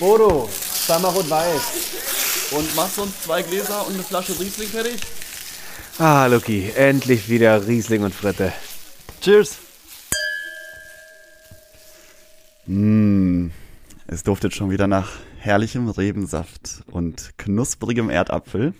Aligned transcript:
Bodo, 0.00 0.48
zweimal 0.86 1.12
rot-weiß. 1.12 2.52
Und 2.52 2.74
machst 2.74 2.96
du 2.98 3.02
uns 3.02 3.20
zwei 3.22 3.42
Gläser 3.42 3.86
und 3.86 3.94
eine 3.94 4.02
Flasche 4.02 4.32
Riesling 4.40 4.68
fertig? 4.68 5.00
Ah, 5.98 6.26
Luki, 6.26 6.70
endlich 6.74 7.28
wieder 7.28 7.66
Riesling 7.66 8.02
und 8.02 8.14
Fritte. 8.14 8.52
Cheers. 9.20 9.58
Mmh, 12.66 13.50
es 14.06 14.22
duftet 14.22 14.54
schon 14.54 14.70
wieder 14.70 14.86
nach 14.86 15.10
herrlichem 15.38 15.88
Rebensaft 15.88 16.82
und 16.90 17.32
knusprigem 17.38 18.10
Erdapfel. 18.10 18.74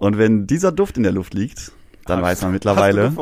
Und 0.00 0.18
wenn 0.18 0.46
dieser 0.46 0.72
Duft 0.72 0.96
in 0.96 1.02
der 1.02 1.12
Luft 1.12 1.34
liegt, 1.34 1.72
dann 2.04 2.18
Hast- 2.18 2.24
weiß 2.24 2.42
man 2.42 2.52
mittlerweile, 2.52 3.12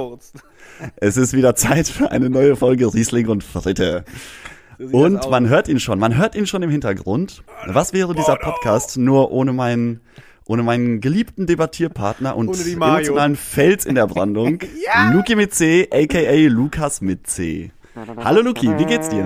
es 0.96 1.16
ist 1.16 1.32
wieder 1.32 1.54
Zeit 1.54 1.88
für 1.88 2.10
eine 2.10 2.28
neue 2.30 2.56
Folge 2.56 2.92
Riesling 2.92 3.28
und 3.28 3.44
Fritte. 3.44 4.04
So 4.82 4.96
Und 4.96 5.30
man 5.30 5.46
hört 5.50 5.68
ihn 5.68 5.78
schon, 5.78 5.98
man 5.98 6.16
hört 6.16 6.34
ihn 6.34 6.46
schon 6.46 6.62
im 6.62 6.70
Hintergrund. 6.70 7.42
Was 7.66 7.92
wäre 7.92 8.14
dieser 8.14 8.36
Podcast 8.36 8.96
nur 8.96 9.30
ohne 9.30 9.52
meinen, 9.52 10.00
ohne 10.46 10.62
meinen 10.62 11.02
geliebten 11.02 11.46
Debattierpartner 11.46 12.34
und 12.34 12.58
emotionalen 12.66 13.36
Fels 13.36 13.84
in 13.84 13.94
der 13.94 14.06
Brandung, 14.06 14.58
Luki 15.12 15.36
mit 15.36 15.52
C, 15.54 15.86
aka 15.92 16.46
Lukas 16.48 17.02
mit 17.02 17.26
C. 17.26 17.72
Hallo 18.24 18.40
Luki, 18.40 18.68
wie 18.78 18.86
geht's 18.86 19.10
dir? 19.10 19.24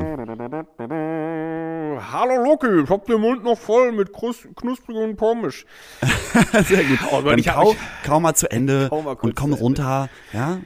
Hallo 2.13 2.43
Luki, 2.43 2.83
ich 2.83 2.91
hab 2.91 3.07
den 3.07 3.21
Mund 3.21 3.45
noch 3.45 3.57
voll 3.57 3.93
mit 3.93 4.11
knusprigen 4.13 5.15
Pommes. 5.15 5.65
Sehr 6.67 6.83
gut. 6.83 6.99
Oh 7.13 7.21
Dann 7.21 7.39
ich 7.39 7.47
kau, 7.47 7.71
ich- 7.71 7.79
kau 8.05 8.19
mal 8.19 8.35
zu 8.35 8.51
Ende 8.51 8.89
mal 8.91 9.15
und 9.23 9.37
komm 9.37 9.53
runter, 9.53 10.09
ja, 10.33 10.59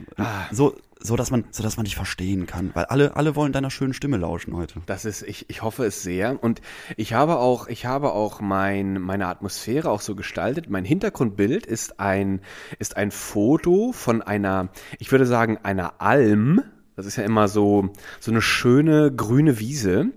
so, 0.51 0.75
so 1.01 1.15
dass 1.15 1.31
man, 1.31 1.45
so 1.51 1.63
dass 1.63 1.77
man 1.77 1.85
dich 1.85 1.95
verstehen 1.95 2.45
kann, 2.45 2.71
weil 2.73 2.85
alle, 2.85 3.15
alle 3.15 3.35
wollen 3.35 3.53
deiner 3.53 3.71
schönen 3.71 3.93
Stimme 3.93 4.17
lauschen 4.17 4.55
heute. 4.55 4.81
Das 4.85 5.05
ist, 5.05 5.21
ich, 5.21 5.49
ich 5.49 5.61
hoffe 5.61 5.85
es 5.85 6.03
sehr. 6.03 6.41
Und 6.43 6.61
ich 6.97 7.13
habe 7.13 7.37
auch, 7.37 7.67
ich 7.67 7.85
habe 7.85 8.11
auch 8.11 8.41
mein, 8.41 8.99
meine 8.99 9.27
Atmosphäre 9.27 9.89
auch 9.89 10.01
so 10.01 10.15
gestaltet. 10.15 10.69
Mein 10.69 10.83
Hintergrundbild 10.83 11.65
ist 11.65 11.99
ein, 12.01 12.41
ist 12.79 12.97
ein 12.97 13.11
Foto 13.11 13.93
von 13.93 14.21
einer, 14.21 14.69
ich 14.99 15.11
würde 15.11 15.25
sagen, 15.25 15.57
einer 15.63 16.01
Alm. 16.01 16.61
Das 16.97 17.05
ist 17.05 17.15
ja 17.15 17.23
immer 17.23 17.47
so, 17.47 17.93
so 18.19 18.31
eine 18.31 18.41
schöne 18.41 19.09
grüne 19.15 19.57
Wiese. 19.57 20.07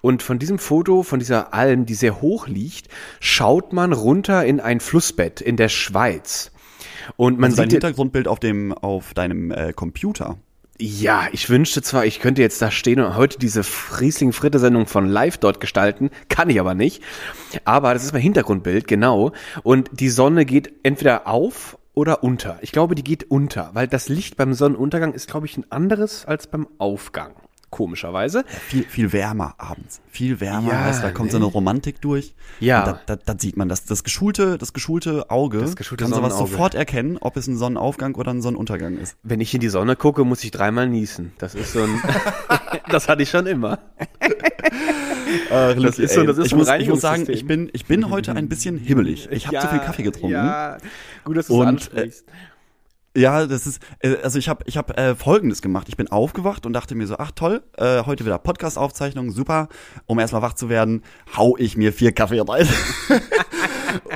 Und 0.00 0.24
von 0.24 0.40
diesem 0.40 0.58
Foto, 0.58 1.04
von 1.04 1.20
dieser 1.20 1.54
Alm, 1.54 1.86
die 1.86 1.94
sehr 1.94 2.20
hoch 2.20 2.48
liegt, 2.48 2.88
schaut 3.20 3.72
man 3.72 3.92
runter 3.92 4.44
in 4.44 4.58
ein 4.58 4.80
Flussbett 4.80 5.40
in 5.40 5.56
der 5.56 5.68
Schweiz. 5.68 6.50
Und 7.16 7.38
man 7.38 7.50
Also 7.50 7.56
dein 7.58 7.70
sieht, 7.70 7.82
Hintergrundbild 7.82 8.28
auf 8.28 8.40
dem, 8.40 8.72
auf 8.72 9.14
deinem 9.14 9.50
äh, 9.50 9.72
Computer. 9.72 10.36
ja, 10.78 11.28
ich 11.32 11.48
wünschte 11.48 11.82
zwar, 11.82 12.06
ich 12.06 12.20
könnte 12.20 12.42
jetzt 12.42 12.60
da 12.60 12.70
stehen 12.70 13.00
und 13.00 13.16
heute 13.16 13.38
diese 13.38 13.62
Friesling-Fritte-Sendung 13.62 14.86
von 14.86 15.06
live 15.06 15.38
dort 15.38 15.60
gestalten, 15.60 16.10
kann 16.28 16.50
ich 16.50 16.58
aber 16.58 16.74
nicht. 16.74 17.02
Aber 17.64 17.92
das 17.94 18.04
ist 18.04 18.12
mein 18.12 18.22
Hintergrundbild, 18.22 18.88
genau. 18.88 19.32
Und 19.62 19.90
die 19.92 20.08
Sonne 20.08 20.44
geht 20.44 20.72
entweder 20.82 21.26
auf 21.26 21.78
oder 21.94 22.24
unter. 22.24 22.58
Ich 22.62 22.72
glaube, 22.72 22.94
die 22.94 23.04
geht 23.04 23.30
unter, 23.30 23.70
weil 23.74 23.86
das 23.86 24.08
Licht 24.08 24.36
beim 24.36 24.54
Sonnenuntergang 24.54 25.12
ist, 25.12 25.28
glaube 25.28 25.46
ich, 25.46 25.56
ein 25.56 25.70
anderes 25.70 26.24
als 26.24 26.46
beim 26.46 26.66
Aufgang. 26.78 27.32
Komischerweise. 27.72 28.44
Viel, 28.68 28.84
viel 28.84 29.12
wärmer 29.14 29.54
abends. 29.56 30.02
Viel 30.10 30.40
wärmer, 30.40 30.70
Ja, 30.70 31.00
da 31.00 31.10
kommt 31.10 31.30
so 31.32 31.38
ne? 31.38 31.46
eine 31.46 31.52
Romantik 31.52 32.02
durch. 32.02 32.34
Ja. 32.60 32.84
Da, 32.84 33.00
da, 33.06 33.16
da 33.16 33.34
sieht 33.38 33.56
man 33.56 33.70
das. 33.70 33.86
Das 33.86 34.04
geschulte, 34.04 34.58
das 34.58 34.74
geschulte 34.74 35.30
Auge 35.30 35.58
Das 35.60 35.74
geschulte 35.74 36.04
kann 36.04 36.12
sowas 36.12 36.36
sofort 36.36 36.74
erkennen, 36.74 37.16
ob 37.18 37.36
es 37.38 37.46
ein 37.46 37.56
Sonnenaufgang 37.56 38.14
oder 38.16 38.30
ein 38.30 38.42
Sonnenuntergang 38.42 38.98
ist. 38.98 39.16
Wenn 39.22 39.40
ich 39.40 39.54
in 39.54 39.60
die 39.60 39.70
Sonne 39.70 39.96
gucke, 39.96 40.22
muss 40.24 40.44
ich 40.44 40.50
dreimal 40.50 40.86
niesen. 40.86 41.32
Das 41.38 41.54
ist 41.54 41.72
so 41.72 41.82
ein, 41.82 41.98
das 42.90 43.08
hatte 43.08 43.22
ich 43.22 43.30
schon 43.30 43.46
immer. 43.46 43.78
Das 45.50 45.98
ist 45.98 46.14
so- 46.14 46.24
das 46.24 46.36
ist 46.36 46.44
ich, 46.46 46.50
so 46.50 46.56
muss, 46.58 46.68
ich 46.78 46.88
muss 46.88 47.00
sagen, 47.00 47.24
ich 47.28 47.46
bin, 47.46 47.70
ich 47.72 47.86
bin 47.86 48.10
heute 48.10 48.34
ein 48.34 48.48
bisschen 48.50 48.76
hibbelig. 48.76 49.28
Ich 49.30 49.46
habe 49.46 49.58
zu 49.60 49.68
viel 49.68 49.78
Kaffee 49.78 50.02
getrunken. 50.02 50.32
Ja, 50.34 50.76
gut, 51.24 51.38
dass 51.38 51.46
du 51.46 51.54
es 51.54 51.60
Und, 51.60 51.66
ansprichst. 51.68 52.24
Ja, 53.14 53.46
das 53.46 53.66
ist, 53.66 53.82
äh, 54.00 54.16
also 54.22 54.38
ich 54.38 54.48
habe 54.48 54.64
ich 54.66 54.78
hab, 54.78 54.98
äh, 54.98 55.14
Folgendes 55.14 55.60
gemacht. 55.60 55.88
Ich 55.88 55.96
bin 55.96 56.10
aufgewacht 56.10 56.64
und 56.64 56.72
dachte 56.72 56.94
mir 56.94 57.06
so, 57.06 57.16
ach 57.18 57.30
toll, 57.32 57.62
äh, 57.76 58.04
heute 58.04 58.24
wieder 58.24 58.38
Podcast-Aufzeichnung, 58.38 59.32
super. 59.32 59.68
Um 60.06 60.18
erstmal 60.18 60.40
wach 60.40 60.54
zu 60.54 60.70
werden, 60.70 61.02
hau 61.36 61.56
ich 61.58 61.76
mir 61.76 61.92
vier 61.92 62.12
Kaffee 62.12 62.40
rein. 62.40 62.66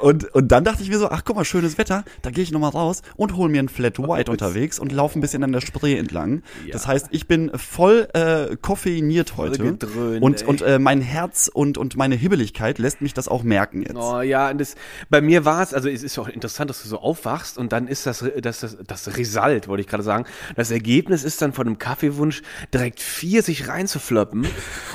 und, 0.00 0.32
und 0.34 0.52
dann 0.52 0.64
dachte 0.64 0.82
ich 0.82 0.90
mir 0.90 0.98
so, 0.98 1.08
ach 1.08 1.22
guck 1.24 1.36
mal, 1.36 1.44
schönes 1.44 1.78
Wetter, 1.78 2.04
da 2.22 2.30
gehe 2.30 2.42
ich 2.42 2.52
nochmal 2.52 2.70
raus 2.70 3.02
und 3.16 3.36
hol 3.36 3.48
mir 3.48 3.60
ein 3.62 3.68
Flat 3.68 3.98
White 3.98 4.30
unterwegs 4.30 4.78
und 4.78 4.92
laufe 4.92 5.18
ein 5.18 5.20
bisschen 5.20 5.42
an 5.44 5.52
der 5.52 5.60
Spree 5.60 5.96
entlang. 5.96 6.42
Das 6.72 6.86
heißt, 6.86 7.08
ich 7.10 7.26
bin 7.26 7.50
voll 7.56 8.08
äh, 8.14 8.56
koffeiniert 8.56 9.36
heute. 9.36 9.62
gedröhnt, 9.62 10.22
und 10.22 10.42
ey. 10.42 10.48
und 10.48 10.62
äh, 10.62 10.78
mein 10.78 11.00
Herz 11.00 11.50
und, 11.52 11.78
und 11.78 11.96
meine 11.96 12.14
Hibbeligkeit 12.14 12.78
lässt 12.78 13.00
mich 13.00 13.14
das 13.14 13.28
auch 13.28 13.42
merken 13.42 13.82
jetzt. 13.82 13.96
Oh 13.96 14.20
ja, 14.20 14.50
und 14.50 14.60
das, 14.60 14.74
bei 15.10 15.20
mir 15.20 15.44
war 15.44 15.62
es, 15.62 15.74
also 15.74 15.88
es 15.88 16.02
ist 16.02 16.16
ja 16.16 16.22
auch 16.22 16.28
interessant, 16.28 16.70
dass 16.70 16.82
du 16.82 16.88
so 16.88 16.98
aufwachst 16.98 17.58
und 17.58 17.72
dann 17.72 17.88
ist 17.88 18.06
das, 18.06 18.24
das, 18.40 18.60
das, 18.60 18.76
das 18.86 19.16
Result, 19.16 19.68
wollte 19.68 19.80
ich 19.80 19.86
gerade 19.86 20.02
sagen. 20.02 20.26
Das 20.54 20.70
Ergebnis 20.70 21.24
ist 21.24 21.42
dann 21.42 21.52
von 21.52 21.66
einem 21.66 21.78
Kaffeewunsch 21.78 22.42
direkt 22.72 23.00
vier 23.00 23.42
sich 23.42 23.68
reinzufloppen. 23.68 24.46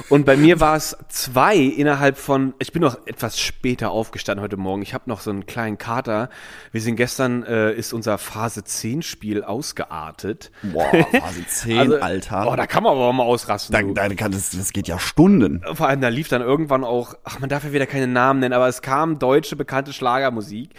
Und 0.10 0.26
bei 0.26 0.38
mir 0.38 0.60
war 0.60 0.76
es 0.76 0.98
zwei 1.10 1.58
innerhalb 1.58 2.18
von, 2.18 2.54
ich 2.60 2.72
bin 2.72 2.82
noch 2.82 3.06
etwas 3.06 3.40
später 3.40 3.92
aufgestanden 3.92 4.44
heute 4.44 4.58
Morgen. 4.58 4.71
Ich 4.80 4.94
habe 4.94 5.10
noch 5.10 5.20
so 5.20 5.30
einen 5.32 5.46
kleinen 5.46 5.78
Kater. 5.78 6.30
Wir 6.72 6.82
sind 6.82 6.96
gestern, 6.96 7.44
äh, 7.44 7.74
ist 7.74 7.94
unser 7.94 8.18
Phase 8.18 8.64
10 8.64 9.02
Spiel 9.02 9.44
ausgeartet. 9.44 10.52
Boah, 10.62 10.90
Phase 10.90 11.46
10, 11.48 12.02
Alter. 12.02 12.48
Oh, 12.48 12.56
da 12.56 12.68
kann 12.68 12.84
man 12.84 12.94
aber 12.94 13.08
auch 13.08 13.14
mal 13.14 13.24
ausrasten. 13.24 13.74
da, 13.96 14.08
da 14.08 14.16
kann 14.16 14.32
das, 14.32 14.52
das 14.52 14.72
geht 14.72 14.88
ja 14.88 15.00
Stunden. 15.00 15.62
Vor 15.74 15.88
allem, 15.88 16.02
da 16.02 16.10
lief 16.10 16.28
dann 16.28 16.42
irgendwann 16.42 16.84
auch, 16.84 17.16
ach, 17.24 17.40
man 17.40 17.50
darf 17.50 17.64
ja 17.64 17.74
wieder 17.74 17.88
keine 17.88 18.08
Namen 18.08 18.40
nennen, 18.40 18.54
aber 18.54 18.68
es 18.68 18.82
kam 18.82 19.20
deutsche 19.20 19.56
bekannte 19.56 19.94
Schlagermusik. 19.94 20.70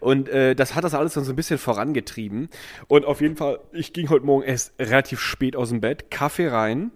Und 0.00 0.28
äh, 0.28 0.54
das 0.54 0.74
hat 0.74 0.84
das 0.84 0.94
alles 0.94 1.14
dann 1.14 1.24
so 1.24 1.32
ein 1.32 1.36
bisschen 1.36 1.58
vorangetrieben. 1.58 2.48
Und 2.88 3.04
auf 3.04 3.20
jeden 3.20 3.36
Fall, 3.36 3.58
ich 3.72 3.92
ging 3.92 4.08
heute 4.08 4.24
Morgen 4.24 4.44
erst 4.44 4.72
relativ 4.78 5.20
spät 5.20 5.56
aus 5.56 5.70
dem 5.70 5.80
Bett, 5.80 6.10
Kaffee 6.10 6.48
rein. 6.48 6.92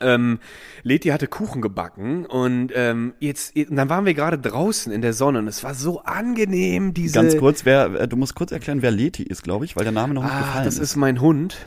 Ähm, 0.00 0.40
Leti 0.82 1.08
hatte 1.08 1.26
Kuchen 1.26 1.62
gebacken 1.62 2.26
und 2.26 2.70
ähm, 2.74 3.14
jetzt, 3.18 3.56
und 3.56 3.76
dann 3.76 3.88
waren 3.88 4.04
wir 4.04 4.12
gerade 4.14 4.38
draußen 4.38 4.92
in 4.92 5.00
der 5.00 5.14
Sonne 5.14 5.38
und 5.38 5.48
es 5.48 5.64
war 5.64 5.74
so 5.74 6.00
angenehm, 6.02 6.92
diese. 6.92 7.14
Ganz 7.14 7.36
kurz, 7.38 7.64
wer, 7.64 7.86
äh, 8.02 8.08
du 8.08 8.16
musst 8.16 8.34
kurz 8.34 8.52
erklären, 8.52 8.82
wer 8.82 8.90
Leti 8.90 9.22
ist, 9.22 9.42
glaube 9.42 9.64
ich, 9.64 9.74
weil 9.74 9.84
der 9.84 9.92
Name 9.92 10.12
noch 10.12 10.22
nicht 10.22 10.32
Ah, 10.34 10.40
gefallen 10.40 10.64
das 10.66 10.74
ist. 10.74 10.80
ist 10.90 10.96
mein 10.96 11.20
Hund. 11.20 11.66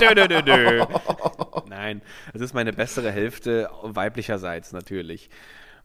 dö, 0.00 0.14
dö, 0.14 0.28
dö, 0.28 0.42
dö. 0.42 0.84
Nein, 1.68 2.00
das 2.32 2.40
ist 2.42 2.54
meine 2.54 2.72
bessere 2.72 3.10
Hälfte 3.12 3.68
weiblicherseits 3.82 4.72
natürlich. 4.72 5.28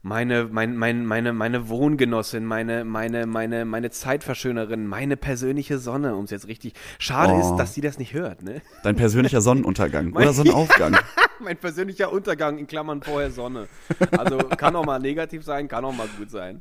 Meine, 0.06 0.44
mein, 0.52 0.76
mein, 0.76 1.06
meine, 1.06 1.32
meine 1.32 1.70
Wohngenossin, 1.70 2.44
meine, 2.44 2.84
meine, 2.84 3.24
meine, 3.24 3.64
meine 3.64 3.90
Zeitverschönerin, 3.90 4.86
meine 4.86 5.16
persönliche 5.16 5.78
Sonne, 5.78 6.14
um 6.14 6.24
es 6.24 6.30
jetzt 6.30 6.46
richtig. 6.46 6.74
Schade 6.98 7.32
Oh. 7.32 7.40
ist, 7.40 7.56
dass 7.56 7.72
sie 7.72 7.80
das 7.80 7.98
nicht 7.98 8.12
hört, 8.12 8.42
ne? 8.42 8.60
Dein 8.82 8.96
persönlicher 8.96 9.40
Sonnenuntergang 9.40 10.12
oder 10.14 10.34
Sonnenaufgang. 10.34 10.94
mein 11.40 11.56
persönlicher 11.56 12.12
Untergang 12.12 12.58
in 12.58 12.66
Klammern 12.66 13.00
vorher 13.00 13.30
Sonne. 13.30 13.66
Also 14.10 14.36
kann 14.36 14.76
auch 14.76 14.84
mal 14.84 14.98
negativ 14.98 15.42
sein, 15.42 15.68
kann 15.68 15.86
auch 15.86 15.96
mal 15.96 16.08
gut 16.18 16.30
sein. 16.30 16.60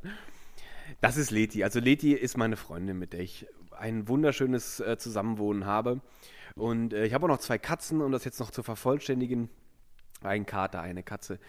Das 1.01 1.17
ist 1.17 1.29
Leti. 1.29 1.65
Also 1.65 1.81
Leti 1.81 2.13
ist 2.13 2.37
meine 2.37 2.55
Freundin, 2.55 2.97
mit 2.97 3.11
der 3.11 3.19
ich 3.19 3.45
ein 3.77 4.07
wunderschönes 4.07 4.79
äh, 4.79 4.97
Zusammenwohnen 4.97 5.65
habe. 5.65 5.99
Und 6.55 6.93
äh, 6.93 7.05
ich 7.05 7.13
habe 7.13 7.25
auch 7.25 7.29
noch 7.29 7.39
zwei 7.39 7.57
Katzen, 7.57 7.99
um 7.99 8.13
das 8.13 8.23
jetzt 8.23 8.39
noch 8.39 8.51
zu 8.51 8.63
vervollständigen. 8.63 9.49
Ein 10.21 10.45
Kater, 10.45 10.79
eine 10.81 11.03
Katze. 11.03 11.39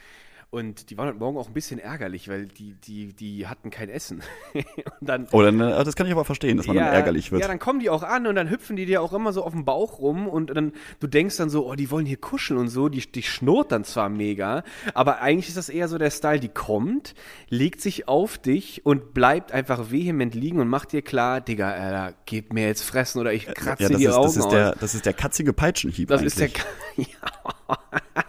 Und 0.55 0.91
die 0.91 0.97
waren 0.97 1.09
heute 1.09 1.19
Morgen 1.19 1.37
auch 1.37 1.49
ein 1.49 1.53
bisschen 1.53 1.81
ärgerlich, 1.81 2.29
weil 2.29 2.47
die, 2.47 2.75
die, 2.75 3.13
die 3.13 3.49
hatten 3.49 3.71
kein 3.71 3.89
Essen. 3.89 4.23
und 4.55 4.63
dann, 5.01 5.27
Oh, 5.33 5.43
dann, 5.43 5.61
äh, 5.61 5.83
das 5.83 5.97
kann 5.97 6.07
ich 6.07 6.13
aber 6.13 6.25
verstehen, 6.25 6.57
dass 6.57 6.69
man 6.69 6.77
dann 6.77 6.87
ärgerlich 6.87 7.33
wird. 7.33 7.43
ja, 7.43 7.49
dann 7.49 7.59
kommen 7.59 7.81
die 7.81 7.91
auch 7.91 8.05
an 8.05 8.29
und 8.29 8.37
dann 8.37 8.49
hüpfen 8.49 8.77
die 8.77 8.87
dir 8.87 9.03
auch 9.03 9.13
immer 9.13 9.33
so 9.33 9.43
auf 9.43 9.53
den 9.53 9.65
Bauch 9.65 9.99
rum 9.99 10.29
und 10.29 10.55
dann, 10.55 10.73
du 11.01 11.09
denkst 11.09 11.39
dann 11.39 11.51
so, 11.51 11.69
oh, 11.69 11.75
die 11.75 11.91
wollen 11.91 12.07
hier 12.07 12.19
kuscheln 12.19 12.61
und 12.61 12.69
so, 12.69 12.89
die, 12.89 13.01
die 13.01 13.25
schnurrt 13.25 13.73
dann 13.73 13.83
zwar 13.83 14.09
mega, 14.09 14.63
aber 14.95 15.21
eigentlich 15.21 15.49
ist 15.49 15.57
das 15.57 15.69
eher 15.69 15.89
so 15.89 15.99
der 15.99 16.13
Style, 16.13 16.39
die 16.39 16.51
kommt, 16.51 17.17
legt 17.49 17.81
sich 17.81 18.07
auf 18.07 18.39
dich 18.39 18.87
und 18.87 19.13
bleibt 19.13 19.51
einfach 19.51 19.91
vehement 19.91 20.37
liegen 20.37 20.61
und 20.61 20.69
macht 20.69 20.93
dir 20.93 21.03
klar, 21.03 21.41
Digga, 21.41 21.69
Alter, 21.73 22.15
gib 22.27 22.53
mir 22.53 22.69
jetzt 22.69 22.83
fressen 22.83 23.19
oder 23.21 23.33
ich 23.33 23.47
kratze 23.47 23.83
ja, 23.83 23.89
das 23.89 23.99
die 23.99 24.05
ist, 24.05 24.13
Augen 24.15 24.27
das, 24.27 24.37
ist 24.37 24.45
aus. 24.45 24.53
der, 24.53 24.77
das 24.77 24.95
ist 24.95 25.05
der 25.05 25.15
katzige 25.15 25.53
Peitschenhieb 25.53 26.09
Das 26.11 26.21
eigentlich. 26.21 26.41
ist 26.41 26.57
der. 26.97 27.05
Ja. 27.11 28.24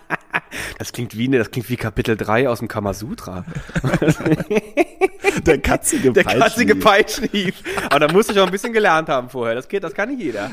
Das 0.86 0.94
klingt 0.94 1.18
wie, 1.18 1.28
ne, 1.28 1.40
das 1.40 1.50
klingt 1.50 1.68
wie 1.68 1.78
Kapitel 1.78 2.16
3 2.16 2.48
aus 2.48 2.60
dem 2.60 2.68
Kamasutra. 2.68 3.44
der 5.48 5.58
katzige 5.58 6.12
Der 6.14 6.24
katzige 6.24 6.76
Peitschenhieb. 6.76 7.56
Peitschenhieb. 7.56 7.56
Aber 7.90 8.02
da 8.02 8.14
muss 8.14 8.30
ich 8.30 8.40
auch 8.40 8.46
ein 8.46 8.52
bisschen 8.52 8.72
gelernt 8.72 9.10
haben 9.10 9.32
vorher. 9.32 9.56
Das 9.56 9.68
geht, 9.68 9.84
das 9.84 9.96
kann 9.96 10.10
nicht 10.10 10.22
jeder. 10.22 10.52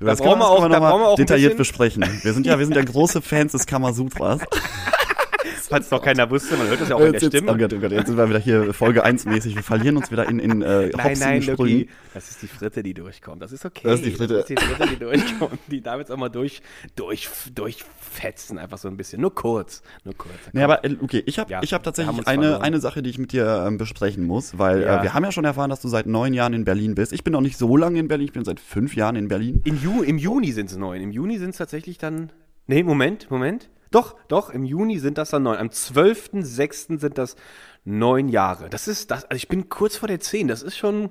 Da 0.00 0.06
Das 0.06 0.20
brauchen 0.20 0.30
können 0.30 0.40
wir 0.40 0.48
auch, 0.48 0.66
da 0.70 0.78
brauchen 0.78 1.02
wir 1.02 1.08
auch 1.08 1.16
detailliert 1.16 1.58
besprechen. 1.58 2.02
Wir 2.22 2.32
sind 2.32 2.46
ja, 2.46 2.58
wir 2.58 2.64
sind 2.64 2.76
ja 2.76 2.82
große 2.92 3.20
Fans 3.20 3.52
des 3.52 3.66
Kamasutras. 3.66 4.40
Falls 5.68 5.90
noch 5.90 6.02
keiner 6.02 6.30
wusste, 6.30 6.56
man 6.56 6.66
hört 6.68 6.80
das 6.80 6.88
ja 6.88 6.96
auch 6.96 7.00
in 7.00 7.06
der 7.06 7.12
Jetzt, 7.14 7.22
jetzt, 7.24 7.36
Stimme. 7.36 7.52
oh 7.52 7.56
Gott, 7.56 7.72
oh 7.72 7.78
Gott, 7.78 7.92
jetzt 7.92 8.06
sind 8.06 8.16
wir 8.16 8.28
wieder 8.28 8.38
hier 8.38 8.72
Folge 8.74 9.04
1 9.04 9.24
mäßig. 9.26 9.54
Wir 9.56 9.62
verlieren 9.62 9.96
uns 9.96 10.10
wieder 10.10 10.28
in, 10.28 10.38
in 10.38 10.62
äh, 10.62 10.90
Nein, 10.96 11.16
nein. 11.18 11.42
Loki. 11.42 11.88
Das 12.14 12.30
ist 12.30 12.42
die 12.42 12.46
Fritte, 12.48 12.82
die 12.82 12.94
durchkommt. 12.94 13.42
Das 13.42 13.52
ist 13.52 13.64
okay. 13.64 13.82
Das 13.84 14.00
ist 14.00 14.06
die 14.06 14.10
Fritte. 14.12 14.34
Das 14.34 14.50
ist 14.50 14.58
die 14.58 14.64
Fritte, 14.64 14.88
die 14.88 14.96
durchkommt. 14.98 15.58
Die 15.68 15.80
darf 15.80 15.98
jetzt 15.98 16.10
auch 16.10 16.16
mal 16.16 16.28
durch, 16.28 16.62
durch, 16.96 17.28
durchfetzen, 17.54 18.58
einfach 18.58 18.78
so 18.78 18.88
ein 18.88 18.96
bisschen. 18.96 19.20
Nur 19.20 19.34
kurz. 19.34 19.82
Nur 20.04 20.14
kurz. 20.16 20.34
Nee, 20.52 20.62
aber 20.62 20.84
äh, 20.84 20.96
okay, 21.02 21.22
ich 21.26 21.38
habe 21.38 21.50
Ja, 21.52 21.60
ich 21.62 21.72
hab 21.72 21.82
tatsächlich 21.82 22.26
eine, 22.26 22.42
verloren. 22.42 22.62
eine 22.62 22.80
Sache, 22.80 23.02
die 23.02 23.10
ich 23.10 23.18
mit 23.18 23.32
dir 23.32 23.64
ähm, 23.66 23.78
besprechen 23.78 24.24
muss, 24.24 24.58
weil 24.58 24.82
Ja. 24.82 25.00
äh, 25.00 25.02
wir 25.02 25.14
haben 25.14 25.24
ja 25.24 25.32
schon 25.32 25.44
erfahren, 25.44 25.70
dass 25.70 25.80
du 25.80 25.88
seit 25.88 26.06
neun 26.06 26.34
Jahren 26.34 26.52
in 26.54 26.64
Berlin 26.64 26.94
bist. 26.94 27.12
Ich 27.12 27.24
bin 27.24 27.32
noch 27.32 27.40
nicht 27.40 27.56
so 27.58 27.76
lange 27.76 27.98
in 27.98 28.08
Berlin, 28.08 28.26
ich 28.26 28.32
bin 28.32 28.44
seit 28.44 28.60
fünf 28.60 28.94
Jahren 28.96 29.16
in 29.16 29.28
Berlin. 29.28 29.60
Im, 29.64 29.80
Ju 29.80 30.02
Im 30.02 30.18
Juni 30.18 30.52
sind 30.52 30.70
es 30.70 30.76
neun. 30.76 31.00
Im 31.00 31.10
Juni 31.10 31.38
sind 31.38 31.50
es 31.50 31.56
tatsächlich 31.58 31.98
dann. 31.98 32.30
Nee, 32.66 32.82
Moment, 32.82 33.30
Moment. 33.30 33.68
Doch, 33.94 34.16
doch, 34.26 34.50
im 34.50 34.64
Juni 34.64 34.98
sind 34.98 35.18
das 35.18 35.30
dann 35.30 35.44
neun. 35.44 35.56
Am 35.56 35.68
12.06. 35.68 36.98
sind 36.98 37.16
das 37.16 37.36
neun 37.84 38.28
Jahre. 38.28 38.68
Das 38.68 38.88
ist 38.88 39.12
das, 39.12 39.24
also 39.24 39.36
ich 39.36 39.46
bin 39.46 39.68
kurz 39.68 39.96
vor 39.96 40.08
der 40.08 40.18
zehn. 40.18 40.48
Das 40.48 40.62
ist 40.62 40.76
schon 40.76 41.10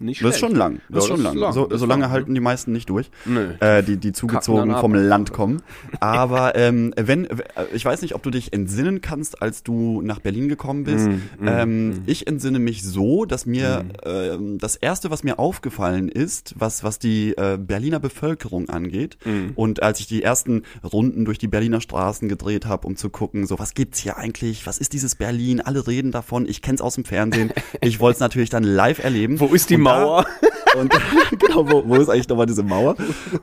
nicht. 0.00 0.22
Das 0.22 0.34
ist 0.34 0.40
schon 0.40 0.54
lang. 0.54 0.80
Das 0.88 1.04
ist 1.04 1.08
schon 1.08 1.22
lang. 1.22 1.52
So, 1.52 1.64
Das 1.66 1.74
ist 1.74 1.80
so 1.80 1.86
lange 1.86 2.02
lang. 2.02 2.10
halten 2.10 2.34
die 2.34 2.40
meisten 2.40 2.72
nicht 2.72 2.88
durch, 2.90 3.10
Nö. 3.24 3.52
äh, 3.60 3.82
die, 3.82 3.96
die 3.96 4.12
zugezogen 4.12 4.74
vom. 4.76 4.94
Land 4.94 5.32
kommen. 5.32 5.62
Aber 6.00 6.56
ähm, 6.56 6.92
wenn, 6.96 7.26
äh, 7.26 7.36
ich 7.74 7.84
weiß 7.84 8.02
nicht, 8.02 8.14
ob 8.14 8.22
du 8.22 8.30
dich 8.30 8.52
entsinnen 8.52 9.00
kannst, 9.00 9.42
als 9.42 9.62
du 9.62 10.00
nach 10.02 10.20
Berlin 10.20 10.48
gekommen 10.48 10.84
bist. 10.84 11.06
Mm, 11.08 11.46
ähm, 11.48 12.02
Ich 12.06 12.26
entsinne 12.26 12.58
mich 12.58 12.82
so, 12.82 13.24
dass 13.24 13.46
mir 13.46 13.84
ähm, 14.04 14.58
das 14.58 14.76
erste, 14.76 15.10
was 15.10 15.22
mir 15.24 15.38
aufgefallen 15.38 16.08
ist, 16.08 16.54
was 16.58 16.84
was 16.84 16.98
die 16.98 17.30
äh, 17.36 17.58
Berliner 17.58 18.00
Bevölkerung 18.00 18.68
angeht, 18.68 19.16
Mm. 19.24 19.50
und 19.56 19.82
als 19.82 20.00
ich 20.00 20.06
die 20.06 20.22
ersten 20.22 20.62
Runden 20.84 21.24
durch 21.24 21.38
die 21.38 21.48
Berliner 21.48 21.80
Straßen 21.80 22.28
gedreht 22.28 22.66
habe, 22.66 22.86
um 22.86 22.96
zu 22.96 23.10
gucken, 23.10 23.46
so 23.46 23.58
was 23.58 23.74
gibt's 23.74 23.98
hier 23.98 24.16
eigentlich, 24.16 24.66
was 24.66 24.78
ist 24.78 24.92
dieses 24.92 25.14
Berlin? 25.14 25.60
Alle 25.60 25.86
reden 25.86 26.12
davon. 26.12 26.46
Ich 26.48 26.62
kenn's 26.62 26.80
aus 26.80 26.94
dem 26.94 27.04
Fernsehen. 27.04 27.50
Ich 27.80 28.00
wollte 28.00 28.14
es 28.16 28.20
natürlich 28.20 28.50
dann 28.50 28.64
live 28.64 29.02
erleben. 29.02 29.38
Wo 29.40 29.46
ist 29.46 29.70
die 29.70 29.76
Und 29.76 29.82
Mauer? 29.88 30.26
und 30.78 30.92
genau, 31.38 31.70
wo, 31.70 31.88
wo 31.88 31.96
ist 31.96 32.08
eigentlich 32.08 32.28
nochmal 32.28 32.46
diese 32.46 32.62
Mauer? 32.62 32.96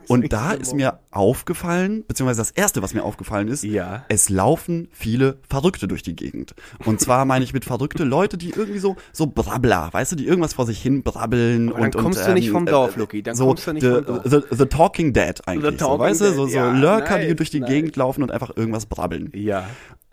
Und 0.08 0.32
da 0.32 0.52
ist 0.52 0.74
mir 0.74 1.00
aufgefallen, 1.10 2.04
beziehungsweise 2.06 2.40
das 2.40 2.50
erste, 2.50 2.82
was 2.82 2.94
mir 2.94 3.02
aufgefallen 3.02 3.48
ist, 3.48 3.64
Ja. 3.64 4.04
es 4.08 4.28
laufen 4.28 4.88
viele 4.92 5.38
Verrückte 5.48 5.88
durch 5.88 6.02
die 6.02 6.14
Gegend. 6.16 6.54
Und 6.84 7.00
zwar 7.00 7.24
meine 7.24 7.44
ich 7.44 7.52
mit 7.52 7.64
Verrückte 7.64 8.04
Leute, 8.04 8.36
die 8.38 8.50
irgendwie 8.50 8.78
so, 8.78 8.96
so 9.12 9.26
brabbler, 9.26 9.88
weißt 9.92 10.12
du, 10.12 10.16
die 10.16 10.26
irgendwas 10.26 10.54
vor 10.54 10.66
sich 10.66 10.80
hin 10.80 11.02
brabbeln. 11.02 11.70
Aber 11.70 11.80
dann 11.80 11.86
und, 11.86 11.96
kommst 11.96 12.20
und, 12.20 12.28
du 12.28 12.34
nicht 12.34 12.46
ähm, 12.46 12.52
vom 12.52 12.66
äh, 12.66 12.70
Dorf, 12.70 12.96
Luki, 12.96 13.22
dann 13.22 13.34
so 13.34 13.46
kommst 13.46 13.66
du 13.66 13.72
nicht 13.72 13.82
the, 13.82 13.90
vom 13.92 14.04
Dorf. 14.04 14.22
The, 14.24 14.40
the 14.50 14.66
Talking 14.66 15.12
Dead 15.12 15.40
eigentlich, 15.46 15.72
The 15.72 15.78
so, 15.78 15.86
Talking 15.86 16.00
weißt 16.06 16.20
du, 16.20 16.32
so, 16.32 16.46
so 16.46 16.56
ja, 16.56 16.70
Lurker, 16.72 17.18
die 17.18 17.26
nice, 17.26 17.36
durch 17.36 17.50
die 17.50 17.60
nice. 17.60 17.68
Gegend 17.68 17.96
laufen 17.96 18.22
und 18.22 18.30
einfach 18.30 18.56
irgendwas 18.56 18.86
brabbeln. 18.86 19.30
Ja. 19.34 19.66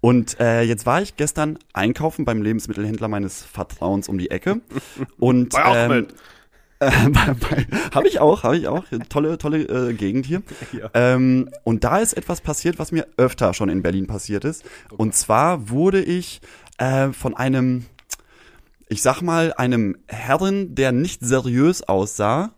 Und 0.03 0.37
äh, 0.41 0.63
jetzt 0.63 0.85
war 0.85 1.01
ich 1.01 1.15
gestern 1.15 1.57
einkaufen 1.71 2.25
beim 2.25 2.41
Lebensmittelhändler 2.41 3.07
meines 3.07 3.41
Vertrauens 3.41 4.09
um 4.09 4.17
die 4.17 4.29
Ecke. 4.31 4.59
Und 5.17 5.53
ähm, 5.55 6.07
habe 6.81 8.07
ich 8.09 8.19
auch, 8.19 8.43
habe 8.43 8.57
ich 8.57 8.67
auch. 8.67 8.83
Tolle, 9.07 9.37
tolle 9.37 9.61
äh, 9.61 9.93
Gegend 9.93 10.25
hier. 10.25 10.43
Ja. 10.73 10.89
Ähm, 10.93 11.49
und 11.63 11.85
da 11.85 11.99
ist 11.99 12.17
etwas 12.17 12.41
passiert, 12.41 12.79
was 12.79 12.91
mir 12.91 13.07
öfter 13.15 13.53
schon 13.53 13.69
in 13.69 13.81
Berlin 13.81 14.05
passiert 14.05 14.43
ist. 14.43 14.65
Und 14.97 15.15
zwar 15.15 15.69
wurde 15.69 16.01
ich 16.03 16.41
äh, 16.79 17.13
von 17.13 17.33
einem, 17.37 17.85
ich 18.89 19.01
sag 19.03 19.21
mal, 19.21 19.53
einem 19.53 19.95
Herren, 20.07 20.75
der 20.75 20.91
nicht 20.91 21.21
seriös 21.21 21.81
aussah, 21.81 22.51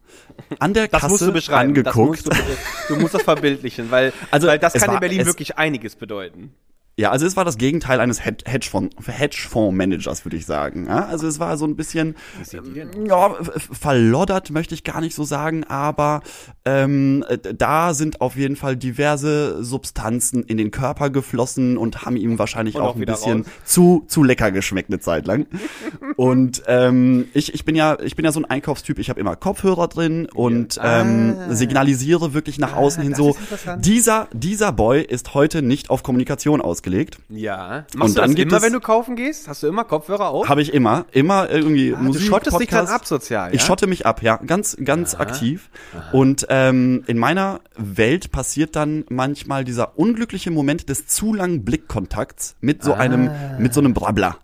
an 0.58 0.74
der 0.74 0.88
Das 0.88 1.02
Kasse 1.02 1.12
musst 1.14 1.28
du 1.28 1.32
beschreiben. 1.32 1.76
Das 1.76 1.86
angeguckt. 1.96 2.26
musst 2.26 2.42
du, 2.90 2.94
du 2.96 3.00
musst 3.00 3.14
das 3.14 3.22
verbildlichen, 3.22 3.92
weil, 3.92 4.14
Also, 4.32 4.48
weil 4.48 4.58
das 4.58 4.74
kann 4.74 4.88
war- 4.88 4.96
in 4.96 5.00
Berlin 5.02 5.26
wirklich 5.28 5.60
einiges 5.60 5.96
bedeuten. 5.96 6.52
Ja, 6.98 7.12
also 7.12 7.26
es 7.26 7.36
war 7.36 7.44
das 7.44 7.58
Gegenteil 7.58 8.00
eines 8.00 8.24
Hed- 8.24 8.46
Hedgefonds- 8.46 8.92
Hedgefonds-Managers, 9.06 10.24
würde 10.26 10.38
ich 10.38 10.46
sagen. 10.46 10.86
Ja, 10.88 11.06
also 11.06 11.28
es 11.28 11.40
war 11.40 11.58
so 11.58 11.66
ein 11.66 11.76
bisschen 11.76 12.16
denn 12.54 13.06
ja, 13.06 13.34
verloddert 13.72 14.50
möchte 14.52 14.74
ich 14.74 14.84
gar 14.84 15.02
nicht 15.02 15.14
so 15.16 15.24
sagen, 15.26 15.64
aber 15.66 16.22
ähm, 16.64 17.26
äh, 17.28 17.38
da 17.54 17.94
sind 17.94 18.22
auf 18.22 18.36
jeden 18.38 18.56
Fall 18.56 18.78
diverse 18.78 19.64
Substanzen 19.64 20.44
in 20.44 20.56
den 20.58 20.72
Körper 20.72 21.10
geflossen 21.10 21.78
und 21.78 22.06
haben 22.06 22.16
ihm 22.16 22.40
wahrscheinlich 22.40 22.76
Und 22.76 22.82
auch 22.82 22.86
auch 22.92 22.96
ein 22.96 23.06
bisschen 23.06 23.42
raus. 23.42 23.52
zu 23.66 24.06
zu 24.08 24.24
lecker 24.24 24.52
geschmeckt 24.52 24.90
eine 24.90 25.00
Zeit 25.00 25.28
lang. 25.28 25.48
und 26.16 26.64
ähm, 26.68 27.28
ich 27.34 27.54
ich 27.54 27.66
bin 27.66 27.76
ja 27.76 27.98
ich 28.02 28.16
bin 28.16 28.24
ja 28.26 28.32
so 28.32 28.40
ein 28.40 28.46
Einkaufstyp. 28.46 29.00
Ich 29.00 29.10
habe 29.10 29.20
immer 29.20 29.36
Kopfhörer 29.36 29.88
drin 29.90 30.28
und 30.34 30.80
ähm, 30.82 31.36
signalisiere 31.50 32.34
wirklich 32.34 32.58
nach 32.58 32.76
außen 32.76 33.04
hin 33.04 33.14
Ah. 33.16 33.18
das 33.18 33.64
so 33.64 33.76
dieser 33.80 34.28
dieser 34.34 34.72
Boy 34.72 35.02
ist 35.04 35.34
heute 35.34 35.62
nicht 35.62 35.90
auf 35.90 36.02
Kommunikation 36.04 36.62
ausgelegt. 36.86 37.18
Ja. 37.30 37.86
Machst 37.96 37.96
Und 37.96 38.10
du 38.18 38.22
dann 38.22 38.36
das 38.36 38.40
immer, 38.40 38.62
wenn 38.62 38.74
du 38.74 38.80
kaufen 38.80 39.16
gehst? 39.16 39.48
Hast 39.48 39.64
du 39.64 39.68
immer 39.68 39.84
Kopfhörer 39.84 40.30
auf? 40.30 40.48
Habe 40.48 40.62
ich 40.62 40.74
immer, 40.74 41.06
immer 41.12 41.50
irgendwie 41.50 41.94
Ah, 41.94 42.00
Musik. 42.02 42.22
du 42.24 42.28
schottest 42.28 42.60
dich 42.60 42.70
dann 42.70 42.82
Podcast. 42.86 43.02
ab 43.02 43.08
sozial, 43.08 43.50
ja? 43.50 43.56
Ich 43.56 43.62
schotte 43.64 43.88
mich 43.88 44.06
ab, 44.06 44.22
ja, 44.22 44.38
ganz, 44.38 44.78
ganz 44.84 45.16
aktiv. 45.16 45.70
Und 46.12 46.46
ähm, 46.50 47.04
in 47.08 47.18
meiner 47.18 47.60
Welt 47.76 48.32
passiert 48.32 48.76
dann 48.76 49.06
manchmal 49.10 49.64
dieser 49.64 49.98
unglückliche 49.98 50.52
Moment 50.52 50.90
des 50.90 51.08
zu 51.08 51.34
langen 51.34 51.66
Blickkontakts 51.66 52.56
mit 52.62 52.84
so 52.84 52.94
einem, 52.94 53.30
Ah. 53.30 53.58
mit 53.60 53.74
so 53.74 53.80
einem 53.82 53.94
Brabbler. 53.94 54.38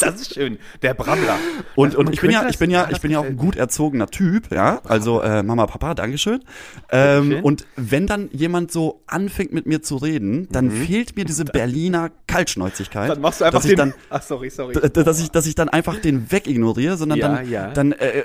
Das 0.00 0.20
ist 0.20 0.34
schön. 0.34 0.58
Der 0.82 0.94
Brabbler. 0.94 1.38
Und, 1.76 1.94
und 1.94 2.12
ich 2.12 2.20
bin 2.20 2.30
ja, 2.30 2.48
ich 2.48 2.58
bin 2.58 2.70
ja, 2.70 2.88
ich 2.90 3.00
bin 3.00 3.10
ja 3.10 3.20
auch 3.20 3.24
ein 3.24 3.36
gut 3.36 3.56
erzogener 3.56 4.08
Typ, 4.08 4.50
ja. 4.52 4.80
Also 4.84 5.20
äh, 5.20 5.42
Mama, 5.42 5.66
Papa, 5.66 5.94
Dankeschön. 5.94 6.42
Ähm, 6.90 7.40
und 7.42 7.66
wenn 7.76 8.06
dann 8.06 8.28
jemand 8.32 8.72
so 8.72 9.02
anfängt 9.06 9.52
mit 9.52 9.66
mir 9.66 9.82
zu 9.82 9.96
reden, 9.96 10.48
dann 10.50 10.70
fehlt 10.70 11.16
mir 11.16 11.24
diese 11.24 11.44
Berliner 11.54 12.10
Kaltschnäuzigkeit. 12.26 13.04
Mhm. 13.08 13.12
Dann 13.14 13.20
machst 13.20 13.40
du 13.40 13.44
einfach 13.44 13.58
dass 13.58 13.64
ich 13.64 13.72
den, 13.72 13.78
dann, 13.78 13.94
Ach, 14.10 14.22
sorry, 14.22 14.50
sorry. 14.50 14.74
dass 14.74 15.20
ich, 15.20 15.30
dass 15.30 15.46
ich 15.46 15.54
dann 15.54 15.68
einfach 15.68 16.00
den 16.00 16.30
wegignoriere, 16.30 16.96
sondern 16.96 17.18
Ja, 17.18 17.28
dann, 17.28 17.50
ja. 17.50 17.70
dann 17.70 17.92
äh, 17.92 18.24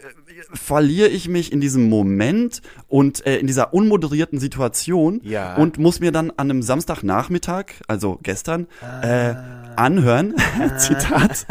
verliere 0.54 1.08
ich 1.10 1.28
mich 1.28 1.52
in 1.52 1.62
diesem 1.62 1.90
Moment 1.90 2.62
und 2.88 3.26
äh, 3.26 3.38
in 3.38 3.48
dieser 3.48 3.74
unmoderierten 3.74 4.40
Situation 4.40 5.22
Ja. 5.24 5.56
und 5.56 5.78
muss 5.78 6.00
mir 6.00 6.12
dann 6.12 6.32
an 6.32 6.50
einem 6.50 6.62
Samstagnachmittag, 6.62 7.66
also 7.88 8.20
gestern, 8.24 8.68
äh, 9.02 9.34
anhören, 9.76 10.34
Zitat, 10.78 11.46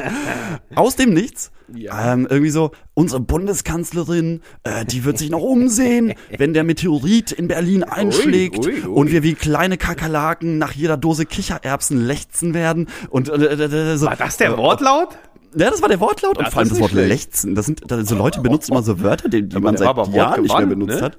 aus 0.75 0.97
dem 0.97 1.15
Nichts. 1.15 1.51
Ja. 1.75 2.15
Ähm, 2.15 2.27
irgendwie 2.31 2.51
so, 2.51 2.71
unsere 2.95 3.21
Bundeskanzlerin, 3.21 4.41
äh, 4.65 4.87
die 4.87 5.05
wird 5.05 5.19
sich 5.19 5.29
noch 5.29 5.43
umsehen, 5.43 6.15
wenn 6.39 6.55
der 6.55 6.65
Meteorit 6.65 7.31
in 7.31 7.47
Berlin 7.47 7.85
einschlägt 7.85 8.65
ui, 8.67 8.73
ui. 8.73 8.87
und 8.87 9.11
wir 9.13 9.23
wie 9.23 9.35
kleine 9.35 9.77
Kakerlaken 9.77 10.57
nach 10.57 10.73
jeder 10.73 10.97
Dose 10.97 11.27
Kichererbsen 11.27 12.01
lechzen 12.07 12.55
werden. 12.55 12.89
Und 13.11 13.29
äh, 13.29 13.35
äh, 13.35 13.93
äh, 13.93 13.97
so, 13.99 14.07
War 14.07 14.17
das 14.17 14.39
der 14.39 14.57
Wortlaut? 14.57 15.19
Ja, 15.57 15.71
das 15.71 15.81
war 15.83 15.89
der 15.89 16.01
Wortlaut 16.01 16.39
und 16.39 16.47
Das 16.47 16.53
vor 16.53 16.61
allem 16.61 16.69
das 16.69 16.81
Wort 16.81 16.91
schlecht. 16.91 17.09
lechzen. 17.09 17.55
Das 17.55 17.67
sind, 17.67 17.83
da, 17.91 18.05
so 18.05 18.15
Leute 18.17 18.41
benutzen 18.41 18.73
immer 18.73 18.83
so 18.83 19.01
Wörter, 19.01 19.29
die, 19.29 19.49
die 19.49 19.59
man 19.59 19.77
seit 19.77 19.97
Jahren 20.09 20.43
nicht 20.43 20.57
mehr 20.57 20.67
benutzt 20.67 20.97
ne? 20.97 21.03
hat. 21.03 21.19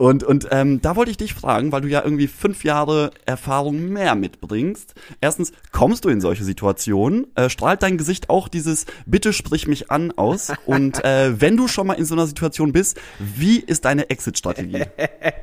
Und, 0.00 0.24
und 0.24 0.48
ähm, 0.50 0.80
da 0.80 0.96
wollte 0.96 1.10
ich 1.10 1.18
dich 1.18 1.34
fragen, 1.34 1.72
weil 1.72 1.82
du 1.82 1.88
ja 1.88 2.02
irgendwie 2.02 2.26
fünf 2.26 2.64
Jahre 2.64 3.10
Erfahrung 3.26 3.90
mehr 3.90 4.14
mitbringst. 4.14 4.94
Erstens, 5.20 5.52
kommst 5.72 6.06
du 6.06 6.08
in 6.08 6.22
solche 6.22 6.42
Situationen? 6.42 7.26
Äh, 7.34 7.50
strahlt 7.50 7.82
dein 7.82 7.98
Gesicht 7.98 8.30
auch 8.30 8.48
dieses 8.48 8.86
Bitte 9.04 9.34
sprich 9.34 9.68
mich 9.68 9.90
an 9.90 10.10
aus? 10.12 10.54
Und 10.64 11.04
äh, 11.04 11.38
wenn 11.38 11.58
du 11.58 11.68
schon 11.68 11.86
mal 11.86 11.98
in 11.98 12.06
so 12.06 12.14
einer 12.14 12.26
Situation 12.26 12.72
bist, 12.72 12.98
wie 13.18 13.60
ist 13.60 13.84
deine 13.84 14.08
Exit-Strategie? 14.08 14.84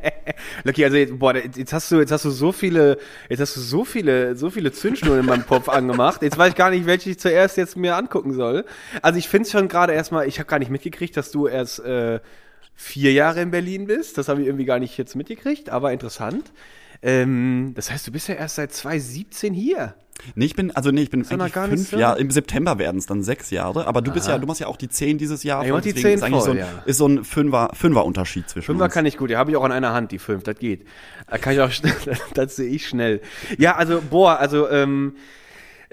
Lucky, 0.63 0.83
also 0.83 0.97
boah, 1.17 1.35
jetzt 1.35 1.71
hast 1.71 1.91
du, 1.91 1.99
jetzt 1.99 2.11
hast 2.11 2.25
du 2.25 2.31
so 2.31 2.51
viele, 2.51 2.97
jetzt 3.29 3.41
hast 3.41 3.57
du 3.57 3.59
so 3.59 3.85
viele, 3.85 4.35
so 4.35 4.49
viele 4.49 4.71
Zündschnuren 4.71 5.19
in 5.19 5.25
meinem 5.27 5.45
Kopf 5.45 5.69
angemacht. 5.69 6.23
Jetzt 6.23 6.35
weiß 6.35 6.49
ich 6.49 6.55
gar 6.55 6.71
nicht, 6.71 6.87
welche 6.87 7.11
ich 7.11 7.19
zuerst 7.19 7.57
jetzt 7.57 7.77
mir 7.77 7.95
angucken 7.95 8.33
soll. 8.33 8.65
Also 9.03 9.19
ich 9.19 9.29
finde 9.29 9.43
es 9.43 9.51
schon 9.51 9.67
gerade 9.67 9.93
erstmal, 9.93 10.27
ich 10.27 10.39
habe 10.39 10.49
gar 10.49 10.57
nicht 10.57 10.71
mitgekriegt, 10.71 11.15
dass 11.15 11.29
du 11.29 11.45
erst 11.45 11.77
äh, 11.81 12.21
vier 12.77 13.11
Jahre 13.11 13.41
in 13.41 13.51
Berlin 13.51 13.87
bist. 13.87 14.17
Das 14.17 14.29
habe 14.29 14.41
ich 14.41 14.47
irgendwie 14.47 14.65
gar 14.65 14.79
nicht 14.79 14.97
jetzt 14.97 15.15
mitgekriegt, 15.15 15.69
aber 15.69 15.91
interessant. 15.91 16.53
Ähm, 17.01 17.73
das 17.75 17.91
heißt, 17.91 18.07
du 18.07 18.11
bist 18.11 18.29
ja 18.29 18.35
erst 18.35 18.55
seit 18.55 18.71
2017 18.71 19.53
hier. 19.53 19.95
Nee, 20.35 20.45
ich 20.45 20.55
bin, 20.55 20.75
also 20.75 20.89
nee, 20.89 21.03
ich 21.03 21.09
bin 21.11 21.19
noch 21.19 21.29
eigentlich 21.29 21.51
fünf. 21.53 21.91
Jahre, 21.91 22.19
im 22.19 22.31
September 22.31 22.79
werden 22.79 22.97
es 22.97 23.05
dann 23.05 23.21
sechs 23.21 23.51
Jahre, 23.51 23.85
aber 23.85 24.01
du 24.01 24.11
bist 24.11 24.27
ja, 24.27 24.37
du 24.39 24.47
machst 24.47 24.59
ja 24.59 24.67
auch 24.67 24.77
die 24.77 24.89
zehn 24.89 25.19
dieses 25.19 25.43
Jahr. 25.43 25.63
Ich 25.63 25.71
mach 25.71 25.81
die 25.81 25.93
10 25.93 26.15
ist 26.15 26.23
eigentlich 26.23 26.41
so 26.41 26.51
voll, 26.51 26.59
ein, 26.59 26.65
ja. 26.65 26.83
ist 26.85 26.97
so 26.97 27.07
ein 27.07 27.23
Fünfer, 27.23 27.69
Fünfer-Unterschied 27.73 28.49
zwischen 28.49 28.65
Fünfer 28.65 28.85
uns. 28.85 28.93
kann 28.93 29.05
ich 29.05 29.17
gut, 29.17 29.29
ja, 29.29 29.37
habe 29.37 29.51
ich 29.51 29.57
auch 29.57 29.63
an 29.63 29.71
einer 29.71 29.93
Hand, 29.93 30.11
die 30.11 30.19
fünf, 30.19 30.43
das 30.43 30.57
geht. 30.57 30.87
Da 31.27 31.37
kann 31.37 31.53
ich 31.53 31.61
auch 31.61 31.71
schnell, 31.71 31.93
das 32.33 32.55
sehe 32.55 32.69
ich 32.69 32.87
schnell. 32.87 33.21
Ja, 33.59 33.75
also, 33.75 34.01
boah, 34.01 34.39
also, 34.39 34.69
ähm, 34.69 35.15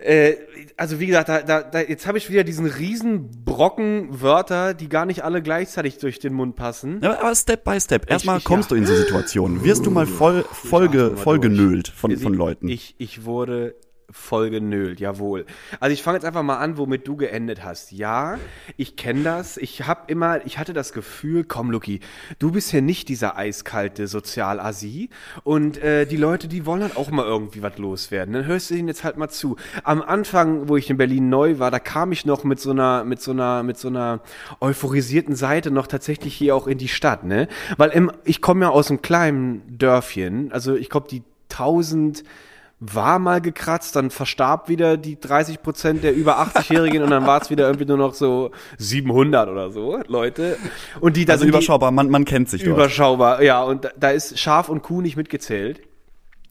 äh, 0.04 0.36
also 0.76 1.00
wie 1.00 1.06
gesagt, 1.06 1.28
da, 1.28 1.42
da, 1.42 1.62
da, 1.62 1.80
jetzt 1.80 2.06
habe 2.06 2.18
ich 2.18 2.28
wieder 2.30 2.44
diesen 2.44 2.66
riesen 2.66 3.44
Brocken 3.44 4.20
Wörter, 4.20 4.74
die 4.74 4.88
gar 4.88 5.06
nicht 5.06 5.24
alle 5.24 5.40
gleichzeitig 5.42 5.98
durch 5.98 6.18
den 6.18 6.34
Mund 6.34 6.56
passen. 6.56 7.00
Ja, 7.02 7.18
aber 7.18 7.34
Step 7.34 7.64
by 7.64 7.80
Step. 7.80 8.10
Erstmal 8.10 8.38
ich- 8.38 8.44
kommst 8.44 8.70
ja. 8.70 8.76
du 8.76 8.82
in 8.82 8.86
so 8.86 8.94
Situationen. 8.94 9.64
Wirst 9.64 9.86
du 9.86 9.90
mal 9.90 10.06
voll, 10.06 10.44
voll, 10.50 10.88
ge, 10.88 11.16
voll 11.16 11.38
genölt 11.40 11.88
von, 11.88 12.10
Also 12.10 12.22
von 12.22 12.34
Leuten. 12.34 12.68
Ich, 12.68 12.94
ich 12.98 13.24
wurde 13.24 13.74
voll 14.14 14.48
genölt, 14.48 15.00
jawohl. 15.00 15.44
Also 15.80 15.92
ich 15.92 16.02
fange 16.02 16.16
jetzt 16.16 16.24
einfach 16.24 16.44
mal 16.44 16.58
an, 16.58 16.78
womit 16.78 17.06
du 17.06 17.16
geendet 17.16 17.64
hast. 17.64 17.90
Ja, 17.90 18.38
ich 18.76 18.94
kenne 18.94 19.24
das. 19.24 19.56
Ich 19.56 19.86
habe 19.86 20.02
immer, 20.06 20.46
ich 20.46 20.56
hatte 20.56 20.72
das 20.72 20.92
Gefühl, 20.92 21.42
komm 21.42 21.72
Luki, 21.72 21.98
du 22.38 22.52
bist 22.52 22.72
ja 22.72 22.80
nicht 22.80 23.08
dieser 23.08 23.36
eiskalte 23.36 24.06
Sozialasi 24.06 25.10
und 25.42 25.78
äh, 25.78 26.06
die 26.06 26.16
Leute, 26.16 26.46
die 26.46 26.64
wollen 26.64 26.82
halt 26.82 26.96
auch 26.96 27.10
mal 27.10 27.26
irgendwie 27.26 27.60
was 27.60 27.76
loswerden. 27.76 28.34
Dann 28.34 28.46
hörst 28.46 28.70
du 28.70 28.74
ihnen 28.74 28.86
jetzt 28.86 29.02
halt 29.02 29.16
mal 29.16 29.28
zu. 29.28 29.56
Am 29.82 30.00
Anfang, 30.00 30.68
wo 30.68 30.76
ich 30.76 30.88
in 30.88 30.96
Berlin 30.96 31.28
neu 31.28 31.58
war, 31.58 31.72
da 31.72 31.80
kam 31.80 32.12
ich 32.12 32.24
noch 32.24 32.44
mit 32.44 32.60
so 32.60 32.70
einer, 32.70 33.04
mit 33.04 33.20
so 33.20 33.32
einer, 33.32 33.64
mit 33.64 33.78
so 33.78 33.88
einer 33.88 34.20
euphorisierten 34.60 35.34
Seite 35.34 35.72
noch 35.72 35.88
tatsächlich 35.88 36.34
hier 36.34 36.54
auch 36.54 36.68
in 36.68 36.78
die 36.78 36.88
Stadt, 36.88 37.24
ne? 37.24 37.48
Weil 37.78 37.90
im, 37.90 38.12
ich 38.22 38.40
komme 38.40 38.66
ja 38.66 38.70
aus 38.70 38.90
einem 38.90 39.02
kleinen 39.02 39.76
Dörfchen, 39.76 40.52
also 40.52 40.76
ich 40.76 40.88
glaube 40.88 41.08
die 41.10 41.24
1000 41.50 42.22
war 42.92 43.18
mal 43.18 43.40
gekratzt, 43.40 43.96
dann 43.96 44.10
verstarb 44.10 44.68
wieder 44.68 44.96
die 44.96 45.18
30 45.18 45.62
Prozent 45.62 46.04
der 46.04 46.14
über 46.14 46.38
80-Jährigen 46.40 47.02
und 47.02 47.10
dann 47.10 47.26
war 47.26 47.40
es 47.40 47.50
wieder 47.50 47.66
irgendwie 47.66 47.86
nur 47.86 47.96
noch 47.96 48.14
so 48.14 48.50
700 48.78 49.48
oder 49.48 49.70
so 49.70 50.00
Leute. 50.06 50.58
Und 51.00 51.16
die 51.16 51.24
da 51.24 51.34
Also 51.34 51.46
überschaubar, 51.46 51.90
man, 51.90 52.10
man 52.10 52.24
kennt 52.24 52.50
sich 52.50 52.62
dort. 52.62 52.76
Überschaubar, 52.76 53.42
ja. 53.42 53.62
Und 53.62 53.86
da, 53.86 53.90
da 53.96 54.10
ist 54.10 54.38
Schaf 54.38 54.68
und 54.68 54.82
Kuh 54.82 55.00
nicht 55.00 55.16
mitgezählt. 55.16 55.80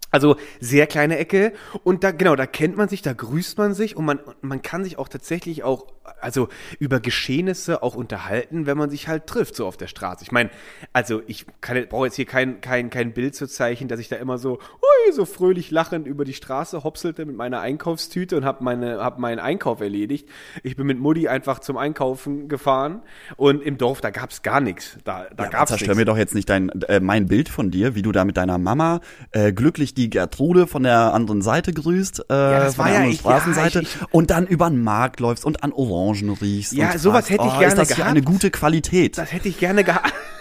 Also 0.09 0.35
sehr 0.59 0.85
kleine 0.85 1.17
Ecke 1.17 1.53
und 1.83 2.03
da 2.03 2.11
genau, 2.11 2.35
da 2.35 2.45
kennt 2.45 2.77
man 2.77 2.87
sich, 2.87 3.01
da 3.01 3.13
grüßt 3.13 3.57
man 3.57 3.73
sich 3.73 3.97
und 3.97 4.05
man 4.05 4.19
man 4.41 4.61
kann 4.61 4.83
sich 4.83 4.99
auch 4.99 5.07
tatsächlich 5.07 5.63
auch 5.63 5.87
also 6.21 6.49
über 6.79 6.99
Geschehnisse 6.99 7.81
auch 7.83 7.95
unterhalten, 7.95 8.65
wenn 8.65 8.77
man 8.77 8.89
sich 8.89 9.07
halt 9.07 9.27
trifft 9.27 9.55
so 9.55 9.65
auf 9.65 9.77
der 9.77 9.87
Straße. 9.87 10.23
Ich 10.23 10.31
meine, 10.31 10.49
also 10.91 11.21
ich 11.27 11.45
kann 11.61 11.77
brauche 11.89 12.05
jetzt 12.05 12.15
hier 12.15 12.25
kein 12.25 12.61
kein 12.61 12.89
kein 12.89 13.13
Bild 13.13 13.35
zu 13.35 13.47
zeichnen, 13.47 13.87
dass 13.89 13.99
ich 13.99 14.09
da 14.09 14.17
immer 14.17 14.37
so 14.37 14.53
hui, 14.59 15.13
so 15.13 15.25
fröhlich 15.25 15.71
lachend 15.71 16.07
über 16.07 16.25
die 16.25 16.33
Straße 16.33 16.83
hopselte 16.83 17.25
mit 17.25 17.35
meiner 17.35 17.61
Einkaufstüte 17.61 18.35
und 18.37 18.45
habe 18.45 18.63
meine 18.63 18.99
hab 18.99 19.19
meinen 19.19 19.39
Einkauf 19.39 19.81
erledigt. 19.81 20.27
Ich 20.63 20.75
bin 20.75 20.87
mit 20.87 20.99
Mutti 20.99 21.27
einfach 21.27 21.59
zum 21.59 21.77
Einkaufen 21.77 22.47
gefahren 22.49 23.01
und 23.37 23.61
im 23.61 23.77
Dorf 23.77 24.01
da 24.01 24.09
gab's 24.09 24.41
gar 24.41 24.59
nichts. 24.61 24.97
Da 25.03 25.27
da 25.35 25.43
Ja, 25.45 25.49
gab's 25.49 25.69
zerstör 25.69 25.95
mir 25.95 26.05
doch 26.05 26.17
jetzt 26.17 26.35
nicht 26.35 26.49
dein, 26.49 26.69
äh, 26.87 26.99
mein 26.99 27.27
Bild 27.27 27.49
von 27.49 27.71
dir, 27.71 27.95
wie 27.95 28.01
du 28.01 28.11
da 28.11 28.25
mit 28.25 28.37
deiner 28.37 28.57
Mama 28.57 28.99
äh, 29.31 29.53
glücklich 29.53 29.93
die 29.93 30.09
Gertrude 30.09 30.67
von 30.67 30.83
der 30.83 31.13
anderen 31.13 31.41
Seite 31.41 31.73
grüßt, 31.73 32.19
äh, 32.21 32.23
das 32.27 32.75
von 32.75 32.85
war 32.85 32.85
der 32.85 32.93
ja 32.93 32.99
anderen 32.99 33.13
ich- 33.13 33.19
Straßenseite 33.19 33.79
ja, 33.79 33.81
ich- 33.81 33.95
ich- 34.01 34.13
und 34.13 34.29
dann 34.31 34.47
über 34.47 34.69
den 34.69 34.83
Markt 34.83 35.19
läufst 35.19 35.45
und 35.45 35.63
an 35.63 35.71
Orangen 35.93 36.29
riechst. 36.29 36.73
Ja, 36.73 36.97
sowas 36.97 37.27
fragst, 37.27 37.29
hätte 37.29 37.47
ich 37.47 37.53
oh, 37.53 37.59
gerne 37.59 37.73
Ist 37.73 37.77
das 37.77 37.87
gehabt. 37.89 38.09
eine 38.09 38.21
gute 38.21 38.51
Qualität? 38.51 39.17
Das 39.17 39.31
hätte 39.31 39.49
ich 39.49 39.59
gerne 39.59 39.83
gehabt. 39.83 40.13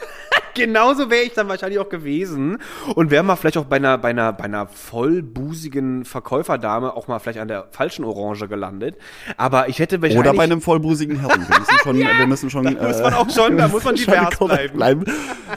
Genauso 0.54 1.10
wäre 1.10 1.22
ich 1.22 1.32
dann 1.32 1.48
wahrscheinlich 1.48 1.78
auch 1.78 1.88
gewesen 1.88 2.58
und 2.94 3.10
wäre 3.10 3.22
mal 3.22 3.36
vielleicht 3.36 3.56
auch 3.56 3.64
bei 3.64 3.76
einer, 3.76 3.96
bei 3.96 4.10
einer, 4.10 4.32
bei 4.32 4.44
einer 4.44 4.66
vollbusigen 4.66 6.04
Verkäuferdame 6.04 6.94
auch 6.94 7.08
mal 7.08 7.18
vielleicht 7.18 7.38
an 7.38 7.48
der 7.48 7.68
falschen 7.70 8.04
Orange 8.04 8.48
gelandet. 8.48 8.96
Aber 9.38 9.68
ich 9.68 9.78
hätte 9.78 10.02
wahrscheinlich. 10.02 10.20
Oder 10.20 10.36
bei 10.36 10.44
einem 10.44 10.60
vollbusigen 10.60 11.20
Herren. 11.20 11.46
Wir 11.48 11.58
müssen 11.58 11.78
schon, 11.82 11.98
wir 12.18 12.26
müssen 12.26 12.50
schon, 12.50 12.64
da 12.64 12.88
muss 12.88 13.00
man 13.00 13.14
auch 13.14 13.30
schon, 13.30 13.56
da 13.56 13.68
muss 13.68 13.84
man 13.84 13.96
schon 13.96 14.14
divers 14.14 14.36
korrekt 14.36 14.74
bleiben. 14.74 15.04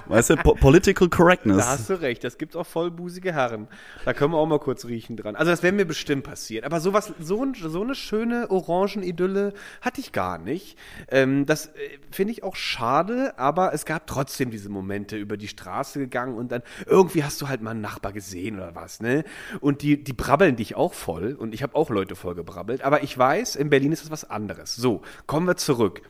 Weißt 0.05 0.29
du, 0.29 0.37
po 0.37 0.55
Political 0.55 1.09
Correctness. 1.09 1.57
Da 1.57 1.67
hast 1.67 1.89
du 1.89 2.01
recht, 2.01 2.23
das 2.23 2.37
gibt 2.37 2.55
auch 2.55 2.65
vollbusige 2.65 3.33
Herren. 3.33 3.67
Da 4.05 4.13
können 4.13 4.31
wir 4.31 4.37
auch 4.37 4.45
mal 4.45 4.59
kurz 4.59 4.85
riechen 4.85 5.17
dran. 5.17 5.35
Also 5.35 5.51
das 5.51 5.61
wäre 5.61 5.73
mir 5.73 5.85
bestimmt 5.85 6.23
passiert. 6.23 6.63
Aber 6.63 6.79
sowas, 6.79 7.13
so, 7.19 7.45
so 7.53 7.81
eine 7.81 7.95
schöne 7.95 8.49
Orangenidylle 8.49 9.53
hatte 9.81 9.99
ich 9.99 10.11
gar 10.13 10.37
nicht. 10.37 10.77
Ähm, 11.09 11.45
das 11.45 11.67
äh, 11.67 11.71
finde 12.11 12.31
ich 12.31 12.43
auch 12.43 12.55
schade, 12.55 13.33
aber 13.37 13.73
es 13.73 13.85
gab 13.85 14.07
trotzdem 14.07 14.51
diese 14.51 14.69
Momente 14.69 14.85
über 15.18 15.38
die 15.38 15.48
Straße 15.48 16.00
gegangen 16.00 16.36
und 16.36 16.51
dann 16.51 16.62
irgendwie 16.86 17.24
hast 17.24 17.42
du 17.42 17.48
halt 17.48 17.62
mal 17.62 17.72
einen 17.72 17.82
Nachbar 17.82 18.13
gesehen 18.13 18.58
oder 18.58 18.75
was, 18.75 19.00
ne? 19.00 19.24
Und 19.62 19.82
die, 19.82 20.04
die 20.04 20.13
brabbeln 20.13 20.56
dich 20.56 20.75
auch 20.75 20.94
voll 20.94 21.34
und 21.34 21.54
ich 21.54 21.63
habe 21.63 21.75
auch 21.75 21.89
Leute 21.89 22.15
voll 22.15 22.36
gebrabbelt. 22.36 22.82
Aber 22.84 23.04
ich 23.04 23.18
weiß, 23.18 23.56
in 23.56 23.70
Berlin 23.70 23.92
ist 23.92 24.04
das 24.04 24.12
was 24.12 24.30
anderes. 24.30 24.75
So, 24.75 25.01
kommen 25.27 25.48
wir 25.48 25.58
zurück. 25.58 26.01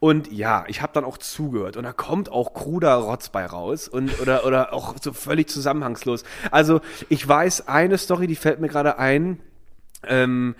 Und 0.00 0.32
ja, 0.32 0.64
ich 0.68 0.82
habe 0.82 0.92
dann 0.92 1.04
auch 1.04 1.18
zugehört 1.18 1.76
und 1.76 1.84
da 1.84 1.92
kommt 1.92 2.30
auch 2.30 2.54
kruder 2.54 2.94
Rotz 2.94 3.28
bei 3.28 3.46
raus 3.46 3.88
und 3.88 4.20
oder 4.20 4.44
oder 4.44 4.72
auch 4.72 4.94
so 5.00 5.12
völlig 5.12 5.48
zusammenhangslos. 5.48 6.24
Also 6.50 6.80
ich 7.08 7.26
weiß 7.26 7.68
eine 7.68 7.98
Story, 7.98 8.26
die 8.26 8.36
fällt 8.36 8.60
mir 8.60 8.68
gerade 8.68 8.98
ein. 8.98 9.40
Ähm, 10.08 10.54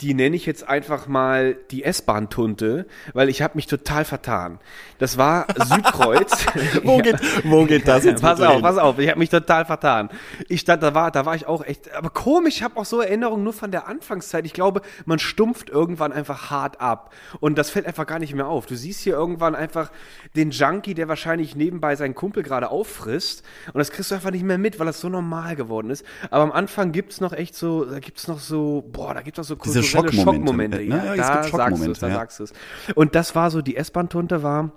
die 0.00 0.14
nenne 0.14 0.34
ich 0.34 0.46
jetzt 0.46 0.66
einfach 0.66 1.08
mal 1.08 1.54
die 1.70 1.84
S-Bahn-Tunte, 1.84 2.86
weil 3.12 3.28
ich 3.28 3.42
habe 3.42 3.56
mich 3.56 3.66
total 3.66 4.04
vertan. 4.04 4.58
Das 4.98 5.18
war 5.18 5.46
Südkreuz. 5.56 6.46
Wo 6.82 6.98
geht, 6.98 7.16
wo 7.44 7.64
geht 7.64 7.86
das 7.86 8.04
jetzt? 8.04 8.22
pass 8.22 8.40
auf, 8.40 8.54
hin? 8.54 8.62
pass 8.62 8.78
auf, 8.78 8.98
ich 8.98 9.08
habe 9.08 9.18
mich 9.18 9.28
total 9.28 9.64
vertan. 9.64 10.10
Ich 10.48 10.60
stand, 10.60 10.82
da 10.82 10.94
war, 10.94 11.10
da 11.10 11.26
war 11.26 11.34
ich 11.34 11.46
auch 11.46 11.64
echt, 11.64 11.92
aber 11.94 12.10
komisch, 12.10 12.56
ich 12.56 12.62
habe 12.62 12.78
auch 12.78 12.84
so 12.84 13.00
Erinnerungen 13.00 13.44
nur 13.44 13.52
von 13.52 13.70
der 13.70 13.88
Anfangszeit. 13.88 14.44
Ich 14.46 14.52
glaube, 14.52 14.82
man 15.04 15.18
stumpft 15.18 15.70
irgendwann 15.70 16.12
einfach 16.12 16.50
hart 16.50 16.80
ab 16.80 17.12
und 17.40 17.58
das 17.58 17.70
fällt 17.70 17.86
einfach 17.86 18.06
gar 18.06 18.18
nicht 18.18 18.34
mehr 18.34 18.46
auf. 18.46 18.66
Du 18.66 18.76
siehst 18.76 19.00
hier 19.00 19.14
irgendwann 19.14 19.54
einfach 19.54 19.90
den 20.36 20.50
Junkie, 20.50 20.94
der 20.94 21.08
wahrscheinlich 21.08 21.56
nebenbei 21.56 21.96
seinen 21.96 22.14
Kumpel 22.14 22.42
gerade 22.42 22.70
auffrisst 22.70 23.44
und 23.72 23.78
das 23.78 23.90
kriegst 23.90 24.10
du 24.10 24.14
einfach 24.14 24.30
nicht 24.30 24.44
mehr 24.44 24.58
mit, 24.58 24.78
weil 24.78 24.86
das 24.86 25.00
so 25.00 25.08
normal 25.08 25.56
geworden 25.56 25.90
ist. 25.90 26.04
Aber 26.30 26.42
am 26.44 26.52
Anfang 26.52 26.92
gibt's 26.92 27.20
noch 27.20 27.32
echt 27.32 27.54
so, 27.54 27.84
da 27.84 27.98
gibt's 28.00 28.28
noch 28.28 28.38
so, 28.38 28.82
boah, 28.92 29.14
da 29.14 29.22
gibt's 29.22 29.38
noch 29.38 29.44
so 29.44 29.54
Diese 29.56 29.80
kulturelle 29.80 30.12
Schockmomente, 30.12 30.76
Schockmomente. 30.76 30.76
ne? 30.78 30.88
Ja, 30.88 30.96
es 30.96 31.04
da 31.04 31.12
gibt 31.14 31.26
sagst 31.26 31.30
du 31.30 31.38
es, 31.38 31.50
Schockmomente, 31.50 32.00
da 32.00 32.08
ja. 32.08 32.14
sagst 32.14 32.38
du 32.40 32.44
es. 32.44 32.52
Und 32.94 33.14
das 33.14 33.34
war 33.34 33.50
so, 33.50 33.62
die 33.62 33.76
S-Bahn-Tunte 33.76 34.42
war, 34.42 34.70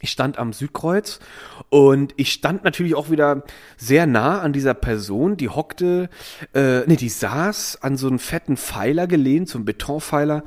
ich 0.00 0.10
stand 0.10 0.38
am 0.38 0.52
Südkreuz 0.52 1.20
und 1.68 2.14
ich 2.16 2.32
stand 2.32 2.64
natürlich 2.64 2.94
auch 2.94 3.10
wieder 3.10 3.44
sehr 3.76 4.06
nah 4.06 4.40
an 4.40 4.52
dieser 4.52 4.74
Person, 4.74 5.36
die 5.36 5.48
hockte, 5.48 6.08
äh, 6.54 6.80
nee, 6.86 6.96
die 6.96 7.10
saß 7.10 7.82
an 7.82 7.96
so 7.96 8.08
einen 8.08 8.18
fetten 8.18 8.56
Pfeiler 8.56 9.06
gelehnt, 9.06 9.48
so 9.48 9.58
einen 9.58 9.66
Betonpfeiler 9.66 10.42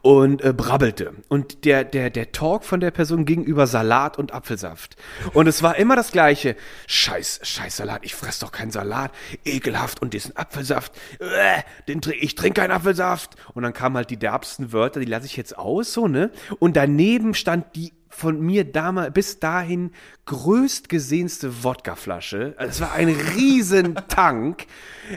und 0.00 0.42
äh, 0.42 0.54
brabbelte. 0.54 1.12
Und 1.28 1.64
der, 1.66 1.84
der, 1.84 2.10
der 2.10 2.32
Talk 2.32 2.64
von 2.64 2.80
der 2.80 2.90
Person 2.90 3.26
ging 3.26 3.44
über 3.44 3.66
Salat 3.66 4.18
und 4.18 4.32
Apfelsaft. 4.32 4.96
Und 5.34 5.46
es 5.46 5.62
war 5.62 5.76
immer 5.76 5.96
das 5.96 6.10
Gleiche. 6.10 6.56
Scheiß, 6.86 7.40
scheiß 7.42 7.76
Salat, 7.76 8.00
ich 8.04 8.14
fress 8.14 8.38
doch 8.38 8.52
keinen 8.52 8.70
Salat. 8.70 9.12
Ekelhaft. 9.44 10.00
Und 10.00 10.14
diesen 10.14 10.36
Apfelsaft, 10.36 10.92
äh, 11.20 11.62
den, 11.88 12.00
ich 12.20 12.34
trinke 12.34 12.62
keinen 12.62 12.70
Apfelsaft. 12.70 13.36
Und 13.52 13.62
dann 13.62 13.74
kamen 13.74 13.96
halt 13.96 14.10
die 14.10 14.16
derbsten 14.16 14.72
Wörter, 14.72 15.00
die 15.00 15.06
lasse 15.06 15.26
ich 15.26 15.36
jetzt 15.36 15.58
aus, 15.58 15.92
so, 15.92 16.08
ne? 16.08 16.30
Und 16.58 16.76
daneben 16.76 17.34
stand 17.34 17.76
die 17.76 17.92
von 18.14 18.40
mir 18.40 18.64
damals 18.64 19.12
bis 19.12 19.40
dahin 19.40 19.90
größtgesehenste 20.26 21.64
Wodkaflasche. 21.64 22.54
Also 22.56 22.70
es 22.70 22.80
war 22.80 22.92
ein 22.92 23.08
riesen 23.08 23.96
Tank. 24.08 24.66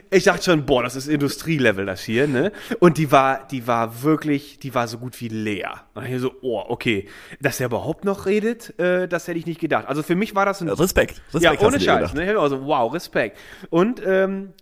Ich 0.10 0.24
dachte 0.26 0.44
schon, 0.44 0.66
boah, 0.66 0.84
das 0.84 0.96
ist 0.96 1.08
Industrielevel 1.08 1.86
das 1.86 2.02
hier, 2.02 2.28
ne? 2.28 2.52
Und 2.80 2.98
die 2.98 3.12
war, 3.12 3.48
die 3.48 3.68
war 3.68 4.02
wirklich, 4.02 4.58
die 4.60 4.74
war 4.74 4.88
so 4.88 4.98
gut 4.98 5.22
wie 5.22 5.28
leer. 5.28 5.84
Und 5.94 6.06
ich 6.06 6.20
so, 6.20 6.34
oh, 6.42 6.64
okay, 6.68 7.08
dass 7.40 7.60
er 7.60 7.68
überhaupt 7.68 8.04
noch 8.04 8.26
redet, 8.26 8.78
äh, 8.80 9.08
das 9.08 9.28
hätte 9.28 9.38
ich 9.38 9.46
nicht 9.46 9.62
gedacht. 9.62 9.88
Also 9.88 10.02
für 10.02 10.16
mich 10.16 10.34
war 10.34 10.46
das 10.46 10.62
ein 10.62 10.68
Respekt. 10.68 11.22
Respekt 11.34 11.62
ja, 11.62 11.68
ohne 11.68 11.80
Scheiß. 11.80 12.14
Ne? 12.16 12.32
Ich 12.32 12.38
Also, 12.38 12.66
wow, 12.66 12.92
Respekt. 12.92 13.38
Und 13.70 14.02
ähm, 14.06 14.54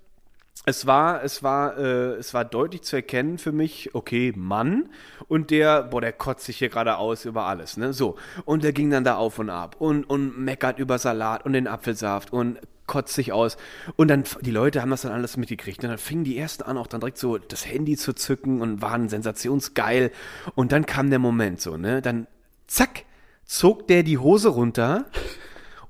es 0.65 0.87
war, 0.87 1.23
es 1.23 1.43
war, 1.43 1.77
äh, 1.77 2.15
es 2.15 2.33
war 2.33 2.43
deutlich 2.43 2.81
zu 2.81 2.95
erkennen 2.95 3.37
für 3.37 3.51
mich, 3.51 3.93
okay, 3.93 4.33
Mann. 4.35 4.89
Und 5.27 5.51
der, 5.51 5.83
boah, 5.83 6.01
der 6.01 6.13
kotzt 6.13 6.45
sich 6.45 6.57
hier 6.57 6.69
gerade 6.69 6.97
aus 6.97 7.25
über 7.25 7.43
alles, 7.45 7.77
ne? 7.77 7.93
So. 7.93 8.15
Und 8.45 8.63
der 8.63 8.73
ging 8.73 8.89
dann 8.89 9.03
da 9.03 9.15
auf 9.15 9.37
und 9.37 9.49
ab 9.49 9.75
und, 9.79 10.03
und 10.05 10.39
meckert 10.39 10.79
über 10.79 10.97
Salat 10.97 11.45
und 11.45 11.53
den 11.53 11.67
Apfelsaft 11.67 12.33
und 12.33 12.59
kotzt 12.87 13.13
sich 13.13 13.31
aus. 13.31 13.57
Und 13.95 14.07
dann, 14.09 14.23
die 14.41 14.51
Leute 14.51 14.81
haben 14.81 14.89
das 14.89 15.03
dann 15.03 15.11
alles 15.11 15.37
mitgekriegt. 15.37 15.83
Und 15.83 15.89
dann 15.89 15.97
fingen 15.97 16.23
die 16.23 16.37
ersten 16.37 16.63
an, 16.63 16.77
auch 16.77 16.87
dann 16.87 16.99
direkt 16.99 17.17
so 17.17 17.37
das 17.37 17.65
Handy 17.65 17.95
zu 17.95 18.13
zücken 18.13 18.61
und 18.61 18.81
waren 18.81 19.09
sensationsgeil. 19.09 20.11
Und 20.55 20.71
dann 20.71 20.85
kam 20.85 21.09
der 21.09 21.19
Moment 21.19 21.61
so, 21.61 21.77
ne? 21.77 22.01
Dann, 22.01 22.27
zack, 22.67 23.03
zog 23.45 23.87
der 23.87 24.03
die 24.03 24.17
Hose 24.17 24.49
runter 24.49 25.05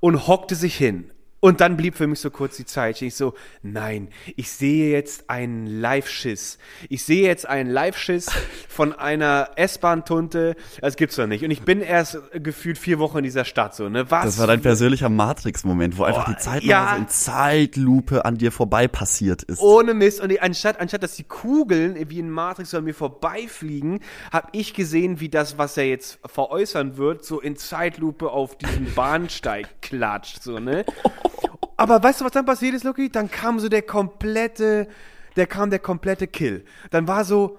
und 0.00 0.26
hockte 0.26 0.54
sich 0.54 0.76
hin. 0.76 1.10
Und 1.46 1.60
dann 1.60 1.76
blieb 1.76 1.94
für 1.94 2.08
mich 2.08 2.18
so 2.18 2.30
kurz 2.30 2.56
die 2.56 2.64
Zeit. 2.64 3.00
Ich 3.02 3.14
so, 3.14 3.34
nein, 3.62 4.08
ich 4.34 4.50
sehe 4.50 4.90
jetzt 4.90 5.30
einen 5.30 5.68
Live-Schiss. 5.68 6.58
Ich 6.88 7.04
sehe 7.04 7.24
jetzt 7.24 7.48
einen 7.48 7.70
Live-Schiss 7.70 8.32
von 8.68 8.92
einer 8.92 9.50
S-Bahn-Tunte. 9.54 10.56
Das 10.80 10.96
gibt's 10.96 11.14
doch 11.14 11.28
nicht. 11.28 11.44
Und 11.44 11.52
ich 11.52 11.62
bin 11.62 11.82
erst 11.82 12.18
gefühlt 12.32 12.78
vier 12.78 12.98
Wochen 12.98 13.18
in 13.18 13.22
dieser 13.22 13.44
Stadt 13.44 13.76
so, 13.76 13.88
ne? 13.88 14.10
Was? 14.10 14.24
Das 14.24 14.38
war 14.40 14.48
dein 14.48 14.60
persönlicher 14.60 15.08
Matrix-Moment, 15.08 15.98
wo 15.98 16.02
einfach 16.02 16.24
die 16.24 16.36
Zeit 16.36 16.64
ja. 16.64 16.94
so 16.94 17.02
in 17.02 17.08
Zeitlupe 17.08 18.24
an 18.24 18.38
dir 18.38 18.50
vorbei 18.50 18.88
passiert 18.88 19.44
ist. 19.44 19.60
Ohne 19.60 19.94
Mist. 19.94 20.20
Und 20.20 20.42
anstatt, 20.42 20.80
anstatt, 20.80 21.04
dass 21.04 21.14
die 21.14 21.22
Kugeln 21.22 21.94
wie 22.10 22.18
in 22.18 22.28
Matrix 22.28 22.70
so 22.70 22.78
an 22.78 22.84
mir 22.84 22.94
vorbeifliegen, 22.94 24.00
habe 24.32 24.48
ich 24.50 24.74
gesehen, 24.74 25.20
wie 25.20 25.28
das, 25.28 25.58
was 25.58 25.76
er 25.76 25.86
jetzt 25.86 26.18
veräußern 26.26 26.96
wird, 26.96 27.24
so 27.24 27.40
in 27.40 27.54
Zeitlupe 27.54 28.30
auf 28.30 28.58
diesen 28.58 28.92
Bahnsteig 28.96 29.80
klatscht, 29.80 30.42
so, 30.42 30.58
ne? 30.58 30.84
Aber 31.76 32.02
weißt 32.02 32.20
du, 32.20 32.24
was 32.24 32.32
dann 32.32 32.46
passiert 32.46 32.74
ist, 32.74 32.84
Loki? 32.84 33.10
Dann 33.10 33.30
kam 33.30 33.58
so 33.60 33.68
der 33.68 33.82
komplette, 33.82 34.88
der 35.36 35.46
kam 35.46 35.70
der 35.70 35.78
komplette 35.78 36.26
Kill. 36.26 36.64
Dann 36.90 37.06
war 37.06 37.24
so, 37.24 37.58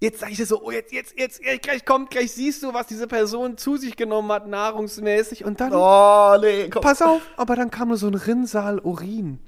jetzt 0.00 0.20
sag 0.20 0.30
ich 0.30 0.38
dir 0.38 0.46
so, 0.46 0.62
oh, 0.62 0.70
jetzt, 0.70 0.92
jetzt, 0.92 1.18
jetzt, 1.18 1.44
jetzt, 1.44 1.62
gleich 1.62 1.84
kommt, 1.84 2.10
gleich 2.10 2.32
siehst 2.32 2.62
du, 2.62 2.72
was 2.72 2.86
diese 2.86 3.06
Person 3.06 3.58
zu 3.58 3.76
sich 3.76 3.96
genommen 3.96 4.32
hat, 4.32 4.48
nahrungsmäßig. 4.48 5.44
Und 5.44 5.60
dann, 5.60 5.72
Oh, 5.74 6.36
nee, 6.40 6.68
komm. 6.70 6.82
pass 6.82 7.02
auf, 7.02 7.20
aber 7.36 7.56
dann 7.56 7.70
kam 7.70 7.88
nur 7.88 7.96
so 7.98 8.06
ein 8.06 8.14
Rinnsal 8.14 8.78
Urin. 8.78 9.38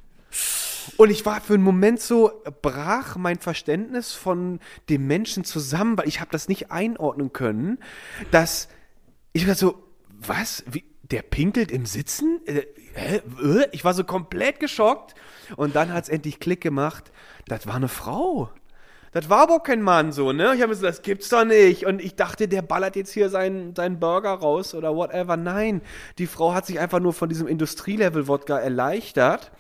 Und 0.96 1.10
ich 1.10 1.24
war 1.24 1.40
für 1.40 1.54
einen 1.54 1.62
Moment 1.62 2.00
so, 2.00 2.42
brach 2.60 3.16
mein 3.16 3.38
Verständnis 3.38 4.12
von 4.12 4.58
dem 4.88 5.06
Menschen 5.06 5.44
zusammen, 5.44 5.96
weil 5.96 6.08
ich 6.08 6.20
habe 6.20 6.30
das 6.32 6.48
nicht 6.48 6.70
einordnen 6.70 7.32
können, 7.32 7.78
dass 8.30 8.68
ich 9.32 9.46
war 9.48 9.54
so, 9.54 9.82
was? 10.10 10.64
Wie, 10.70 10.84
der 11.02 11.22
pinkelt 11.22 11.70
im 11.70 11.86
Sitzen? 11.86 12.40
Hä? 12.94 13.16
Äh? 13.42 13.66
Ich 13.72 13.84
war 13.84 13.94
so 13.94 14.04
komplett 14.04 14.60
geschockt. 14.60 15.14
Und 15.56 15.76
dann 15.76 15.92
hat's 15.92 16.08
endlich 16.08 16.40
Klick 16.40 16.60
gemacht. 16.60 17.12
Das 17.46 17.66
war 17.66 17.74
eine 17.74 17.88
Frau. 17.88 18.50
Das 19.12 19.28
war 19.28 19.40
aber 19.40 19.60
kein 19.60 19.82
Mann 19.82 20.10
so, 20.10 20.32
ne? 20.32 20.54
Ich 20.54 20.62
habe 20.62 20.68
mir 20.68 20.74
so, 20.74 20.86
das 20.86 21.02
gibt's 21.02 21.28
doch 21.28 21.44
nicht. 21.44 21.84
Und 21.84 22.00
ich 22.00 22.16
dachte, 22.16 22.48
der 22.48 22.62
ballert 22.62 22.96
jetzt 22.96 23.12
hier 23.12 23.28
seinen, 23.28 23.76
seinen 23.76 24.00
Burger 24.00 24.30
raus 24.30 24.74
oder 24.74 24.96
whatever. 24.96 25.36
Nein, 25.36 25.82
die 26.16 26.26
Frau 26.26 26.54
hat 26.54 26.64
sich 26.64 26.80
einfach 26.80 26.98
nur 26.98 27.12
von 27.12 27.28
diesem 27.28 27.46
Industrielevel-Wodka 27.46 28.58
erleichtert 28.58 29.52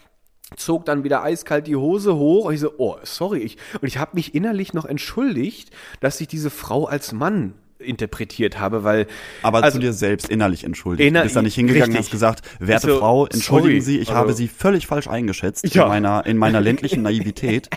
zog 0.56 0.84
dann 0.84 1.04
wieder 1.04 1.22
eiskalt 1.22 1.66
die 1.66 1.76
Hose 1.76 2.16
hoch 2.16 2.46
und 2.46 2.54
ich 2.54 2.60
so, 2.60 2.72
oh, 2.78 2.96
sorry, 3.04 3.38
ich 3.38 3.56
und 3.80 3.88
ich 3.88 3.98
habe 3.98 4.12
mich 4.14 4.34
innerlich 4.34 4.74
noch 4.74 4.84
entschuldigt, 4.84 5.70
dass 6.00 6.20
ich 6.20 6.28
diese 6.28 6.50
Frau 6.50 6.84
als 6.84 7.12
Mann 7.12 7.54
interpretiert 7.82 8.58
habe, 8.60 8.84
weil 8.84 9.06
Aber 9.42 9.62
also, 9.62 9.76
zu 9.76 9.80
dir 9.80 9.92
selbst 9.92 10.28
innerlich 10.28 10.64
entschuldigt. 10.64 11.06
Inner- 11.08 11.20
du 11.20 11.24
bist 11.24 11.36
da 11.36 11.42
nicht 11.42 11.54
hingegangen 11.54 11.84
und 11.84 11.88
richtig. 11.98 12.06
hast 12.06 12.10
gesagt, 12.12 12.42
werte 12.58 12.86
So, 12.92 12.98
Frau, 12.98 13.26
entschuldigen 13.26 13.80
sorry. 13.80 13.80
Sie, 13.80 13.98
ich 13.98 14.08
Also- 14.10 14.18
habe 14.20 14.32
Sie 14.32 14.48
völlig 14.48 14.86
falsch 14.86 15.08
eingeschätzt 15.08 15.74
Ja. 15.74 15.82
in 15.84 15.88
meiner 15.88 16.26
in 16.26 16.36
meiner 16.38 16.60
ländlichen 16.62 17.02
Naivität. 17.02 17.68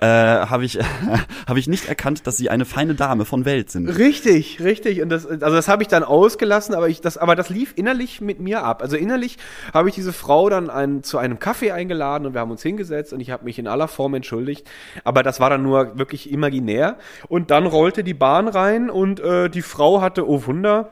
äh, 0.00 0.06
habe 0.06 0.64
ich 0.64 0.78
habe 1.46 1.58
ich 1.58 1.66
nicht 1.68 1.86
erkannt, 1.88 2.26
dass 2.26 2.36
Sie 2.38 2.48
eine 2.48 2.64
feine 2.64 2.94
Dame 2.94 3.24
von 3.26 3.44
Welt 3.44 3.70
sind. 3.70 3.88
Richtig, 3.88 4.60
richtig. 4.62 5.02
Und 5.02 5.10
das, 5.10 5.26
also 5.26 5.38
das 5.56 5.68
habe 5.68 5.82
ich 5.82 5.88
dann 5.88 6.04
ausgelassen, 6.04 6.74
aber 6.74 6.88
ich, 6.88 7.02
das, 7.02 7.18
aber 7.18 7.36
das 7.36 7.50
lief 7.50 7.74
innerlich 7.76 8.20
mit 8.22 8.40
mir 8.40 8.62
ab. 8.64 8.80
Also 8.82 8.96
innerlich 8.96 9.36
habe 9.74 9.88
ich 9.90 9.94
diese 9.94 10.12
Frau 10.14 10.48
dann 10.48 10.70
ein, 10.70 11.02
zu 11.02 11.18
einem 11.18 11.38
Kaffee 11.38 11.72
eingeladen 11.72 12.24
und 12.26 12.32
wir 12.34 12.40
haben 12.40 12.50
uns 12.50 12.62
hingesetzt 12.62 13.12
und 13.12 13.20
ich 13.20 13.30
habe 13.30 13.44
mich 13.44 13.58
in 13.58 13.66
aller 13.66 13.88
Form 13.88 14.14
entschuldigt. 14.14 14.66
Aber 15.04 15.22
das 15.22 15.38
war 15.38 15.50
dann 15.50 15.62
nur 15.62 15.98
wirklich 15.98 16.30
imaginär. 16.32 16.96
Und 17.28 17.50
dann 17.50 17.66
rollte 17.66 18.02
die 18.02 18.14
Bahn 18.14 18.48
rein 18.48 18.88
und 18.88 19.20
äh, 19.20 19.49
die 19.54 19.62
Frau 19.62 20.00
hatte, 20.00 20.28
oh 20.28 20.46
Wunder, 20.46 20.90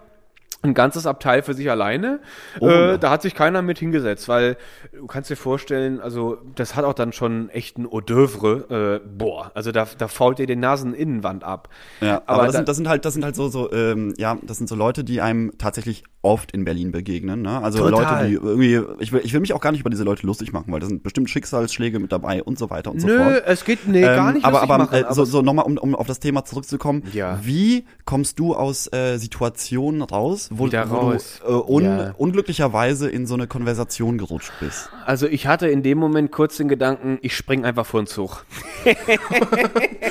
ein 0.62 0.74
ganzes 0.74 1.06
Abteil 1.06 1.42
für 1.42 1.54
sich 1.54 1.70
alleine. 1.70 2.18
Wunder. 2.58 2.94
äh, 2.94 2.98
da 2.98 3.10
hat 3.10 3.22
sich 3.22 3.34
keiner 3.36 3.62
mit 3.62 3.78
hingesetzt, 3.78 4.28
weil 4.28 4.56
du 4.92 5.06
kannst 5.06 5.30
dir 5.30 5.36
vorstellen, 5.36 6.00
also 6.00 6.38
das 6.56 6.74
hat 6.74 6.84
auch 6.84 6.94
dann 6.94 7.12
schon 7.12 7.48
echt 7.50 7.78
ein 7.78 7.86
Hors 7.88 8.02
d'oeuvre. 8.04 8.96
Äh, 8.96 9.00
boah, 9.06 9.52
also 9.54 9.70
da, 9.70 9.86
da 9.96 10.08
fault 10.08 10.40
dir 10.40 10.46
die 10.46 10.56
Naseninnenwand 10.56 11.44
ab. 11.44 11.68
Ja, 12.00 12.22
aber, 12.26 12.42
das, 12.42 12.52
da- 12.52 12.58
sind, 12.58 12.68
das 12.68 12.76
sind 12.76 12.88
halt, 12.88 13.04
das 13.04 13.14
sind 13.14 13.24
halt 13.24 13.36
so, 13.36 13.48
so, 13.48 13.70
ähm, 13.72 14.14
ja, 14.18 14.36
das 14.42 14.56
sind 14.58 14.68
so 14.68 14.74
Leute, 14.74 15.04
die 15.04 15.20
einem 15.20 15.56
tatsächlich 15.58 16.02
oft 16.28 16.52
in 16.52 16.64
Berlin 16.66 16.92
begegnen. 16.92 17.40
Ne? 17.42 17.62
Also 17.62 17.78
Total. 17.88 18.23
Leute, 18.23 18.28
die 18.28 18.35
irgendwie, 18.47 19.02
ich 19.02 19.12
will, 19.12 19.23
ich 19.25 19.32
will 19.32 19.40
mich 19.40 19.54
auch 19.54 19.61
gar 19.62 19.73
nicht 19.73 19.80
über 19.80 19.88
diese 19.88 20.04
Leute 20.04 20.26
lustig 20.26 20.52
machen, 20.52 20.70
weil 20.70 20.80
da 20.80 20.87
sind 20.87 21.02
bestimmt 21.02 21.30
Schicksalsschläge 21.30 21.99
mit 21.99 22.12
dabei 22.12 22.42
und 22.42 22.58
so 22.58 22.68
weiter 22.68 22.90
und 22.90 23.00
so 23.00 23.06
Nö, 23.06 23.16
fort. 23.18 23.42
es 23.47 23.64
geht 23.64 23.88
nee, 23.88 24.02
gar 24.02 24.28
Ähm, 24.28 24.35
nicht 24.35 24.44
aber 24.44 24.62
aber, 24.62 24.78
machen, 24.78 24.94
äh, 24.94 25.14
so, 25.14 25.25
so 25.25 25.40
nochmal, 25.40 25.64
um, 25.64 25.78
um 25.78 25.94
auf 25.94 26.06
das 26.06 26.20
Thema 26.20 26.44
zurückzukommen. 26.44 27.02
Ja. 27.14 27.38
Wie 27.42 27.85
kommst 28.04 28.38
du 28.38 28.54
aus 28.54 28.92
äh, 28.92 29.16
Situationen 29.16 30.02
raus, 30.02 30.50
wo, 30.52 30.66
Wieder 30.66 30.90
wo 30.90 30.97
raus. 30.97 31.40
du 31.47 31.50
äh, 31.50 31.73
un, 31.73 31.85
Ja. 31.85 32.14
unglücklicherweise 32.18 33.08
in 33.08 33.26
so 33.26 33.35
eine 33.35 33.47
Konversation 33.47 34.18
gerutscht 34.18 34.52
bist? 34.61 34.90
Also 35.06 35.26
ich 35.26 35.47
hatte 35.47 35.68
in 35.68 35.82
dem 35.82 35.97
Moment 35.97 36.30
kurz 36.30 36.58
den 36.58 36.68
Gedanken, 36.68 37.18
ich 37.23 37.35
spring 37.35 37.64
einfach 37.64 37.87
vor 37.87 38.02
den 38.02 38.06
Zug. 38.06 38.44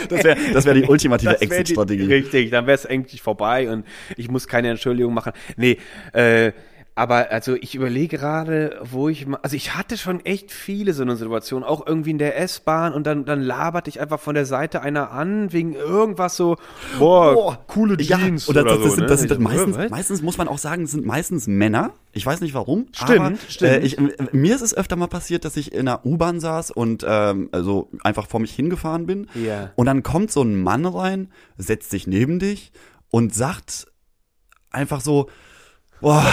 Das 0.10 0.24
wäre 0.24 0.38
das 0.54 0.66
wär 0.66 0.74
die 0.74 0.84
ultimative 0.84 1.42
Exit-Strategie. 1.42 2.04
Richtig, 2.06 2.52
dann 2.52 2.66
wäre 2.66 2.76
es 2.76 2.86
eigentlich 2.86 3.22
vorbei 3.22 3.70
und 3.70 3.86
ich 4.16 4.30
muss 4.30 4.48
keine 4.48 4.70
Entschuldigung 4.70 5.14
machen. 5.14 5.34
Nee, 5.58 5.78
äh, 6.14 6.52
aber 6.98 7.30
also 7.30 7.54
ich 7.54 7.76
überlege 7.76 8.18
gerade, 8.18 8.80
wo 8.82 9.08
ich 9.08 9.28
mal, 9.28 9.38
also 9.44 9.56
ich 9.56 9.76
hatte 9.76 10.00
schon 10.00 10.26
echt 10.26 10.52
viele 10.52 10.94
so 10.94 11.04
eine 11.04 11.16
Situation, 11.16 11.64
auch 11.64 11.86
irgendwie 11.86 12.10
in 12.10 12.18
der 12.18 12.40
S-Bahn 12.40 12.92
und 12.92 13.06
dann, 13.06 13.24
dann 13.24 13.40
labert 13.40 13.88
ich 13.88 14.02
einfach 14.02 14.20
von 14.20 14.34
der 14.34 14.48
Seite 14.48 14.82
einer 14.82 15.12
an, 15.12 15.54
wegen 15.54 15.74
irgendwas 15.76 16.36
so, 16.36 16.58
boah, 16.98 17.60
coole 17.68 17.98
Jeans 17.98 18.48
und 18.48 18.56
das, 18.56 18.64
oder 18.66 18.74
das, 18.74 18.80
das, 18.80 18.90
so, 18.90 18.96
sind, 18.96 19.02
ne? 19.02 19.08
das 19.10 19.20
sind 19.22 19.32
Ich 19.32 19.38
so, 19.38 19.44
meistens, 19.44 19.90
meistens 19.92 20.22
muss 20.24 20.40
man 20.40 20.48
auch 20.48 20.58
sagen, 20.58 20.86
es 20.86 20.92
sind 20.92 21.06
meistens 21.06 21.46
Männer. 21.46 21.94
Ich 22.14 22.26
weiß 22.26 22.42
nicht 22.42 22.56
warum. 22.56 22.88
Stimmt, 22.94 23.20
aber, 23.20 23.34
stimmt. 23.48 23.72
Äh, 23.72 23.80
ich, 23.82 24.00
äh, 24.00 24.10
mir 24.32 24.56
ist 24.56 24.62
es 24.62 24.76
öfter 24.76 24.96
mal 24.96 25.06
passiert, 25.06 25.46
dass 25.46 25.56
ich 25.56 25.74
in 25.74 25.88
einer 25.88 26.04
U-Bahn 26.04 26.40
saß 26.40 26.72
und 26.72 27.06
ähm, 27.08 27.50
also 27.52 27.92
einfach 28.04 28.26
vor 28.26 28.40
mich 28.40 28.56
hingefahren 28.56 29.06
bin. 29.06 29.28
Ja. 29.36 29.70
Und 29.76 29.86
dann 29.86 30.02
kommt 30.02 30.32
so 30.32 30.42
ein 30.42 30.56
Mann 30.64 30.88
rein, 30.88 31.30
setzt 31.60 31.92
sich 31.92 32.08
neben 32.08 32.40
dich 32.40 32.72
und 33.12 33.36
sagt 33.36 33.86
einfach 34.72 35.02
so, 35.02 35.28
boah, 36.02 36.24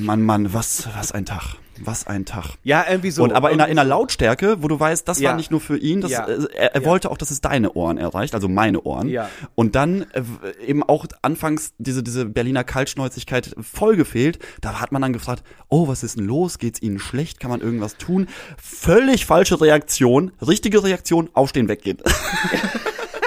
Mann, 0.00 0.22
Mann, 0.22 0.52
was, 0.52 0.88
was 0.96 1.12
ein 1.12 1.24
Tag. 1.26 1.56
Was 1.84 2.06
ein 2.06 2.24
Tag. 2.26 2.44
Ja, 2.62 2.84
irgendwie 2.88 3.10
so. 3.10 3.24
und 3.24 3.32
aber 3.32 3.50
in 3.50 3.60
einer, 3.60 3.68
in 3.68 3.76
einer 3.78 3.88
Lautstärke, 3.88 4.62
wo 4.62 4.68
du 4.68 4.78
weißt, 4.78 5.08
das 5.08 5.18
Ja. 5.18 5.30
war 5.30 5.36
nicht 5.36 5.50
nur 5.50 5.60
für 5.60 5.76
ihn, 5.76 6.00
das, 6.00 6.12
Ja. 6.12 6.26
äh, 6.28 6.46
er, 6.54 6.74
er 6.76 6.82
Ja. 6.82 6.86
wollte 6.86 7.10
auch, 7.10 7.16
dass 7.18 7.32
es 7.32 7.40
deine 7.40 7.72
Ohren 7.72 7.98
erreicht, 7.98 8.34
also 8.34 8.48
meine 8.48 8.82
Ohren. 8.82 9.08
Ja. 9.08 9.28
Und 9.56 9.74
dann 9.74 10.02
äh, 10.12 10.22
eben 10.64 10.84
auch 10.84 11.06
anfangs 11.22 11.72
diese, 11.78 12.04
diese 12.04 12.26
Berliner 12.26 12.62
Kaltschnäuzigkeit 12.62 13.56
voll 13.60 13.96
gefehlt. 13.96 14.38
Da 14.60 14.80
hat 14.80 14.92
man 14.92 15.02
dann 15.02 15.12
gefragt, 15.12 15.42
oh, 15.70 15.88
was 15.88 16.04
ist 16.04 16.18
denn 16.18 16.26
los? 16.26 16.58
Geht's 16.58 16.80
Ihnen 16.82 17.00
schlecht? 17.00 17.40
Kann 17.40 17.50
man 17.50 17.60
irgendwas 17.62 17.96
tun? 17.96 18.28
Völlig 18.62 19.26
falsche 19.26 19.60
Reaktion. 19.60 20.30
Richtige 20.46 20.84
Reaktion, 20.84 21.30
aufstehen, 21.32 21.66
weggehen. 21.68 21.98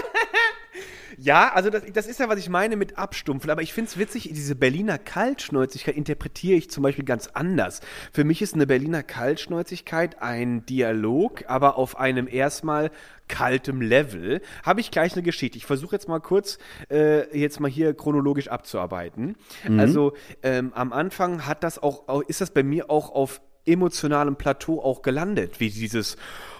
Ja, 1.18 1.52
also 1.54 1.70
das, 1.70 1.84
das 1.94 2.08
ist 2.08 2.20
ja, 2.20 2.30
was 2.30 2.40
ich 2.40 2.50
meine 2.50 2.76
mit 2.76 2.98
Abstumpfen. 2.98 3.50
Aber 3.50 3.62
ich 3.62 3.74
finde 3.74 3.90
es 3.90 3.98
witzig, 3.98 4.30
diese 4.34 4.56
Berliner 4.56 4.98
Kaltschnäuzigkeit 4.98 5.96
interpretiere 5.96 6.58
ich 6.58 6.70
zum 6.70 6.84
Beispiel 6.84 7.06
ganz 7.06 7.28
anders. 7.34 7.82
Für 8.12 8.24
mich 8.24 8.42
ist 8.42 8.54
eine 8.54 8.68
Berliner 8.68 9.04
Kaltschnäuzigkeit 9.04 10.22
ein 10.22 10.66
Dialog, 10.66 11.44
aber 11.48 11.78
auf 11.78 11.98
einem 11.98 12.28
erstmal 12.28 12.92
kaltem 13.28 13.82
Level. 13.82 14.42
Habe 14.64 14.82
ich 14.82 14.92
gleich 14.92 15.14
eine 15.14 15.24
Geschichte. 15.24 15.58
Ich 15.58 15.66
versuche 15.66 15.96
jetzt 15.96 16.08
mal 16.08 16.20
kurz, 16.20 16.58
äh, 16.92 17.38
jetzt 17.38 17.60
mal 17.60 17.72
hier 17.72 17.94
chronologisch 17.94 18.50
abzuarbeiten. 18.50 19.36
Also 19.80 20.14
ähm, 20.44 20.72
am 20.76 20.94
Anfang 20.94 21.46
hat 21.46 21.64
das 21.64 21.82
auch, 21.82 22.08
auch, 22.08 22.22
ist 22.22 22.42
das 22.42 22.52
bei 22.52 22.64
mir 22.64 22.90
auch 22.90 23.10
auf 23.12 23.42
emotionalem 23.66 24.36
Plateau 24.36 24.82
auch 24.82 25.02
gelandet, 25.02 25.60
wie 25.60 25.70
dieses, 25.70 26.18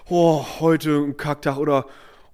oh, 0.10 0.46
heute 0.60 0.98
ein 0.98 1.18
Kacktag 1.18 1.58
oder 1.58 1.86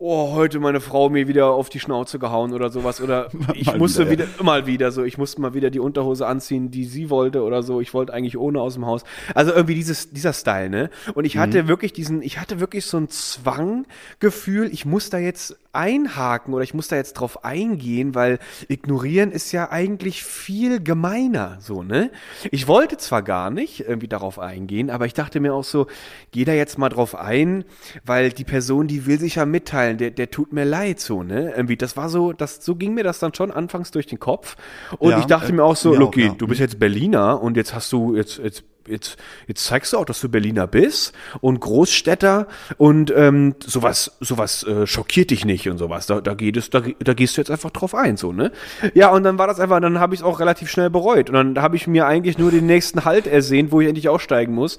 oh, 0.02 0.34
heute 0.34 0.60
meine 0.60 0.82
Frau 0.82 1.10
mir 1.10 1.28
wieder 1.28 1.52
auf 1.52 1.70
die 1.70 1.80
Schnauze 1.80 2.18
gehauen 2.18 2.54
oder 2.54 2.72
sowas. 2.72 3.00
Oder 3.02 3.30
ich 3.54 3.68
Mal 3.68 3.78
musste 3.78 4.10
wieder, 4.10 4.26
wieder, 4.28 4.44
mal 4.44 4.66
wieder 4.66 4.92
so, 4.92 5.04
ich 5.04 5.20
musste 5.20 5.40
mal 5.40 5.54
wieder 5.54 5.70
die 5.70 5.80
Unterhose 5.80 6.26
anziehen, 6.26 6.72
die 6.72 6.86
sie 6.86 7.12
wollte 7.12 7.44
oder 7.44 7.62
so. 7.62 7.80
Ich 7.80 7.94
wollte 7.94 8.12
eigentlich 8.14 8.38
ohne 8.38 8.60
aus 8.60 8.74
dem 8.74 8.88
Haus. 8.88 9.04
Also 9.36 9.52
irgendwie 9.52 9.76
dieses, 9.76 10.12
dieser 10.12 10.34
Style, 10.34 10.70
ne? 10.70 10.90
Und 11.14 11.26
ich 11.26 11.38
hatte 11.38 11.68
wirklich 11.68 11.94
diesen, 11.94 12.24
ich 12.24 12.40
hatte 12.40 12.60
wirklich 12.60 12.86
so 12.86 12.98
ein 12.98 13.10
Zwanggefühl, 13.10 14.70
ich 14.74 14.86
muss 14.86 15.12
da 15.12 15.20
jetzt 15.20 15.56
einhaken 15.74 16.54
oder 16.54 16.64
ich 16.64 16.74
muss 16.74 16.88
da 16.88 16.96
jetzt 16.96 17.14
drauf 17.14 17.46
eingehen, 17.46 18.16
weil 18.16 18.40
ignorieren 18.68 19.32
ist 19.32 19.52
ja 19.52 19.72
eigentlich 19.72 20.24
viel 20.24 20.82
gemeiner, 20.82 21.58
so, 21.62 21.84
ne? 21.84 22.12
Ich 22.52 22.68
wollte 22.68 22.98
zwar 22.98 23.22
gar 23.22 23.52
nicht 23.52 23.82
irgendwie 23.88 24.08
darauf 24.08 24.40
eingehen, 24.40 24.90
aber 24.90 25.06
ich 25.06 25.14
dachte 25.14 25.40
mir 25.40 25.54
auch 25.54 25.64
so, 25.64 25.88
geh 26.32 26.44
da 26.44 26.54
jetzt 26.54 26.78
mal 26.78 26.90
drauf 26.90 27.16
ein, 27.16 27.64
weil 28.06 28.32
die 28.32 28.44
Person, 28.44 28.88
die 28.88 29.06
will 29.06 29.20
sich 29.20 29.36
ja 29.36 29.46
mitteilen, 29.46 29.91
der, 29.98 30.12
der 30.12 30.32
tut 30.32 30.54
mir 30.54 30.66
leid, 30.66 31.00
so, 31.00 31.24
ne? 31.24 31.54
Irgendwie, 31.56 31.78
das 31.78 31.98
war 31.98 32.10
so, 32.10 32.34
das, 32.34 32.64
so 32.64 32.76
ging 32.76 32.94
mir 32.94 33.04
das 33.04 33.20
dann 33.20 33.34
schon 33.34 33.52
anfangs 33.52 33.92
durch 33.92 34.08
den 34.08 34.20
Kopf. 34.20 34.56
Und 34.98 35.12
Ja, 35.12 35.20
ich 35.20 35.26
dachte 35.26 35.50
äh, 35.50 35.56
mir 35.56 35.64
auch 35.64 35.76
so, 35.76 35.94
Lucky, 35.94 36.26
ja. 36.26 36.36
du 36.38 36.48
bist 36.48 36.60
jetzt 36.60 36.80
Berliner 36.80 37.42
und 37.42 37.58
jetzt 37.58 37.74
hast 37.74 37.92
du, 37.92 38.16
jetzt, 38.16 38.40
jetzt, 38.40 38.64
jetzt, 38.88 39.18
jetzt 39.48 39.66
zeigst 39.66 39.94
du 39.94 39.98
auch, 39.98 40.06
dass 40.06 40.22
du 40.22 40.30
Berliner 40.30 40.68
bist 40.68 41.14
und 41.42 41.60
Großstädter 41.60 42.48
und 42.78 43.14
ähm, 43.16 43.56
sowas, 43.66 44.18
sowas 44.20 44.64
äh, 44.64 44.88
schockiert 44.88 45.32
dich 45.32 45.46
nicht 45.46 45.70
und 45.70 45.78
sowas. 45.78 46.08
Da, 46.08 46.22
da 46.22 46.34
geht 46.34 46.58
es, 46.58 46.70
da, 46.70 46.82
da 47.00 47.14
gehst 47.14 47.38
du 47.38 47.42
jetzt 47.42 47.52
einfach 47.52 47.72
drauf 47.72 47.96
ein, 47.96 48.18
so, 48.18 48.32
ne? 48.32 48.52
Ja, 48.94 49.10
und 49.10 49.24
dann 49.24 49.38
war 49.38 49.48
das 49.48 49.60
einfach, 49.60 49.80
dann 49.80 50.00
habe 50.00 50.14
ich 50.14 50.22
es 50.22 50.26
auch 50.26 50.40
relativ 50.40 50.70
schnell 50.70 50.90
bereut. 50.90 51.30
Und 51.30 51.36
dann 51.36 51.62
habe 51.62 51.76
ich 51.76 51.88
mir 51.88 52.06
eigentlich 52.06 52.38
nur 52.38 52.52
den 52.52 52.66
nächsten 52.66 53.06
Halt 53.06 53.28
ersehnt, 53.28 53.72
wo 53.72 53.82
ich 53.82 53.88
endlich 53.88 54.10
aussteigen 54.10 54.54
muss 54.54 54.78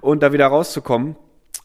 und 0.00 0.22
da 0.22 0.32
wieder 0.32 0.46
rauszukommen. 0.46 1.16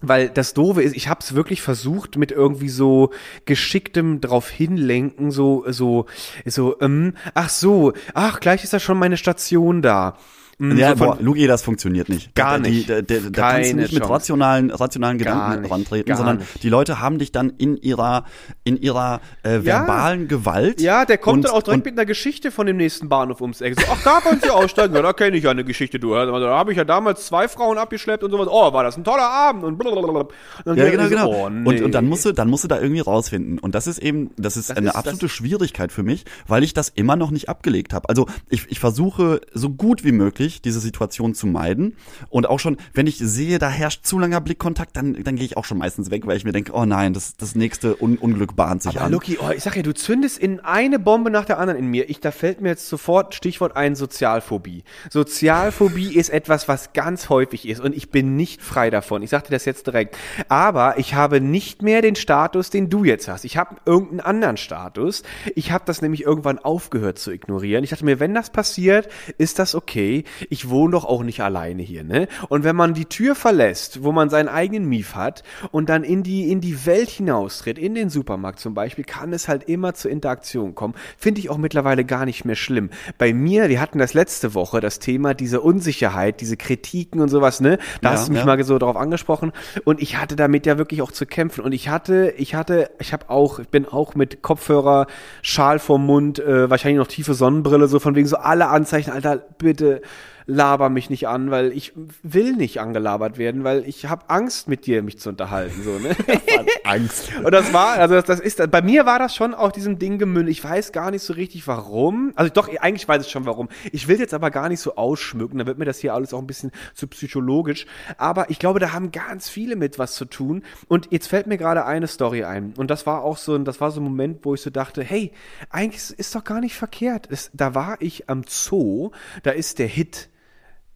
Weil 0.01 0.29
das 0.29 0.53
Doofe 0.53 0.81
ist, 0.81 0.95
ich 0.95 1.09
habe 1.09 1.19
es 1.21 1.35
wirklich 1.35 1.61
versucht 1.61 2.15
mit 2.15 2.31
irgendwie 2.31 2.69
so 2.69 3.11
geschicktem 3.45 4.21
drauf 4.21 4.49
hinlenken, 4.49 5.31
so 5.31 5.65
so 5.67 6.05
so 6.45 6.79
ähm, 6.79 7.15
ach 7.33 7.49
so, 7.49 7.93
ach 8.13 8.39
gleich 8.39 8.63
ist 8.63 8.71
da 8.71 8.79
schon 8.79 8.97
meine 8.97 9.17
Station 9.17 9.81
da. 9.81 10.17
Mm, 10.61 10.77
Ja, 10.77 10.89
so 10.95 11.05
boah, 11.05 11.17
Lugi, 11.21 11.47
das 11.47 11.61
funktioniert 11.61 12.09
nicht. 12.09 12.35
Gar 12.35 12.59
Da- 12.59 12.69
nicht. 12.69 12.83
Die, 12.89 12.93
da, 12.93 13.01
da, 13.01 13.15
da 13.29 13.51
kannst 13.53 13.71
du 13.71 13.75
nicht 13.77 13.93
mit 13.93 14.01
Chance. 14.01 14.13
rationalen, 14.13 14.69
rationalen 14.71 15.17
Gar 15.17 15.33
Gedanken 15.33 15.61
nicht. 15.61 15.71
rantreten, 15.71 16.15
sondern 16.17 16.37
nicht. 16.39 16.63
die 16.63 16.69
Leute 16.69 16.99
haben 16.99 17.17
dich 17.17 17.31
dann 17.31 17.51
in 17.57 17.77
ihrer, 17.77 18.25
in 18.65 18.75
ihrer 18.75 19.21
äh, 19.45 19.55
Ja. 19.55 19.63
verbalen 19.63 20.27
Gewalt. 20.27 20.81
Ja, 20.81 21.05
der 21.05 21.17
kommt 21.17 21.37
und, 21.37 21.45
dann 21.45 21.53
auch 21.53 21.63
direkt 21.63 21.85
mit 21.85 21.93
einer 21.97 22.05
Geschichte 22.05 22.51
von 22.51 22.67
dem 22.67 22.75
nächsten 22.77 23.07
Bahnhof 23.07 23.39
ums 23.39 23.61
Eck. 23.61 23.79
So, 23.79 23.85
ach, 23.89 24.03
da 24.03 24.19
wollen 24.25 24.41
Sie 24.43 24.49
aussteigen? 24.49 24.93
Ja, 24.95 25.01
da 25.01 25.13
kenne 25.13 25.37
ich 25.37 25.45
ja 25.45 25.51
eine 25.51 25.63
Geschichte, 25.63 25.97
du. 25.97 26.13
Ja, 26.13 26.25
Da 26.25 26.57
habe 26.57 26.71
ich 26.71 26.77
ja 26.77 26.83
damals 26.83 27.25
zwei 27.25 27.47
Frauen 27.47 27.77
abgeschleppt 27.77 28.23
und 28.25 28.31
sowas. 28.31 28.49
Oh, 28.51 28.73
war 28.73 28.83
das 28.83 28.97
ein 28.97 29.05
toller 29.05 29.29
Abend 29.29 29.63
und 29.63 29.77
blablabla. 29.77 30.19
Und 30.19 30.29
dann 30.65 30.77
Ja, 30.77 30.89
genau, 30.89 31.03
so, 31.03 31.09
genau. 31.09 31.33
Oh, 31.33 31.45
und, 31.45 31.81
und 31.81 31.91
dann 31.93 32.03
nee. 32.03 32.09
musst 32.09 32.25
du, 32.25 32.33
dann 32.33 32.49
musst 32.49 32.65
du 32.65 32.67
da 32.67 32.81
irgendwie 32.81 32.99
rausfinden. 33.01 33.59
Und 33.59 33.75
das 33.75 33.87
ist 33.87 33.99
eben, 33.99 34.31
das 34.37 34.57
ist 34.57 34.69
Das 34.71 34.75
eine 34.77 34.89
ist- 34.89 34.95
absolute 34.95 35.29
Schwierigkeit 35.29 35.93
für 35.93 36.03
mich, 36.03 36.25
weil 36.47 36.63
ich 36.63 36.73
das 36.73 36.89
immer 36.89 37.15
noch 37.15 37.31
nicht 37.31 37.47
abgelegt 37.47 37.93
habe. 37.93 38.09
Also 38.09 38.27
ich, 38.49 38.69
ich 38.69 38.79
versuche 38.81 39.39
so 39.53 39.69
gut 39.69 40.03
wie 40.03 40.11
möglich 40.11 40.48
wirklich, 40.49 40.61
diese 40.61 40.79
Situation 40.79 41.33
zu 41.33 41.47
meiden. 41.47 41.95
Und 42.29 42.47
auch 42.47 42.59
schon, 42.59 42.77
wenn 42.93 43.07
ich 43.07 43.17
sehe, 43.17 43.59
da 43.59 43.69
herrscht 43.69 44.05
zu 44.05 44.19
langer 44.19 44.41
Blickkontakt, 44.41 44.95
dann, 44.95 45.23
dann 45.23 45.35
gehe 45.35 45.45
ich 45.45 45.57
auch 45.57 45.65
schon 45.65 45.77
meistens 45.77 46.09
weg, 46.11 46.25
weil 46.25 46.37
ich 46.37 46.43
mir 46.43 46.51
denke, 46.51 46.73
oh 46.73 46.85
nein, 46.85 47.13
das, 47.13 47.37
das 47.37 47.55
nächste 47.55 48.01
Un 48.01 48.17
Unglück 48.17 48.55
bahnt 48.55 48.83
sich 48.83 48.97
Aber 48.97 49.05
an. 49.05 49.11
Luki, 49.11 49.37
oh, 49.39 49.51
ich 49.55 49.63
sag 49.63 49.75
ja, 49.75 49.83
du 49.83 49.93
zündest 49.93 50.39
in 50.39 50.59
eine 50.59 50.99
Bombe 50.99 51.29
nach 51.29 51.45
der 51.45 51.59
anderen 51.59 51.79
in 51.79 51.87
mir. 51.87 52.09
Ich, 52.09 52.19
da 52.19 52.31
fällt 52.31 52.61
mir 52.61 52.69
jetzt 52.69 52.89
sofort 52.89 53.35
Stichwort 53.35 53.75
ein 53.75 53.95
Sozialphobie. 53.95 54.83
Sozialphobie 55.09 56.15
ist 56.15 56.29
etwas, 56.29 56.67
was 56.67 56.93
ganz 56.93 57.29
häufig 57.29 57.67
ist 57.67 57.79
und 57.79 57.95
ich 57.95 58.09
bin 58.09 58.35
nicht 58.35 58.61
frei 58.61 58.89
davon. 58.89 59.21
Ich 59.21 59.29
sag 59.29 59.43
dir 59.45 59.51
das 59.51 59.65
jetzt 59.65 59.87
direkt. 59.87 60.17
Aber 60.47 60.97
ich 60.97 61.13
habe 61.13 61.39
nicht 61.39 61.81
mehr 61.81 62.01
den 62.01 62.15
Status, 62.15 62.69
den 62.69 62.89
du 62.89 63.03
jetzt 63.03 63.27
hast. 63.27 63.45
Ich 63.45 63.57
habe 63.57 63.75
irgendeinen 63.85 64.21
anderen 64.21 64.57
Status. 64.57 65.23
Ich 65.55 65.71
habe 65.71 65.83
das 65.85 66.01
nämlich 66.01 66.23
irgendwann 66.23 66.59
aufgehört 66.59 67.19
zu 67.19 67.31
ignorieren. 67.31 67.83
Ich 67.83 67.91
dachte 67.91 68.05
mir, 68.05 68.19
wenn 68.19 68.33
das 68.33 68.49
passiert, 68.49 69.09
ist 69.37 69.59
das 69.59 69.75
okay. 69.75 70.23
Ich 70.49 70.69
wohne 70.69 70.91
doch 70.91 71.05
auch 71.05 71.23
nicht 71.23 71.41
alleine 71.41 71.81
hier, 71.81 72.03
ne? 72.03 72.27
Und 72.47 72.63
wenn 72.63 72.75
man 72.75 72.93
die 72.93 73.05
Tür 73.05 73.35
verlässt, 73.35 74.03
wo 74.03 74.11
man 74.11 74.29
seinen 74.29 74.47
eigenen 74.49 74.87
Mief 74.87 75.15
hat 75.15 75.43
und 75.71 75.89
dann 75.89 76.03
in 76.03 76.23
die, 76.23 76.51
in 76.51 76.61
die 76.61 76.85
Welt 76.85 77.09
hinaustritt, 77.09 77.77
in 77.77 77.95
den 77.95 78.09
Supermarkt 78.09 78.59
zum 78.59 78.73
Beispiel, 78.73 79.03
kann 79.03 79.33
es 79.33 79.47
halt 79.47 79.63
immer 79.63 79.93
zur 79.93 80.11
Interaktion 80.11 80.75
kommen. 80.75 80.93
Finde 81.17 81.39
ich 81.41 81.49
auch 81.49 81.57
mittlerweile 81.57 82.05
gar 82.05 82.25
nicht 82.25 82.45
mehr 82.45 82.55
schlimm. 82.55 82.89
Bei 83.17 83.33
mir, 83.33 83.69
wir 83.69 83.81
hatten 83.81 83.99
das 83.99 84.13
letzte 84.13 84.53
Woche, 84.53 84.79
das 84.79 84.99
Thema, 84.99 85.33
diese 85.33 85.61
Unsicherheit, 85.61 86.41
diese 86.41 86.57
Kritiken 86.57 87.21
und 87.21 87.29
sowas, 87.29 87.59
ne? 87.61 87.77
Da 88.01 88.09
Ja, 88.09 88.15
hast 88.15 88.27
du 88.27 88.31
mich 88.31 88.41
ja. 88.41 88.45
mal 88.45 88.63
so 88.63 88.77
darauf 88.77 88.97
angesprochen 88.97 89.51
und 89.83 90.01
ich 90.01 90.17
hatte 90.17 90.35
damit 90.35 90.65
ja 90.65 90.77
wirklich 90.77 91.01
auch 91.01 91.11
zu 91.11 91.25
kämpfen 91.25 91.61
und 91.61 91.71
ich 91.71 91.89
hatte, 91.89 92.33
ich 92.37 92.55
hatte, 92.55 92.89
ich 92.99 93.13
habe 93.13 93.29
auch, 93.29 93.59
ich 93.59 93.69
bin 93.69 93.85
auch 93.85 94.15
mit 94.15 94.41
Kopfhörer, 94.41 95.07
Schal 95.41 95.79
vorm 95.79 96.05
Mund, 96.05 96.39
äh, 96.39 96.69
wahrscheinlich 96.69 96.99
noch 96.99 97.07
tiefe 97.07 97.33
Sonnenbrille, 97.33 97.87
so 97.87 97.99
von 97.99 98.15
wegen 98.15 98.27
so 98.27 98.37
alle 98.37 98.67
Anzeichen, 98.67 99.11
Alter, 99.11 99.37
bitte 99.37 100.01
laber 100.49 100.89
mich 100.89 101.09
nicht 101.11 101.27
an, 101.27 101.51
weil 101.51 101.71
ich 101.71 101.93
will 102.23 102.53
nicht 102.53 102.79
angelabert 102.81 103.37
werden, 103.37 103.63
weil 103.63 103.87
ich 103.87 104.07
habe 104.07 104.29
Angst 104.29 104.67
mit 104.67 104.85
dir 104.87 105.03
mich 105.03 105.19
zu 105.19 105.29
unterhalten, 105.29 105.83
so, 105.83 105.99
ne? 105.99 106.15
Angst. 106.83 107.29
Und 107.43 107.51
das 107.51 107.71
war, 107.71 107.93
also 107.93 108.15
das, 108.15 108.25
das 108.25 108.39
ist, 108.39 108.71
bei 108.71 108.81
mir 108.81 109.05
war 109.05 109.19
das 109.19 109.35
schon 109.35 109.53
auf 109.53 109.71
diesem 109.71 109.99
Ding 109.99 110.17
gemündet. 110.17 110.51
Ich 110.51 110.63
weiß 110.63 110.91
gar 110.91 111.11
nicht 111.11 111.21
so 111.21 111.33
richtig 111.33 111.67
warum. 111.67 112.33
Also 112.35 112.51
doch, 112.51 112.67
eigentlich 112.79 113.07
weiß 113.07 113.25
ich 113.25 113.31
schon 113.31 113.45
warum. 113.45 113.69
Ich 113.91 114.07
will 114.07 114.19
jetzt 114.19 114.33
aber 114.33 114.49
gar 114.49 114.69
nicht 114.69 114.79
so 114.79 114.95
ausschmücken, 114.95 115.59
dann 115.59 115.67
wird 115.67 115.77
mir 115.77 115.85
das 115.85 115.99
hier 115.99 116.13
alles 116.15 116.33
auch 116.33 116.39
ein 116.39 116.47
bisschen 116.47 116.71
zu 116.95 117.07
psychologisch. 117.07 117.85
Aber 118.17 118.49
ich 118.49 118.57
glaube, 118.59 118.79
da 118.79 118.91
haben 118.91 119.11
ganz 119.11 119.49
viele 119.49 119.75
mit 119.75 119.99
was 119.99 120.15
zu 120.15 120.25
tun. 120.25 120.63
Und 120.87 121.09
jetzt 121.11 121.27
fällt 121.27 121.45
mir 121.47 121.57
gerade 121.57 121.85
eine 121.85 122.07
Story 122.07 122.43
ein. 122.43 122.73
Und 122.75 122.89
das 122.89 123.05
war 123.05 123.23
auch 123.23 123.37
so, 123.37 123.53
ein- 123.55 123.65
das 123.65 123.79
war 123.81 123.91
so 123.91 124.01
ein 124.01 124.03
Moment, 124.03 124.39
wo 124.45 124.55
ich 124.55 124.61
so 124.61 124.71
dachte, 124.71 125.03
hey, 125.03 125.31
eigentlich 125.69 126.17
ist 126.17 126.33
doch 126.33 126.43
gar 126.43 126.59
nicht 126.59 126.75
verkehrt. 126.75 127.27
Es, 127.29 127.51
da 127.53 127.75
war 127.75 127.97
ich 127.99 128.29
am 128.29 128.43
Zoo, 128.47 129.11
da 129.43 129.51
ist 129.51 129.77
der 129.79 129.87
Hit. 129.87 130.29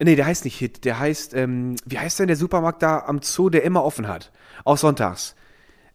Nee, 0.00 0.16
der 0.16 0.26
heißt 0.26 0.44
nicht 0.44 0.58
Hit, 0.58 0.84
der 0.84 0.98
heißt, 0.98 1.34
ähm, 1.34 1.76
wie 1.86 1.98
heißt 1.98 2.18
denn 2.18 2.26
der 2.26 2.36
Supermarkt 2.36 2.82
da 2.82 3.04
am 3.06 3.20
Zoo, 3.22 3.48
der 3.48 3.62
immer 3.62 3.84
offen 3.84 4.08
hat? 4.08 4.32
Auch 4.64 4.76
sonntags. 4.76 5.34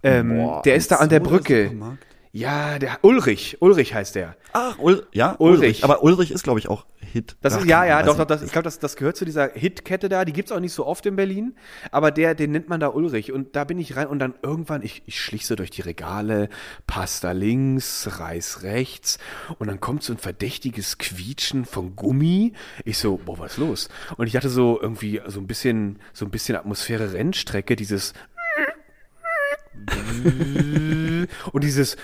Ähm, 0.01 0.29
Boah, 0.37 0.61
der 0.61 0.75
ist 0.75 0.91
da 0.91 0.97
an 0.97 1.09
der 1.09 1.19
Brücke. 1.19 1.65
Supermarkt? 1.65 2.05
Ja, 2.31 2.77
der 2.77 2.99
Ulrich, 3.01 3.57
Ulrich 3.59 3.95
heißt 3.95 4.13
der. 4.13 4.35
Ach, 4.53 4.77
Ul 4.77 5.07
ja, 5.11 5.35
Ulrich. 5.39 5.59
Ulrich. 5.59 5.83
Aber 5.83 6.03
Ulrich 6.03 6.29
ist, 6.29 6.43
glaube 6.43 6.59
ich, 6.59 6.67
auch 6.67 6.85
Hit. 6.99 7.37
Das 7.41 7.53
Ach, 7.55 7.61
ist, 7.61 7.67
ja, 7.67 7.85
ja, 7.85 8.03
doch, 8.03 8.13
ich 8.13 8.17
doch, 8.19 8.25
das, 8.25 8.41
nicht. 8.41 8.47
ich 8.47 8.51
glaube, 8.51 8.65
das, 8.65 8.77
das 8.77 8.95
gehört 8.95 9.17
zu 9.17 9.25
dieser 9.25 9.49
Hit-Kette 9.51 10.09
da. 10.09 10.25
Die 10.25 10.33
gibt's 10.33 10.51
auch 10.51 10.59
nicht 10.59 10.73
so 10.73 10.85
oft 10.85 11.05
in 11.07 11.15
Berlin. 11.15 11.55
Aber 11.91 12.11
der, 12.11 12.35
den 12.35 12.51
nennt 12.51 12.69
man 12.69 12.79
da 12.79 12.89
Ulrich. 12.89 13.31
Und 13.31 13.55
da 13.55 13.63
bin 13.63 13.79
ich 13.79 13.95
rein 13.95 14.07
und 14.07 14.19
dann 14.19 14.35
irgendwann, 14.43 14.83
ich, 14.83 15.01
ich 15.07 15.19
schlich 15.19 15.47
so 15.47 15.55
durch 15.55 15.71
die 15.71 15.81
Regale, 15.81 16.49
Pasta 16.85 17.31
links, 17.31 18.19
Reis 18.19 18.61
rechts. 18.61 19.17
Und 19.57 19.67
dann 19.67 19.79
kommt 19.79 20.03
so 20.03 20.13
ein 20.13 20.19
verdächtiges 20.19 20.99
Quietschen 20.99 21.65
von 21.65 21.95
Gummi. 21.95 22.53
Ich 22.85 22.99
so, 22.99 23.17
boah, 23.17 23.39
was 23.39 23.53
ist 23.53 23.57
los? 23.57 23.89
Und 24.17 24.27
ich 24.27 24.35
hatte 24.35 24.49
so 24.49 24.79
irgendwie 24.79 25.19
so 25.25 25.39
ein 25.39 25.47
bisschen, 25.47 25.97
so 26.13 26.25
ein 26.25 26.31
bisschen 26.31 26.55
Atmosphäre 26.55 27.13
Rennstrecke, 27.13 27.75
dieses 27.75 28.13
und 31.51 31.63
dieses 31.63 31.97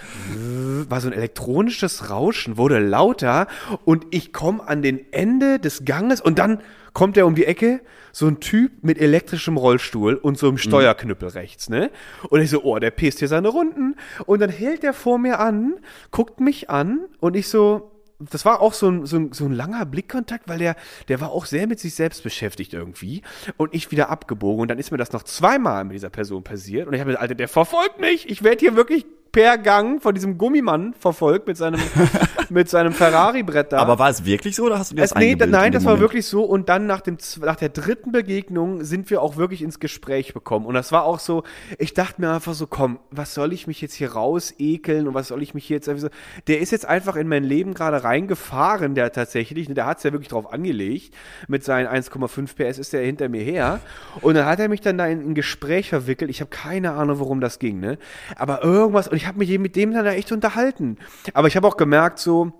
war 0.89 1.01
so 1.01 1.07
ein 1.07 1.13
elektronisches 1.13 2.09
Rauschen, 2.09 2.57
wurde 2.57 2.79
lauter 2.79 3.47
und 3.83 4.05
ich 4.11 4.33
komme 4.33 4.67
an 4.67 4.81
den 4.81 5.11
Ende 5.11 5.59
des 5.59 5.85
Ganges 5.85 6.21
und 6.21 6.39
dann 6.39 6.61
kommt 6.93 7.17
er 7.17 7.27
um 7.27 7.35
die 7.35 7.45
Ecke, 7.45 7.81
so 8.11 8.27
ein 8.27 8.39
Typ 8.39 8.71
mit 8.81 8.97
elektrischem 8.97 9.57
Rollstuhl 9.57 10.15
und 10.15 10.37
so 10.37 10.47
einem 10.47 10.57
Steuerknüppel 10.57 11.29
rechts, 11.29 11.69
ne? 11.69 11.91
Und 12.29 12.39
ich 12.39 12.49
so, 12.49 12.63
oh, 12.63 12.79
der 12.79 12.91
pisst 12.91 13.19
hier 13.19 13.27
seine 13.27 13.49
Runden. 13.49 13.95
Und 14.25 14.39
dann 14.39 14.49
hält 14.49 14.85
er 14.85 14.93
vor 14.93 15.19
mir 15.19 15.39
an, 15.39 15.75
guckt 16.11 16.39
mich 16.39 16.69
an 16.69 17.01
und 17.19 17.35
ich 17.35 17.49
so, 17.49 17.91
das 18.19 18.45
war 18.45 18.61
auch 18.61 18.73
so 18.73 18.89
ein, 18.89 19.05
so 19.05 19.17
ein, 19.17 19.31
so 19.33 19.45
ein 19.45 19.51
langer 19.51 19.85
Blickkontakt, 19.85 20.47
weil 20.47 20.59
der, 20.59 20.75
der 21.07 21.19
war 21.21 21.31
auch 21.31 21.45
sehr 21.45 21.67
mit 21.67 21.79
sich 21.79 21.95
selbst 21.95 22.23
beschäftigt 22.23 22.73
irgendwie. 22.73 23.21
Und 23.57 23.73
ich 23.73 23.91
wieder 23.91 24.09
abgebogen. 24.09 24.61
Und 24.61 24.67
dann 24.69 24.79
ist 24.79 24.91
mir 24.91 24.97
das 24.97 25.11
noch 25.11 25.23
zweimal 25.23 25.83
mit 25.83 25.95
dieser 25.95 26.09
Person 26.09 26.43
passiert. 26.43 26.87
Und 26.87 26.93
ich 26.93 27.01
habe 27.01 27.11
mir, 27.11 27.19
Alter, 27.19 27.35
der 27.35 27.47
verfolgt 27.47 27.99
mich. 27.99 28.29
Ich 28.29 28.43
werde 28.43 28.59
hier 28.59 28.75
wirklich 28.75 29.05
per 29.35 29.57
Gang 29.57 30.01
von 30.01 30.15
diesem 30.15 30.37
Gummimann 30.37 30.93
verfolgt 30.97 31.45
mit 31.45 31.57
seinem, 31.57 31.81
mit 32.49 32.69
seinem 32.69 32.93
Ferrari-Brett 32.93 33.73
da. 33.73 33.79
Aber 33.79 33.99
war 33.99 34.09
es 34.09 34.23
wirklich 34.23 34.55
so 34.55 34.63
oder 34.63 34.79
hast 34.79 34.91
du 34.91 34.95
dir 34.95 35.01
das 35.01 35.11
Es, 35.11 35.17
nee, 35.17 35.35
da, 35.35 35.45
nein, 35.45 35.73
das 35.73 35.83
war 35.83 35.91
Moment? 35.91 36.03
wirklich 36.03 36.25
so. 36.25 36.45
Und 36.45 36.69
dann 36.69 36.85
nach, 36.87 37.01
dem, 37.01 37.17
nach 37.41 37.57
der 37.57 37.67
dritten 37.67 38.13
Begegnung 38.13 38.85
sind 38.85 39.09
wir 39.09 39.21
auch 39.21 39.35
wirklich 39.35 39.61
ins 39.61 39.81
Gespräch 39.81 40.33
bekommen. 40.33 40.65
Und 40.65 40.73
das 40.73 40.93
war 40.93 41.03
auch 41.03 41.19
so, 41.19 41.43
ich 41.79 41.93
dachte 41.93 42.21
mir 42.21 42.31
einfach 42.31 42.53
so, 42.53 42.65
komm, 42.65 42.97
was 43.11 43.33
soll 43.33 43.51
ich 43.51 43.67
mich 43.67 43.81
jetzt 43.81 43.95
hier 43.95 44.13
raus 44.13 44.53
ekeln 44.57 45.05
und 45.05 45.13
was 45.15 45.27
soll 45.27 45.43
ich 45.43 45.53
mich 45.53 45.65
hier 45.65 45.75
jetzt 45.75 45.89
einfach 45.89 46.03
so. 46.03 46.09
Der 46.47 46.61
ist 46.61 46.71
jetzt 46.71 46.85
einfach 46.85 47.17
in 47.17 47.27
mein 47.27 47.43
Leben 47.43 47.73
gerade 47.73 48.05
reingefahren, 48.05 48.95
der 48.95 49.11
tatsächlich. 49.11 49.67
ne, 49.67 49.75
Der 49.75 49.85
hat 49.85 49.97
es 49.97 50.03
ja 50.03 50.13
wirklich 50.13 50.29
drauf 50.29 50.53
angelegt. 50.53 51.13
Mit 51.49 51.65
seinen 51.65 51.87
1,5 51.89 52.55
PS 52.55 52.77
ist 52.79 52.93
der 52.93 53.01
hinter 53.01 53.27
mir 53.27 53.43
her. 53.43 53.81
Und 54.21 54.35
dann 54.35 54.45
hat 54.45 54.61
er 54.61 54.69
mich 54.69 54.79
dann 54.79 54.97
da 54.97 55.07
in 55.07 55.19
ein 55.31 55.35
Gespräch 55.35 55.89
verwickelt. 55.89 56.31
Ich 56.31 56.39
habe 56.39 56.49
keine 56.49 56.93
Ahnung, 56.93 57.19
worum 57.19 57.41
das 57.41 57.59
ging, 57.59 57.81
ne? 57.81 57.97
Aber 58.37 58.63
irgendwas, 58.63 59.09
und 59.09 59.17
ich 59.17 59.24
habe 59.27 59.37
mich 59.39 59.57
mit 59.59 59.75
dem 59.75 59.93
dann 59.93 60.05
da 60.05 60.11
echt 60.11 60.31
unterhalten. 60.31 60.97
Aber 61.33 61.47
ich 61.47 61.55
habe 61.55 61.67
auch 61.67 61.77
gemerkt, 61.77 62.19
so, 62.19 62.51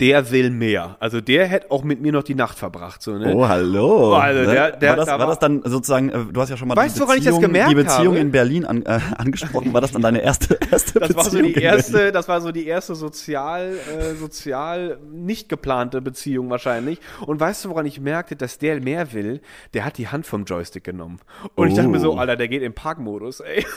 der 0.00 0.30
will 0.30 0.48
mehr. 0.48 0.96
Also 0.98 1.20
der 1.20 1.44
hätte 1.44 1.70
auch 1.70 1.84
mit 1.84 2.00
mir 2.00 2.10
noch 2.10 2.22
die 2.22 2.34
Nacht 2.34 2.58
verbracht. 2.58 3.02
So, 3.02 3.18
ne? 3.18 3.34
Oh, 3.34 3.46
hallo. 3.46 4.12
Oh, 4.12 4.14
also 4.14 4.40
Ne? 4.40 4.46
der- 4.46 4.70
der- 4.78 4.88
war, 4.90 4.96
das, 4.96 5.04
da 5.04 5.12
war 5.12 5.18
war- 5.18 5.26
das 5.26 5.38
dann 5.40 5.60
sozusagen, 5.62 6.08
äh, 6.08 6.24
du 6.32 6.40
hast 6.40 6.48
ja 6.48 6.56
schon 6.56 6.68
mal 6.68 6.76
Weißt 6.76 6.96
die 6.96 7.00
woran 7.02 7.18
ich 7.18 7.24
das 7.24 7.34
Beziehung, 7.34 7.42
gemerkt 7.52 7.70
die 7.70 7.74
Beziehung 7.74 8.06
habe? 8.14 8.18
in 8.18 8.30
Berlin 8.30 8.64
an, 8.64 8.82
äh, 8.86 8.98
angesprochen. 9.18 9.74
War 9.74 9.82
das 9.82 9.92
dann 9.92 10.00
deine 10.00 10.22
erste, 10.22 10.58
erste 10.72 11.00
Das 11.00 11.14
war 11.14 11.24
so 11.24 11.30
Beziehung 11.32 11.52
die 11.52 11.60
erste, 11.62 12.12
das 12.12 12.28
war 12.28 12.40
so 12.40 12.50
die 12.50 12.66
erste 12.66 12.94
sozial, 12.94 13.74
äh, 13.98 14.14
sozial 14.14 14.98
nicht 15.12 15.50
geplante 15.50 16.00
Beziehung 16.00 16.48
wahrscheinlich. 16.48 16.98
Und 17.26 17.38
weißt 17.38 17.66
du, 17.66 17.68
woran 17.68 17.84
ich 17.84 18.00
merkte, 18.00 18.36
dass 18.36 18.56
der 18.56 18.80
mehr 18.80 19.12
will? 19.12 19.42
Der 19.74 19.84
hat 19.84 19.98
die 19.98 20.08
Hand 20.08 20.26
vom 20.26 20.46
Joystick 20.46 20.84
genommen. 20.84 21.18
Und 21.56 21.68
ich 21.68 21.74
dachte 21.74 21.88
mir 21.90 22.00
so, 22.00 22.14
Oh. 22.14 22.16
Alter, 22.16 22.36
der 22.36 22.48
geht 22.48 22.62
im 22.62 22.72
Parkmodus, 22.72 23.40
ey. 23.40 23.66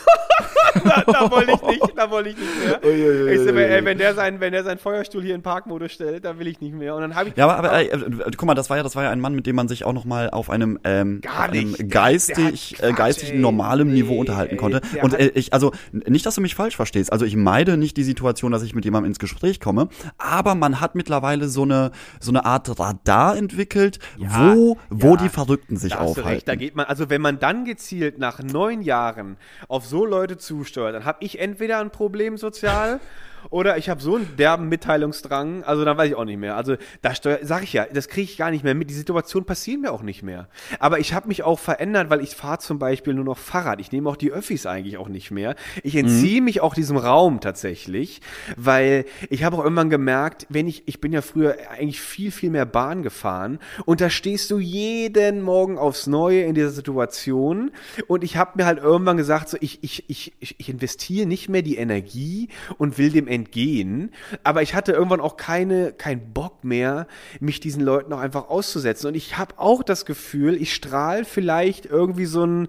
da, 0.84 1.02
da 1.06 1.30
wollte 1.30 1.52
ich 1.52 1.62
nicht, 1.62 1.82
da 1.96 2.10
wollte 2.10 2.30
ich 2.30 2.36
nicht 2.36 2.64
mehr. 2.64 3.32
Ich 3.32 3.40
so, 3.40 3.48
ey, 3.50 3.84
wenn 3.84 3.98
der 3.98 4.14
sein, 4.14 4.40
wenn 4.40 4.52
der 4.52 4.64
seinen 4.64 4.78
Feuerstuhl 4.78 5.22
hier 5.22 5.34
in 5.34 5.42
Parkmodus 5.42 5.92
stellt, 5.92 6.24
dann 6.24 6.38
will 6.38 6.46
ich 6.46 6.60
nicht 6.60 6.74
mehr. 6.74 6.94
Und 6.94 7.02
dann 7.02 7.14
habe 7.14 7.28
ich, 7.30 7.36
Ja, 7.36 7.48
aber, 7.48 7.58
aber 7.68 7.78
äh, 7.80 7.86
äh, 7.86 8.30
guck 8.36 8.44
mal, 8.46 8.54
das 8.54 8.70
war 8.70 8.76
ja, 8.76 8.82
das 8.82 8.96
war 8.96 9.04
ja 9.04 9.10
ein 9.10 9.20
Mann, 9.20 9.34
mit 9.34 9.46
dem 9.46 9.56
man 9.56 9.68
sich 9.68 9.84
auch 9.84 9.92
noch 9.92 10.04
mal 10.04 10.30
auf 10.30 10.50
einem, 10.50 10.78
ähm, 10.84 11.20
Gar 11.20 11.32
auf 11.34 11.40
einem 11.50 11.70
nicht. 11.72 11.90
Geistig, 11.90 12.76
hat 12.78 12.84
äh, 12.90 12.92
geistig 12.92 13.28
Quatsch, 13.28 13.34
ey. 13.34 13.40
normalem 13.40 13.92
Niveau 13.92 14.12
Nee, 14.14 14.20
unterhalten 14.20 14.54
ey, 14.54 14.58
konnte. 14.58 14.80
Und 15.02 15.14
äh, 15.14 15.28
ich, 15.34 15.52
also 15.52 15.72
nicht, 15.92 16.26
dass 16.26 16.34
du 16.34 16.40
mich 16.40 16.54
falsch 16.54 16.76
verstehst. 16.76 17.12
Also 17.12 17.24
ich 17.24 17.36
meide 17.36 17.76
nicht 17.76 17.96
die 17.96 18.04
Situation, 18.04 18.52
dass 18.52 18.62
ich 18.62 18.74
mit 18.74 18.84
jemandem 18.84 19.08
ins 19.10 19.18
Gespräch 19.18 19.60
komme, 19.60 19.88
aber 20.18 20.54
man 20.54 20.80
hat 20.80 20.94
mittlerweile 20.94 21.48
so 21.48 21.62
eine 21.62 21.90
so 22.20 22.30
eine 22.30 22.44
Art 22.44 22.78
Radar 22.78 23.36
entwickelt, 23.36 23.98
Ja, 24.18 24.28
wo 24.54 24.78
wo 24.90 25.10
ja, 25.10 25.16
die 25.16 25.28
Verrückten 25.28 25.76
sich 25.76 25.92
Da 25.92 25.98
aufhalten. 26.00 26.28
recht, 26.30 26.48
da 26.48 26.54
geht 26.54 26.74
man, 26.76 26.86
also 26.86 27.10
wenn 27.10 27.20
man 27.20 27.38
dann 27.38 27.64
gezielt 27.64 28.18
nach 28.18 28.42
neun 28.42 28.82
Jahren 28.82 29.36
auf 29.68 29.86
so 29.86 30.04
Leute 30.04 30.36
zusteuert, 30.58 30.94
dann 30.94 31.04
habe 31.04 31.18
ich 31.20 31.38
entweder 31.38 31.78
ein 31.78 31.90
Problem 31.90 32.36
sozial 32.36 33.00
oder 33.50 33.78
ich 33.78 33.88
habe 33.88 34.00
so 34.00 34.16
einen 34.16 34.36
derben 34.36 34.68
Mitteilungsdrang, 34.68 35.64
also 35.64 35.84
dann 35.84 35.96
weiß 35.96 36.10
ich 36.10 36.14
auch 36.14 36.24
nicht 36.24 36.38
mehr. 36.38 36.56
Also 36.56 36.76
da 37.02 37.14
steuer, 37.14 37.38
sag 37.42 37.62
ich 37.62 37.72
ja, 37.72 37.86
das 37.92 38.08
kriege 38.08 38.24
ich 38.24 38.36
gar 38.36 38.50
nicht 38.50 38.64
mehr 38.64 38.74
mit. 38.74 38.90
Die 38.90 38.94
Situation 38.94 39.44
passieren 39.44 39.82
mir 39.82 39.92
auch 39.92 40.02
nicht 40.02 40.22
mehr. 40.22 40.48
Aber 40.78 40.98
ich 40.98 41.14
habe 41.14 41.28
mich 41.28 41.42
auch 41.42 41.58
verändert, 41.58 42.10
weil 42.10 42.22
ich 42.22 42.30
fahre 42.30 42.58
zum 42.58 42.78
Beispiel 42.78 43.14
nur 43.14 43.24
noch 43.24 43.38
Fahrrad. 43.38 43.80
Ich 43.80 43.92
nehme 43.92 44.08
auch 44.10 44.16
die 44.16 44.32
Öffis 44.32 44.66
eigentlich 44.66 44.96
auch 44.98 45.08
nicht 45.08 45.30
mehr. 45.30 45.54
Ich 45.82 45.94
entziehe 45.96 46.42
mich 46.42 46.60
auch 46.60 46.74
diesem 46.74 46.96
Raum 46.96 47.40
tatsächlich, 47.40 48.20
weil 48.56 49.04
ich 49.30 49.44
habe 49.44 49.56
auch 49.56 49.64
irgendwann 49.64 49.90
gemerkt, 49.90 50.46
wenn 50.48 50.66
ich, 50.66 50.82
ich 50.86 51.00
bin 51.00 51.12
ja 51.12 51.22
früher 51.22 51.56
eigentlich 51.70 52.00
viel, 52.00 52.30
viel 52.30 52.50
mehr 52.50 52.66
Bahn 52.66 53.02
gefahren 53.02 53.58
und 53.84 54.00
da 54.00 54.10
stehst 54.10 54.50
du 54.50 54.58
jeden 54.58 55.42
Morgen 55.42 55.78
aufs 55.78 56.06
Neue 56.06 56.42
in 56.42 56.54
dieser 56.54 56.70
Situation 56.70 57.70
und 58.06 58.24
ich 58.24 58.36
habe 58.36 58.52
mir 58.56 58.66
halt 58.66 58.78
irgendwann 58.78 59.16
gesagt, 59.16 59.48
so 59.48 59.56
ich, 59.60 59.82
ich, 59.82 60.04
ich 60.08 60.34
ich 60.38 60.68
investiere 60.68 61.26
nicht 61.26 61.48
mehr 61.48 61.62
die 61.62 61.76
Energie 61.76 62.48
und 62.78 62.98
will 62.98 63.10
dem 63.10 63.27
entgehen, 63.28 64.12
aber 64.42 64.62
ich 64.62 64.74
hatte 64.74 64.92
irgendwann 64.92 65.20
auch 65.20 65.36
keine, 65.36 65.92
keinen 65.92 66.32
Bock 66.32 66.64
mehr, 66.64 67.06
mich 67.40 67.60
diesen 67.60 67.82
Leuten 67.82 68.12
auch 68.12 68.20
einfach 68.20 68.48
auszusetzen 68.48 69.08
und 69.08 69.14
ich 69.14 69.38
habe 69.38 69.54
auch 69.58 69.82
das 69.82 70.06
Gefühl, 70.06 70.60
ich 70.60 70.74
strahle 70.74 71.24
vielleicht 71.24 71.86
irgendwie 71.86 72.26
so 72.26 72.44
ein 72.44 72.68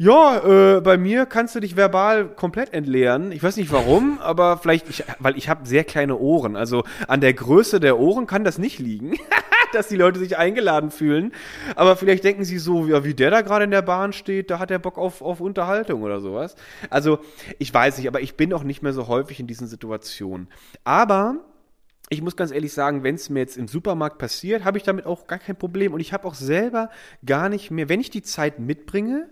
ja, 0.00 0.76
äh, 0.76 0.80
bei 0.80 0.96
mir 0.96 1.26
kannst 1.26 1.56
du 1.56 1.60
dich 1.60 1.76
verbal 1.76 2.28
komplett 2.28 2.72
entleeren. 2.72 3.32
Ich 3.32 3.42
weiß 3.42 3.56
nicht 3.56 3.72
warum, 3.72 4.18
aber 4.22 4.58
vielleicht, 4.58 4.88
ich, 4.88 5.02
weil 5.18 5.36
ich 5.36 5.48
habe 5.48 5.66
sehr 5.66 5.82
kleine 5.82 6.16
Ohren. 6.16 6.54
Also 6.54 6.84
an 7.08 7.20
der 7.20 7.34
Größe 7.34 7.80
der 7.80 7.98
Ohren 7.98 8.28
kann 8.28 8.44
das 8.44 8.58
nicht 8.58 8.78
liegen. 8.78 9.18
dass 9.72 9.88
die 9.88 9.96
Leute 9.96 10.18
sich 10.18 10.36
eingeladen 10.36 10.90
fühlen. 10.90 11.32
Aber 11.74 11.96
vielleicht 11.96 12.24
denken 12.24 12.44
sie 12.44 12.58
so, 12.58 12.86
ja, 12.86 13.04
wie 13.04 13.14
der 13.14 13.30
da 13.30 13.42
gerade 13.42 13.64
in 13.64 13.70
der 13.70 13.82
Bahn 13.82 14.12
steht, 14.12 14.50
da 14.50 14.58
hat 14.58 14.70
er 14.70 14.78
Bock 14.78 14.98
auf, 14.98 15.22
auf 15.22 15.40
Unterhaltung 15.40 16.02
oder 16.02 16.20
sowas. 16.20 16.56
Also, 16.90 17.18
ich 17.58 17.72
weiß 17.72 17.98
nicht, 17.98 18.08
aber 18.08 18.20
ich 18.20 18.36
bin 18.36 18.52
auch 18.52 18.64
nicht 18.64 18.82
mehr 18.82 18.92
so 18.92 19.08
häufig 19.08 19.40
in 19.40 19.46
diesen 19.46 19.66
Situationen. 19.66 20.48
Aber 20.84 21.36
ich 22.10 22.22
muss 22.22 22.36
ganz 22.36 22.52
ehrlich 22.52 22.72
sagen, 22.72 23.02
wenn 23.02 23.16
es 23.16 23.28
mir 23.28 23.40
jetzt 23.40 23.58
im 23.58 23.68
Supermarkt 23.68 24.18
passiert, 24.18 24.64
habe 24.64 24.78
ich 24.78 24.84
damit 24.84 25.04
auch 25.04 25.26
gar 25.26 25.38
kein 25.38 25.56
Problem. 25.56 25.92
Und 25.92 26.00
ich 26.00 26.12
habe 26.12 26.26
auch 26.26 26.34
selber 26.34 26.90
gar 27.24 27.48
nicht 27.48 27.70
mehr, 27.70 27.88
wenn 27.88 28.00
ich 28.00 28.10
die 28.10 28.22
Zeit 28.22 28.58
mitbringe, 28.58 29.28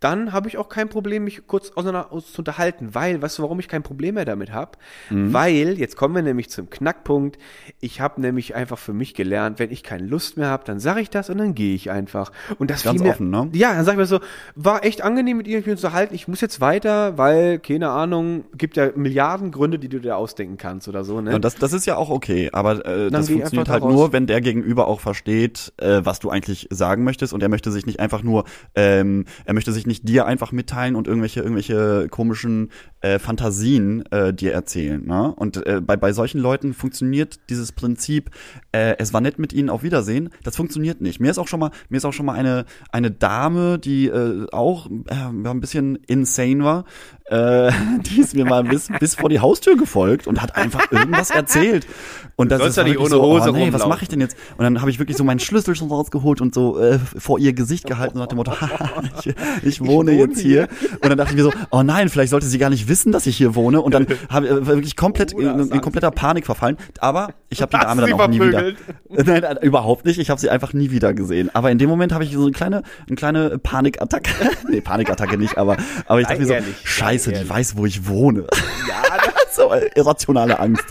dann 0.00 0.32
habe 0.32 0.48
ich 0.48 0.58
auch 0.58 0.68
kein 0.68 0.88
Problem, 0.88 1.24
mich 1.24 1.46
kurz 1.46 1.72
auseinander 1.74 2.10
zu 2.10 2.40
unterhalten. 2.40 2.94
Weil, 2.94 3.22
weißt 3.22 3.38
du, 3.38 3.42
warum 3.42 3.58
ich 3.60 3.68
kein 3.68 3.82
Problem 3.82 4.16
mehr 4.16 4.24
damit 4.24 4.52
habe? 4.52 4.72
Mhm. 5.10 5.32
Weil, 5.32 5.78
jetzt 5.78 5.96
kommen 5.96 6.14
wir 6.14 6.22
nämlich 6.22 6.50
zum 6.50 6.68
Knackpunkt, 6.68 7.38
ich 7.80 8.00
habe 8.00 8.20
nämlich 8.20 8.54
einfach 8.54 8.78
für 8.78 8.92
mich 8.92 9.14
gelernt, 9.14 9.58
wenn 9.58 9.70
ich 9.70 9.82
keine 9.82 10.06
Lust 10.06 10.36
mehr 10.36 10.48
habe, 10.48 10.64
dann 10.64 10.80
sage 10.80 11.00
ich 11.00 11.10
das 11.10 11.30
und 11.30 11.38
dann 11.38 11.54
gehe 11.54 11.74
ich 11.74 11.90
einfach. 11.90 12.30
Und 12.58 12.70
das 12.70 12.82
Ganz 12.82 13.00
mir, 13.00 13.10
offen, 13.10 13.30
ne? 13.30 13.48
Ja, 13.52 13.74
dann 13.74 13.84
sag 13.84 13.92
ich 13.92 13.98
mir 13.98 14.06
so, 14.06 14.20
war 14.54 14.84
echt 14.84 15.02
angenehm 15.02 15.38
mit 15.38 15.48
ihr 15.48 15.76
zu 15.76 15.92
halten, 15.92 16.14
ich 16.14 16.28
muss 16.28 16.40
jetzt 16.40 16.60
weiter, 16.60 17.18
weil, 17.18 17.58
keine 17.58 17.90
Ahnung, 17.90 18.44
gibt 18.56 18.76
ja 18.76 18.90
Milliarden 18.94 19.50
Gründe, 19.50 19.78
die 19.78 19.88
du 19.88 19.98
dir 19.98 20.16
ausdenken 20.16 20.56
kannst 20.58 20.88
oder 20.88 21.04
so, 21.04 21.20
ne? 21.20 21.32
Ja, 21.32 21.38
das, 21.38 21.56
das 21.56 21.72
ist 21.72 21.86
ja 21.86 21.96
auch 21.96 22.10
okay, 22.10 22.50
aber 22.52 22.84
äh, 22.86 23.10
das 23.10 23.28
funktioniert 23.30 23.68
halt 23.68 23.82
nur, 23.82 24.12
wenn 24.12 24.26
der 24.26 24.40
Gegenüber 24.40 24.86
auch 24.86 25.00
versteht, 25.00 25.72
äh, 25.78 26.00
was 26.04 26.20
du 26.20 26.30
eigentlich 26.30 26.68
sagen 26.70 27.04
möchtest 27.04 27.32
und 27.32 27.42
er 27.42 27.48
möchte 27.48 27.72
sich 27.72 27.86
nicht 27.86 28.00
einfach 28.00 28.22
nur, 28.22 28.44
ähm, 28.74 29.24
er 29.44 29.54
möchte 29.56 29.72
sich 29.72 29.86
nicht 29.86 30.06
dir 30.08 30.26
einfach 30.26 30.52
mitteilen 30.52 30.94
und 30.94 31.08
irgendwelche 31.08 31.40
irgendwelche 31.40 32.08
komischen 32.10 32.70
äh, 33.00 33.18
Fantasien 33.18 34.04
äh, 34.12 34.32
dir 34.32 34.52
erzählen. 34.52 35.04
Ne? 35.04 35.34
Und 35.34 35.66
äh, 35.66 35.80
bei 35.80 35.96
bei 35.96 36.12
solchen 36.12 36.38
Leuten 36.40 36.74
funktioniert 36.74 37.40
dieses 37.48 37.72
Prinzip, 37.72 38.30
äh, 38.72 38.94
es 38.98 39.14
war 39.14 39.22
nett 39.22 39.38
mit 39.38 39.54
ihnen 39.54 39.70
auf 39.70 39.82
Wiedersehen, 39.82 40.28
das 40.44 40.56
funktioniert 40.56 41.00
nicht. 41.00 41.20
Mir 41.20 41.30
ist 41.30 41.38
auch 41.38 41.48
schon 41.48 41.60
mal 41.60 41.70
mir 41.88 41.96
ist 41.96 42.04
auch 42.04 42.12
schon 42.12 42.26
mal 42.26 42.34
eine 42.34 42.66
eine 42.92 43.10
Dame, 43.10 43.78
die 43.78 44.06
äh, 44.08 44.46
auch 44.52 44.90
äh, 44.90 45.14
ein 45.14 45.60
bisschen 45.60 45.96
insane 46.06 46.62
war, 46.62 46.84
äh, 47.28 47.72
die 48.00 48.20
ist 48.20 48.34
mir 48.34 48.44
mal 48.44 48.62
bis, 48.64 48.88
bis 49.00 49.14
vor 49.16 49.28
die 49.28 49.40
Haustür 49.40 49.76
gefolgt 49.76 50.26
und 50.26 50.40
hat 50.40 50.56
einfach 50.56 50.90
irgendwas 50.92 51.30
erzählt. 51.30 51.86
Und 52.36 52.52
das 52.52 52.64
ist 52.64 52.76
ja 52.76 52.84
nicht 52.84 52.98
ohne 52.98 53.08
so, 53.08 53.22
Hose 53.22 53.50
oh, 53.50 53.52
nee, 53.52 53.72
was 53.72 53.86
mache 53.86 54.02
ich 54.02 54.08
denn 54.08 54.20
jetzt? 54.20 54.36
Und 54.58 54.64
dann 54.64 54.80
habe 54.80 54.90
ich 54.90 54.98
wirklich 54.98 55.16
so 55.16 55.24
meinen 55.24 55.40
Schlüssel 55.40 55.74
schon 55.74 55.88
rausgeholt 55.88 56.40
und 56.40 56.54
so 56.54 56.78
äh, 56.78 56.98
vor 56.98 57.38
ihr 57.38 57.54
Gesicht 57.54 57.86
gehalten 57.86 58.18
und 58.18 58.20
nach 58.20 58.28
dem 58.28 58.36
Motto, 58.36 58.52
haha, 58.60 59.02
ich, 59.24 59.34
ich 59.62 59.80
wohne 59.84 60.12
jetzt 60.12 60.38
hier. 60.38 60.68
Und 61.00 61.08
dann 61.08 61.16
dachte 61.16 61.30
ich 61.30 61.36
mir 61.36 61.44
so, 61.44 61.52
oh 61.70 61.82
nein, 61.82 62.10
vielleicht 62.10 62.30
sollte 62.30 62.46
sie 62.46 62.58
gar 62.58 62.70
nicht 62.70 62.88
wissen, 62.88 63.10
dass 63.10 63.26
ich 63.26 63.36
hier 63.36 63.54
wohne. 63.54 63.80
Und 63.80 63.94
dann 63.94 64.06
habe 64.28 64.46
ich 64.46 64.52
äh, 64.52 64.66
wirklich 64.66 64.96
komplett 64.96 65.34
Oder 65.34 65.54
in, 65.54 65.70
in 65.70 65.80
kompletter 65.80 66.10
Panik 66.10 66.44
verfallen. 66.44 66.76
Aber 66.98 67.30
ich 67.48 67.62
habe 67.62 67.76
die 67.76 67.82
Dame 67.82 68.02
dann 68.02 68.12
auch 68.12 68.28
nie 68.28 68.40
wieder. 68.40 68.72
Nein, 69.08 69.42
nein, 69.42 69.56
überhaupt 69.62 70.04
nicht. 70.04 70.18
Ich 70.18 70.28
habe 70.28 70.40
sie 70.40 70.50
einfach 70.50 70.74
nie 70.74 70.90
wieder 70.90 71.14
gesehen. 71.14 71.50
Aber 71.54 71.70
in 71.70 71.78
dem 71.78 71.88
Moment 71.88 72.12
habe 72.12 72.24
ich 72.24 72.32
so 72.32 72.42
eine 72.42 72.52
kleine, 72.52 72.82
eine 73.06 73.16
kleine 73.16 73.58
Panikattacke. 73.58 74.30
nee, 74.68 74.82
Panikattacke 74.82 75.38
nicht, 75.38 75.56
aber, 75.56 75.78
aber 76.06 76.20
ich 76.20 76.26
dachte 76.26 76.40
mir 76.40 76.46
so, 76.46 76.54
sei 76.84 77.15
scheiße, 77.24 77.32
die 77.32 77.48
weiß, 77.48 77.76
wo 77.76 77.86
ich 77.86 78.06
wohne. 78.06 78.46
ja, 78.88 79.02
so 79.52 79.72
äh, 79.72 79.90
irrationale 79.94 80.58
Angst. 80.58 80.84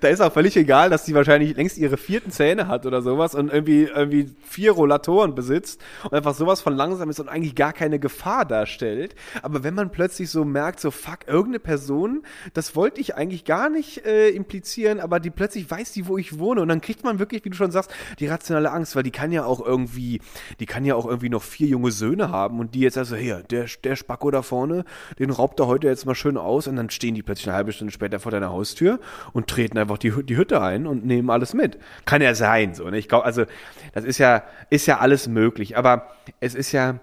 Da 0.00 0.08
ist 0.08 0.20
auch 0.20 0.32
völlig 0.32 0.56
egal, 0.56 0.90
dass 0.90 1.04
sie 1.04 1.14
wahrscheinlich 1.14 1.56
längst 1.56 1.78
ihre 1.78 1.96
vierten 1.96 2.30
Zähne 2.30 2.68
hat 2.68 2.86
oder 2.86 3.02
sowas 3.02 3.34
und 3.34 3.52
irgendwie, 3.52 3.84
irgendwie 3.84 4.30
vier 4.42 4.72
Rollatoren 4.72 5.34
besitzt 5.34 5.80
und 6.04 6.14
einfach 6.14 6.34
sowas 6.34 6.60
von 6.60 6.74
langsam 6.74 7.10
ist 7.10 7.20
und 7.20 7.28
eigentlich 7.28 7.54
gar 7.54 7.72
keine 7.72 7.98
Gefahr 7.98 8.44
darstellt. 8.44 9.14
Aber 9.42 9.64
wenn 9.64 9.74
man 9.74 9.90
plötzlich 9.90 10.30
so 10.30 10.44
merkt, 10.44 10.80
so 10.80 10.90
fuck, 10.90 11.26
irgendeine 11.26 11.60
Person, 11.60 12.22
das 12.54 12.76
wollte 12.76 13.00
ich 13.00 13.14
eigentlich 13.16 13.44
gar 13.44 13.68
nicht 13.68 14.04
äh, 14.06 14.28
implizieren, 14.28 15.00
aber 15.00 15.20
die 15.20 15.30
plötzlich 15.30 15.70
weiß 15.70 15.92
die, 15.92 16.06
wo 16.06 16.18
ich 16.18 16.38
wohne 16.38 16.62
und 16.62 16.68
dann 16.68 16.80
kriegt 16.80 17.04
man 17.04 17.18
wirklich, 17.18 17.44
wie 17.44 17.50
du 17.50 17.56
schon 17.56 17.70
sagst, 17.70 17.90
die 18.18 18.26
rationale 18.26 18.70
Angst, 18.70 18.94
weil 18.96 19.02
die 19.02 19.10
kann 19.10 19.32
ja 19.32 19.44
auch 19.44 19.64
irgendwie, 19.64 20.20
die 20.60 20.66
kann 20.66 20.84
ja 20.84 20.94
auch 20.94 21.06
irgendwie 21.06 21.28
noch 21.28 21.42
vier 21.42 21.68
junge 21.68 21.90
Söhne 21.90 22.30
haben 22.30 22.60
und 22.60 22.74
die 22.74 22.80
jetzt 22.80 22.98
also, 22.98 23.16
hier, 23.16 23.42
der, 23.50 23.66
der 23.82 23.96
Spacko 23.96 24.30
da 24.30 24.42
vorne, 24.42 24.84
den 25.18 25.30
raubt 25.30 25.60
er 25.60 25.66
heute 25.66 25.88
jetzt 25.88 26.06
mal 26.06 26.14
schön 26.14 26.36
aus 26.36 26.66
und 26.66 26.76
dann 26.76 26.90
stehen 26.90 27.14
die 27.14 27.22
plötzlich 27.22 27.48
eine 27.48 27.56
halbe 27.56 27.72
Stunde 27.72 27.92
später 27.92 28.20
vor 28.20 28.32
deiner 28.32 28.50
Haustür 28.50 29.00
und 29.32 29.46
treten 29.48 29.78
einfach 29.80 29.98
die, 29.98 30.12
die 30.24 30.36
Hütte 30.36 30.60
ein 30.60 30.86
und 30.86 31.04
nehmen 31.04 31.30
alles 31.30 31.54
mit. 31.54 31.78
Kann 32.04 32.22
ja 32.22 32.34
sein, 32.34 32.74
so, 32.74 32.88
ne? 32.88 32.98
Ich 32.98 33.08
glaube, 33.08 33.24
also, 33.24 33.44
das 33.92 34.04
ist 34.04 34.18
ja, 34.18 34.44
ist 34.70 34.86
ja 34.86 34.98
alles 34.98 35.28
möglich, 35.28 35.76
aber 35.76 36.14
es 36.40 36.54
ist 36.54 36.72
ja, 36.72 37.00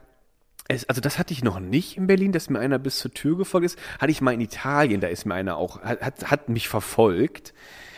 es, 0.67 0.87
also 0.89 1.01
das 1.01 1.17
hatte 1.17 1.33
ich 1.33 1.43
noch 1.43 1.59
nicht 1.59 1.97
in 1.97 2.07
Berlin, 2.07 2.31
dass 2.31 2.49
mir 2.49 2.59
einer 2.59 2.79
bis 2.79 2.99
zur 2.99 3.13
Tür 3.13 3.37
gefolgt 3.37 3.65
ist. 3.65 3.79
Hatte 3.99 4.11
ich 4.11 4.21
mal 4.21 4.33
in 4.33 4.41
Italien, 4.41 5.01
da 5.01 5.07
ist 5.07 5.25
mir 5.25 5.33
einer 5.33 5.57
auch, 5.57 5.81
hat, 5.81 6.29
hat 6.29 6.49
mich 6.49 6.67
verfolgt. 6.67 7.53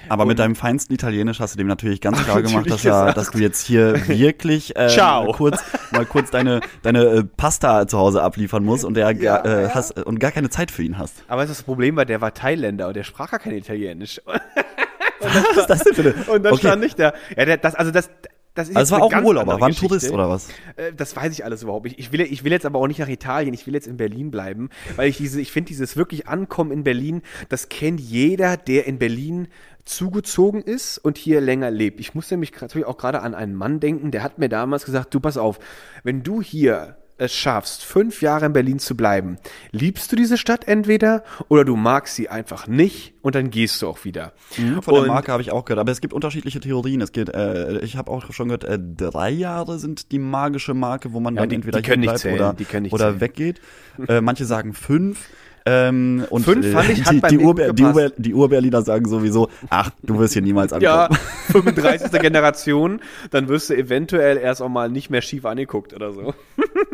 Aber 0.07 0.25
mit 0.25 0.39
deinem 0.39 0.55
feinsten 0.55 0.93
Italienisch 0.93 1.39
hast 1.39 1.53
du 1.53 1.57
dem 1.57 1.67
natürlich 1.67 2.01
ganz 2.01 2.23
klar 2.23 2.41
gemacht, 2.41 2.69
dass, 2.69 2.85
er, 2.85 2.91
gesagt. 2.91 3.17
dass 3.17 3.31
du 3.31 3.39
jetzt 3.39 3.65
hier 3.65 4.07
wirklich 4.07 4.75
äh, 4.75 4.87
Ciao. 4.87 5.25
mal 5.25 5.33
kurz, 5.33 5.61
mal 5.91 6.05
kurz 6.05 6.31
deine, 6.31 6.61
deine 6.81 7.03
äh, 7.03 7.23
Pasta 7.23 7.87
zu 7.87 7.97
Hause 7.97 8.23
abliefern 8.23 8.63
musst 8.63 8.85
und 8.85 8.93
der 8.95 9.11
Ja, 9.11 9.37
äh, 9.37 9.63
ja. 9.63 9.75
hast 9.75 9.99
und 9.99 10.19
gar 10.19 10.31
keine 10.31 10.49
Zeit 10.49 10.71
für 10.71 10.83
ihn 10.83 10.97
hast. 10.97 11.23
Aber 11.27 11.45
das 11.45 11.63
Problem 11.63 11.95
war, 11.95 12.05
der 12.05 12.21
war 12.21 12.33
Thailänder 12.33 12.87
und 12.87 12.95
der 12.95 13.03
sprach 13.03 13.31
gar 13.31 13.39
kein 13.39 13.53
Italienisch. 13.53 14.21
Was 15.21 15.57
ist 15.57 15.67
das 15.69 15.83
denn 15.83 15.93
für 15.95 16.01
eine? 16.01 16.13
Und 16.31 16.43
dann 16.43 16.53
okay. 16.53 16.67
stand 16.67 16.81
nicht 16.81 16.97
da. 16.97 17.13
Ja, 17.35 17.45
der, 17.45 17.57
das, 17.57 17.75
also 17.75 17.91
das, 17.91 18.09
das 18.55 18.69
ist 18.69 18.75
Also 18.75 18.95
war 18.95 19.03
auch 19.03 19.11
ein 19.13 19.23
Urlauber, 19.23 19.59
war 19.59 19.67
ein. 19.67 19.75
Tourist 19.75 20.11
oder 20.11 20.29
was? 20.29 20.47
Äh, 20.75 20.93
Das 20.95 21.15
weiß 21.15 21.31
ich 21.33 21.43
alles 21.45 21.63
überhaupt 21.63 21.85
nicht. 21.85 21.99
Ich 21.99 22.11
will, 22.11 22.21
ich 22.21 22.43
will 22.43 22.51
jetzt 22.51 22.65
aber 22.65 22.79
auch 22.79 22.87
nicht 22.87 22.99
nach 22.99 23.09
Italien, 23.09 23.53
ich 23.53 23.67
will 23.67 23.73
jetzt 23.73 23.87
in 23.87 23.97
Berlin 23.97 24.31
bleiben, 24.31 24.69
weil 24.95 25.09
ich 25.09 25.17
diese, 25.17 25.39
ich 25.41 25.51
finde 25.51 25.67
dieses 25.69 25.97
wirklich 25.97 26.27
Ankommen 26.27 26.71
in 26.71 26.83
Berlin, 26.83 27.21
das 27.49 27.69
kennt 27.69 27.99
jeder, 27.99 28.57
der 28.57 28.87
in 28.87 28.97
Berlin 28.97 29.47
zugezogen 29.89 30.61
ist 30.61 30.97
und 30.99 31.17
hier 31.17 31.41
länger 31.41 31.71
lebt. 31.71 31.99
Ich 31.99 32.13
muss 32.15 32.29
nämlich 32.31 32.51
natürlich 32.59 32.87
auch 32.87 32.97
gerade 32.97 33.21
an 33.21 33.33
einen 33.35 33.55
Mann 33.55 33.79
denken, 33.79 34.11
der 34.11 34.23
hat 34.23 34.37
mir 34.37 34.49
damals 34.49 34.85
gesagt, 34.85 35.13
du 35.13 35.19
pass 35.19 35.37
auf, 35.37 35.59
wenn 36.03 36.23
du 36.23 36.41
hier 36.41 36.95
es 37.21 37.33
schaffst, 37.35 37.83
fünf 37.83 38.21
Jahre 38.21 38.45
in 38.45 38.53
Berlin 38.53 38.79
zu 38.79 38.95
bleiben, 38.95 39.39
liebst 39.73 40.09
du 40.09 40.15
diese 40.15 40.37
Stadt 40.37 40.69
entweder 40.69 41.23
oder 41.49 41.65
du 41.65 41.75
magst 41.75 42.15
sie 42.15 42.29
einfach 42.29 42.65
nicht 42.67 43.13
und 43.21 43.35
dann 43.35 43.49
gehst 43.49 43.81
du 43.81 43.89
auch 43.89 44.05
wieder. 44.05 44.31
Von 44.51 44.93
der 44.93 44.93
Und- 45.03 45.07
Marke 45.09 45.29
habe 45.33 45.41
ich 45.41 45.51
auch 45.51 45.65
gehört, 45.65 45.79
aber 45.81 45.91
es 45.91 45.99
gibt 45.99 46.13
unterschiedliche 46.13 46.61
Theorien. 46.61 47.01
Es 47.01 47.11
geht, 47.11 47.27
äh, 47.27 47.79
ich 47.79 47.97
habe 47.97 48.09
auch 48.09 48.31
schon 48.31 48.47
gehört, 48.47 48.63
äh, 48.63 48.79
drei 48.79 49.31
Jahre 49.31 49.79
sind 49.79 50.13
die 50.13 50.19
magische 50.19 50.73
Marke, 50.73 51.11
wo 51.11 51.19
man 51.19 51.35
Ja, 51.35 51.41
dann 51.41 51.49
die- 51.49 51.55
entweder 51.57 51.81
die 51.81 51.87
hier 51.89 51.97
bleibt 51.99 52.19
zählen, 52.19 52.35
oder, 52.35 52.55
oder 52.93 52.97
zählen. 53.09 53.19
weggeht. 53.21 53.59
Äh, 54.07 54.21
manche 54.21 54.45
sagen 54.45 54.73
fünf. 54.73 55.27
Ähm, 55.71 56.25
und 56.31 56.43
Fünf 56.43 56.65
äh, 56.65 56.71
fand 56.71 56.89
ich, 56.89 57.05
hat 57.05 57.13
die, 57.13 57.19
bei 57.19 57.27
die, 57.27 57.37
Ur 57.37 57.53
die. 57.53 57.83
Ur 57.83 58.11
die 58.17 58.33
Urberliner 58.33 58.81
sagen 58.81 59.07
sowieso, 59.07 59.49
ach, 59.69 59.91
du 60.01 60.17
wirst 60.17 60.33
hier 60.33 60.41
niemals 60.41 60.73
ankommen. 60.73 60.83
Ja, 60.83 61.09
35. 61.51 62.11
Generation, 62.21 63.01
dann 63.29 63.47
wirst 63.49 63.69
du 63.69 63.75
eventuell 63.75 64.37
erst 64.37 64.63
auch 64.63 64.69
mal 64.69 64.89
nicht 64.89 65.11
mehr 65.11 65.21
schief 65.21 65.45
angeguckt 65.45 65.93
oder 65.93 66.11
so. 66.11 66.33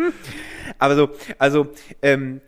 Aber 0.80 0.96
so, 0.98 1.10
also, 1.38 1.68
ähm, 2.02 2.42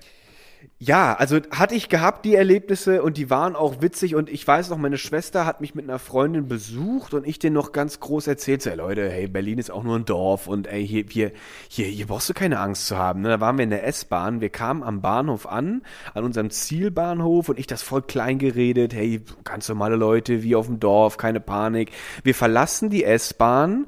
ja, 0.80 1.16
also 1.16 1.40
hatte 1.50 1.74
ich 1.74 1.90
gehabt 1.90 2.24
die 2.24 2.36
Erlebnisse 2.36 3.02
und 3.02 3.18
die 3.18 3.32
waren 3.32 3.56
auch 3.56 3.82
witzig 3.82 4.14
und 4.14 4.30
ich 4.30 4.48
weiß 4.48 4.70
noch, 4.70 4.78
meine 4.78 5.00
Schwester 5.00 5.44
hat 5.44 5.60
mich 5.60 5.74
mit 5.74 5.86
einer 5.86 5.98
Freundin 5.98 6.48
besucht 6.48 7.16
und 7.16 7.26
ich 7.26 7.40
denen 7.40 7.56
noch 7.56 7.72
ganz 7.72 8.00
groß 8.00 8.28
erzählt, 8.28 8.62
so, 8.62 8.70
ey 8.70 8.76
Leute, 8.76 9.10
hey, 9.10 9.28
Berlin 9.28 9.58
ist 9.58 9.72
auch 9.72 9.84
nur 9.84 9.96
ein 9.96 10.06
Dorf 10.06 10.46
und 10.46 10.68
ey, 10.68 10.88
hier, 10.88 11.06
hier, 11.10 11.32
hier, 11.68 11.88
hier 11.88 12.06
brauchst 12.06 12.30
du 12.30 12.36
keine 12.36 12.60
Angst 12.60 12.86
zu 12.86 12.96
haben. 12.96 13.22
Ne? 13.22 13.30
Da 13.30 13.40
waren 13.40 13.58
wir 13.58 13.64
in 13.64 13.72
der 13.72 13.88
S-Bahn, 13.88 14.40
wir 14.40 14.50
kamen 14.50 14.84
am 14.84 15.02
Bahnhof 15.02 15.48
an, 15.48 15.82
an 16.14 16.24
unserem 16.24 16.52
Zielbahnhof 16.52 17.50
und 17.50 17.58
ich 17.58 17.66
das 17.66 17.82
voll 17.82 18.04
klein 18.04 18.38
geredet, 18.38 18.94
hey, 18.94 19.24
ganz 19.46 19.68
normale 19.70 19.96
Leute, 19.96 20.44
wie 20.44 20.56
auf 20.56 20.68
dem 20.68 20.80
Dorf, 20.80 21.18
keine 21.18 21.40
Panik. 21.40 21.92
Wir 22.22 22.36
verlassen 22.36 22.92
die 22.92 23.04
S-Bahn, 23.04 23.88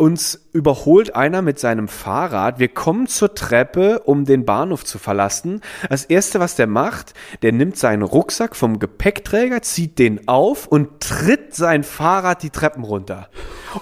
uns 0.00 0.48
überholt 0.54 1.14
einer 1.14 1.42
mit 1.42 1.58
seinem 1.58 1.86
Fahrrad. 1.86 2.58
Wir 2.58 2.68
kommen 2.68 3.06
zur 3.06 3.34
Treppe, 3.34 4.00
um 4.00 4.24
den 4.24 4.46
Bahnhof 4.46 4.84
zu 4.84 4.98
verlassen. 4.98 5.60
Das 5.90 6.06
erste, 6.06 6.40
was 6.40 6.56
der 6.56 6.66
macht, 6.66 7.12
der 7.42 7.52
nimmt 7.52 7.76
seinen 7.76 8.02
Rucksack 8.02 8.56
vom 8.56 8.78
Gepäckträger, 8.78 9.60
zieht 9.60 9.98
den 9.98 10.26
auf 10.26 10.66
und 10.66 11.00
tritt 11.00 11.54
sein 11.54 11.84
Fahrrad 11.84 12.42
die 12.42 12.48
Treppen 12.48 12.82
runter. 12.82 13.28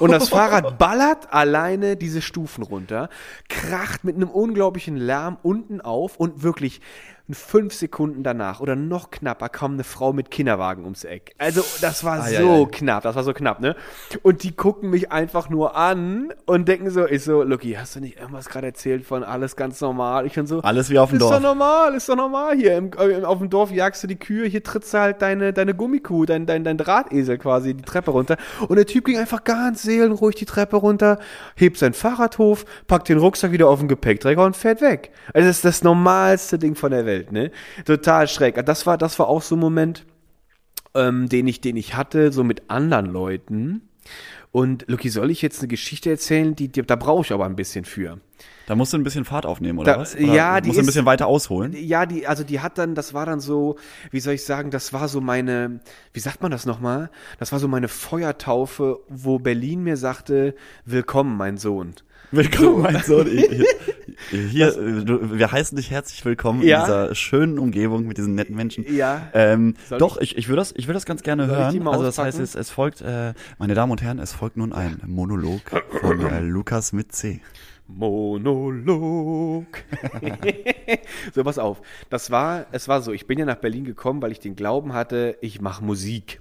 Und 0.00 0.10
das 0.10 0.28
Fahrrad 0.28 0.76
ballert 0.78 1.32
alleine 1.32 1.96
diese 1.96 2.20
Stufen 2.20 2.64
runter, 2.64 3.10
kracht 3.48 4.02
mit 4.02 4.16
einem 4.16 4.28
unglaublichen 4.28 4.96
Lärm 4.96 5.38
unten 5.42 5.80
auf 5.80 6.16
und 6.16 6.42
wirklich 6.42 6.80
fünf 7.34 7.74
Sekunden 7.74 8.22
danach 8.22 8.60
oder 8.60 8.74
noch 8.76 9.10
knapper 9.10 9.48
kam 9.48 9.74
eine 9.74 9.84
Frau 9.84 10.12
mit 10.12 10.30
Kinderwagen 10.30 10.84
ums 10.84 11.04
Eck. 11.04 11.32
Also 11.38 11.62
das 11.80 12.02
war 12.04 12.22
Ah, 12.22 12.28
ja, 12.30 12.40
so 12.40 12.62
ja. 12.62 12.68
knapp, 12.70 13.02
das 13.02 13.14
war 13.16 13.22
so 13.24 13.32
knapp, 13.32 13.60
ne? 13.60 13.76
Und 14.22 14.42
die 14.42 14.52
gucken 14.52 14.90
mich 14.90 15.12
einfach 15.12 15.48
nur 15.50 15.76
an 15.76 16.32
und 16.46 16.68
denken 16.68 16.90
so, 16.90 17.06
ich 17.06 17.22
so, 17.24 17.42
Lucky, 17.42 17.72
hast 17.74 17.96
du 17.96 18.00
nicht 18.00 18.18
irgendwas 18.18 18.48
gerade 18.48 18.66
erzählt 18.68 19.04
von 19.04 19.22
alles 19.24 19.56
ganz 19.56 19.80
normal? 19.80 20.26
Ich 20.26 20.34
bin 20.34 20.46
so, 20.46 20.60
Alles 20.62 20.90
wie 20.90 20.98
auf 20.98 21.10
dem 21.10 21.16
ist 21.16 21.22
Dorf. 21.22 21.34
doch 21.34 21.40
normal, 21.42 21.94
ist 21.94 22.08
doch 22.08 22.16
normal 22.16 22.56
hier. 22.56 22.76
Im, 22.76 22.90
äh, 22.98 23.22
auf 23.24 23.38
dem 23.38 23.50
Dorf 23.50 23.70
jagst 23.70 24.02
du 24.02 24.06
die 24.06 24.16
Kühe, 24.16 24.46
hier 24.46 24.62
trittst 24.62 24.94
du 24.94 24.98
halt 24.98 25.20
deine, 25.22 25.52
deine 25.52 25.74
Gummikuh, 25.74 26.24
dein, 26.24 26.46
dein, 26.46 26.64
dein 26.64 26.78
Drahtesel 26.78 27.38
quasi 27.38 27.74
die 27.74 27.82
Treppe 27.82 28.10
runter. 28.10 28.36
Und 28.68 28.76
der 28.76 28.86
Typ 28.86 29.04
ging 29.04 29.18
einfach 29.18 29.44
ganz 29.44 29.82
seelenruhig 29.82 30.34
die 30.36 30.44
Treppe 30.46 30.76
runter, 30.76 31.18
hebt 31.56 31.76
sein 31.78 31.92
Fahrrad 31.92 32.38
hoch, 32.38 32.58
packt 32.86 33.08
den 33.08 33.18
Rucksack 33.18 33.52
wieder 33.52 33.68
auf 33.68 33.80
den 33.80 33.88
Gepäckträger 33.88 34.44
und 34.44 34.56
fährt 34.56 34.80
weg. 34.80 35.10
Also 35.34 35.46
das 35.48 35.56
ist 35.56 35.64
das 35.64 35.82
normalste 35.82 36.58
Ding 36.58 36.74
von 36.74 36.90
der 36.90 37.04
Welt, 37.06 37.17
ne? 37.30 37.50
Total 37.84 38.28
schräg. 38.28 38.64
Das 38.66 38.86
war, 38.86 38.98
das 38.98 39.18
war 39.18 39.28
auch 39.28 39.42
so 39.42 39.56
ein 39.56 39.60
Moment. 39.60 40.04
ähm, 40.94 41.28
den 41.28 41.46
ich, 41.46 41.60
den 41.60 41.76
ich 41.76 41.94
hatte, 41.96 42.32
so 42.32 42.42
mit 42.44 42.70
anderen 42.70 43.06
Leuten. 43.06 43.82
Und 44.50 44.86
Lucky, 44.88 45.10
soll 45.10 45.30
ich 45.30 45.42
jetzt 45.42 45.58
eine 45.60 45.68
Geschichte 45.68 46.08
erzählen? 46.10 46.56
Die, 46.56 46.68
die 46.68 46.80
da 46.82 46.96
brauche 46.96 47.22
ich 47.26 47.32
aber 47.32 47.44
ein 47.44 47.56
bisschen 47.56 47.84
für. 47.84 48.18
Da 48.66 48.74
musst 48.74 48.92
du 48.94 48.96
ein 48.98 49.02
bisschen 49.04 49.26
Fahrt 49.26 49.44
aufnehmen, 49.44 49.78
oder 49.78 49.92
Da- 49.94 50.00
was? 50.00 50.14
Oder 50.16 50.24
ja, 50.34 50.60
die 50.62 50.68
musst 50.68 50.78
du 50.78 50.80
ein 50.80 50.84
ist- 50.84 50.86
bisschen 50.86 51.04
weiter 51.06 51.26
ausholen. 51.26 51.74
Ja, 51.76 52.06
die, 52.06 52.26
also 52.26 52.42
die 52.42 52.60
hat 52.60 52.78
dann, 52.78 52.94
das 52.94 53.12
war 53.12 53.26
dann 53.26 53.40
so, 53.40 53.76
wie 54.10 54.20
soll 54.20 54.32
ich 54.34 54.44
sagen, 54.44 54.70
das 54.70 54.94
war 54.94 55.08
so 55.08 55.20
meine, 55.20 55.80
wie 56.14 56.20
sagt 56.20 56.40
man 56.42 56.50
das 56.50 56.64
nochmal? 56.64 57.10
Das 57.38 57.52
war 57.52 57.58
so 57.58 57.68
meine 57.68 57.88
Feuertaufe, 57.88 59.00
wo 59.08 59.38
Berlin 59.38 59.82
mir 59.84 59.98
sagte, 59.98 60.54
willkommen, 60.86 61.36
mein 61.36 61.58
Sohn. 61.58 61.94
Willkommen, 62.30 62.80
mein 62.82 63.02
Sohn. 63.02 63.28
Hier, 64.30 64.68
äh, 64.68 65.04
du, 65.04 65.38
wir 65.38 65.52
heißen 65.52 65.76
dich 65.76 65.90
herzlich 65.90 66.24
willkommen 66.24 66.62
Ja. 66.62 66.80
in 66.80 66.84
dieser 66.84 67.14
schönen 67.14 67.58
Umgebung 67.58 68.06
mit 68.06 68.18
diesen 68.18 68.34
netten 68.34 68.56
Menschen. 68.56 68.84
Ja. 68.94 69.28
Ähm, 69.32 69.74
doch, 69.98 70.18
ich, 70.18 70.36
ich 70.36 70.48
würde 70.48 70.60
das, 70.60 70.72
ich 70.76 70.86
würde 70.86 70.94
das 70.94 71.06
ganz 71.06 71.22
gerne 71.22 71.46
hören. 71.46 71.86
Also 71.88 72.02
das 72.02 72.18
heißt, 72.18 72.38
auspacken? 72.40 72.42
es, 72.42 72.54
es 72.54 72.70
folgt, 72.70 73.00
äh, 73.00 73.34
meine 73.58 73.74
Damen 73.74 73.92
und 73.92 74.02
Herren, 74.02 74.18
es 74.18 74.32
folgt 74.32 74.56
nun 74.56 74.72
ein 74.72 75.00
Monolog 75.06 75.60
von 76.00 76.20
äh, 76.26 76.40
Lukas 76.40 76.92
mit 76.92 77.12
C. 77.12 77.40
Monolog. 77.86 79.66
so, 81.34 81.42
pass 81.44 81.58
auf. 81.58 81.80
Das 82.10 82.30
war, 82.30 82.66
es 82.72 82.86
war 82.86 83.00
so, 83.00 83.12
ich 83.12 83.26
bin 83.26 83.38
ja 83.38 83.46
nach 83.46 83.56
Berlin 83.56 83.84
gekommen, 83.84 84.20
weil 84.20 84.32
ich 84.32 84.40
den 84.40 84.56
Glauben 84.56 84.92
hatte, 84.92 85.38
ich 85.40 85.60
mache 85.60 85.82
Musik. 85.82 86.40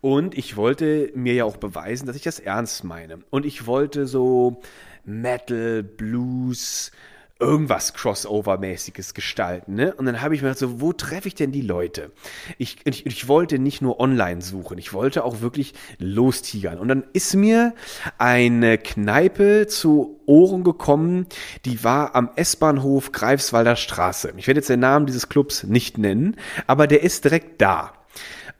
Und 0.00 0.36
ich 0.36 0.56
wollte 0.56 1.10
mir 1.14 1.34
ja 1.34 1.44
auch 1.44 1.56
beweisen, 1.56 2.06
dass 2.06 2.14
ich 2.14 2.22
das 2.22 2.38
ernst 2.38 2.84
meine. 2.84 3.18
Und 3.30 3.46
ich 3.46 3.66
wollte 3.66 4.06
so 4.06 4.60
Metal, 5.06 5.82
Blues, 5.82 6.90
irgendwas 7.38 7.94
Crossover-mäßiges 7.94 9.12
gestalten. 9.12 9.74
Ne? 9.74 9.94
Und 9.94 10.06
dann 10.06 10.22
habe 10.22 10.34
ich 10.34 10.40
mir 10.40 10.48
gedacht, 10.48 10.58
so, 10.58 10.80
wo 10.80 10.92
treffe 10.92 11.28
ich 11.28 11.34
denn 11.34 11.52
die 11.52 11.60
Leute? 11.60 12.10
Ich, 12.56 12.78
ich, 12.84 13.04
ich 13.04 13.28
wollte 13.28 13.58
nicht 13.58 13.82
nur 13.82 14.00
online 14.00 14.40
suchen, 14.40 14.78
ich 14.78 14.92
wollte 14.94 15.22
auch 15.24 15.42
wirklich 15.42 15.74
lostigern. 15.98 16.78
Und 16.78 16.88
dann 16.88 17.04
ist 17.12 17.34
mir 17.34 17.74
eine 18.16 18.78
Kneipe 18.78 19.66
zu 19.66 20.20
Ohren 20.24 20.64
gekommen, 20.64 21.26
die 21.66 21.84
war 21.84 22.14
am 22.14 22.30
S-Bahnhof 22.36 23.12
Greifswalder 23.12 23.76
Straße. 23.76 24.32
Ich 24.36 24.46
werde 24.46 24.58
jetzt 24.60 24.70
den 24.70 24.80
Namen 24.80 25.06
dieses 25.06 25.28
Clubs 25.28 25.64
nicht 25.64 25.98
nennen, 25.98 26.36
aber 26.66 26.86
der 26.86 27.02
ist 27.02 27.24
direkt 27.24 27.60
da. 27.60 27.92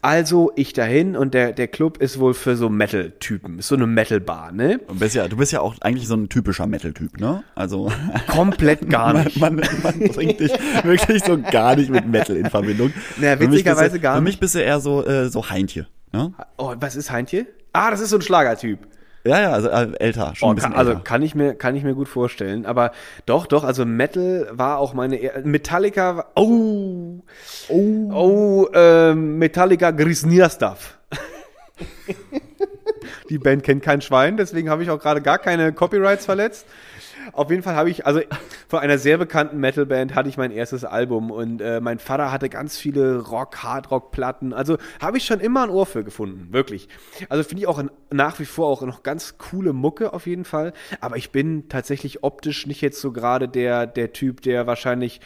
Also 0.06 0.52
ich 0.54 0.72
dahin 0.72 1.16
und 1.16 1.34
der, 1.34 1.50
der 1.50 1.66
Club 1.66 1.98
ist 1.98 2.20
wohl 2.20 2.32
für 2.32 2.54
so 2.54 2.68
Metal-Typen. 2.68 3.58
Ist 3.58 3.66
so 3.66 3.74
eine 3.74 3.88
Metal-Bar, 3.88 4.52
ne? 4.52 4.78
Du 4.86 4.94
bist 4.94 5.16
ja, 5.16 5.26
du 5.26 5.36
bist 5.36 5.50
ja 5.50 5.60
auch 5.60 5.74
eigentlich 5.80 6.06
so 6.06 6.14
ein 6.14 6.28
typischer 6.28 6.68
Metal-Typ, 6.68 7.18
ne? 7.18 7.42
Also 7.56 7.90
Komplett 8.28 8.88
gar 8.88 9.14
nicht. 9.14 9.40
Man, 9.40 9.56
man, 9.56 9.68
man 9.82 9.98
bringt 9.98 10.38
dich 10.38 10.52
wirklich 10.84 11.24
so 11.24 11.36
gar 11.50 11.74
nicht 11.74 11.90
mit 11.90 12.06
Metal 12.06 12.36
in 12.36 12.48
Verbindung. 12.48 12.92
Na, 13.16 13.40
witzigerweise 13.40 13.98
gar 13.98 14.14
Für 14.14 14.20
mich 14.20 14.34
nicht. 14.34 14.40
bist 14.40 14.54
du 14.54 14.60
eher 14.60 14.78
so, 14.78 15.04
äh, 15.04 15.28
so 15.28 15.50
Heintje. 15.50 15.88
Ne? 16.12 16.32
Oh, 16.56 16.72
was 16.78 16.94
ist 16.94 17.10
Heintje? 17.10 17.48
Ah, 17.72 17.90
das 17.90 17.98
ist 17.98 18.10
so 18.10 18.18
ein 18.18 18.22
Schlagertyp. 18.22 18.78
Ja, 19.26 19.40
ja, 19.40 19.50
also 19.50 19.68
äh, 19.68 19.88
älter, 19.98 20.34
schon 20.34 20.48
Oh, 20.48 20.52
ein 20.52 20.56
bisschen 20.56 20.70
kann, 20.70 20.78
also 20.78 21.00
kann 21.02 21.22
ich 21.22 21.34
mir 21.34 21.54
kann 21.54 21.74
ich 21.74 21.82
mir 21.82 21.94
gut 21.94 22.08
vorstellen, 22.08 22.66
aber 22.66 22.92
doch 23.26 23.46
doch, 23.46 23.64
also 23.64 23.84
Metal 23.84 24.48
war 24.52 24.78
auch 24.78 24.94
meine 24.94 25.16
er 25.16 25.40
Metallica 25.44 26.16
war, 26.16 26.32
oh. 26.36 27.22
Oh. 27.68 28.10
Oh. 28.12 28.68
Ähm, 28.74 29.38
Metallica 29.38 29.90
Grisnierstaff. 29.90 30.98
Die 33.30 33.38
Band 33.38 33.62
kennt 33.64 33.82
kein 33.82 34.00
Schwein, 34.00 34.36
deswegen 34.36 34.70
habe 34.70 34.82
ich 34.82 34.90
auch 34.90 35.00
gerade 35.00 35.20
gar 35.20 35.38
keine 35.38 35.72
Copyrights 35.72 36.24
verletzt. 36.24 36.66
Auf 37.36 37.50
jeden 37.50 37.62
Fall 37.62 37.74
habe 37.76 37.90
ich, 37.90 38.06
also 38.06 38.20
von 38.66 38.80
einer 38.80 38.96
sehr 38.96 39.18
bekannten 39.18 39.58
Metalband 39.58 40.14
hatte 40.14 40.28
ich 40.28 40.38
mein 40.38 40.50
erstes 40.50 40.84
Album 40.84 41.30
und 41.30 41.60
äh, 41.60 41.80
mein 41.80 41.98
Vater 41.98 42.32
hatte 42.32 42.48
ganz 42.48 42.78
viele 42.78 43.20
Rock, 43.20 43.62
Hardrock-Platten. 43.62 44.54
Also 44.54 44.78
habe 45.02 45.18
ich 45.18 45.26
schon 45.26 45.40
immer 45.40 45.64
ein 45.64 45.70
Ohr 45.70 45.84
für 45.84 46.02
gefunden, 46.02 46.48
wirklich. 46.52 46.88
Also 47.28 47.44
finde 47.44 47.60
ich 47.60 47.66
auch 47.66 47.82
nach 48.10 48.38
wie 48.38 48.46
vor 48.46 48.68
auch 48.68 48.80
noch 48.82 49.02
ganz 49.02 49.36
coole 49.36 49.74
Mucke 49.74 50.14
auf 50.14 50.26
jeden 50.26 50.46
Fall. 50.46 50.72
Aber 51.00 51.18
ich 51.18 51.30
bin 51.30 51.68
tatsächlich 51.68 52.24
optisch 52.24 52.66
nicht 52.66 52.80
jetzt 52.80 53.00
so 53.02 53.12
gerade 53.12 53.48
der, 53.48 53.86
der 53.86 54.12
Typ, 54.12 54.40
der 54.40 54.66
wahrscheinlich 54.66 55.20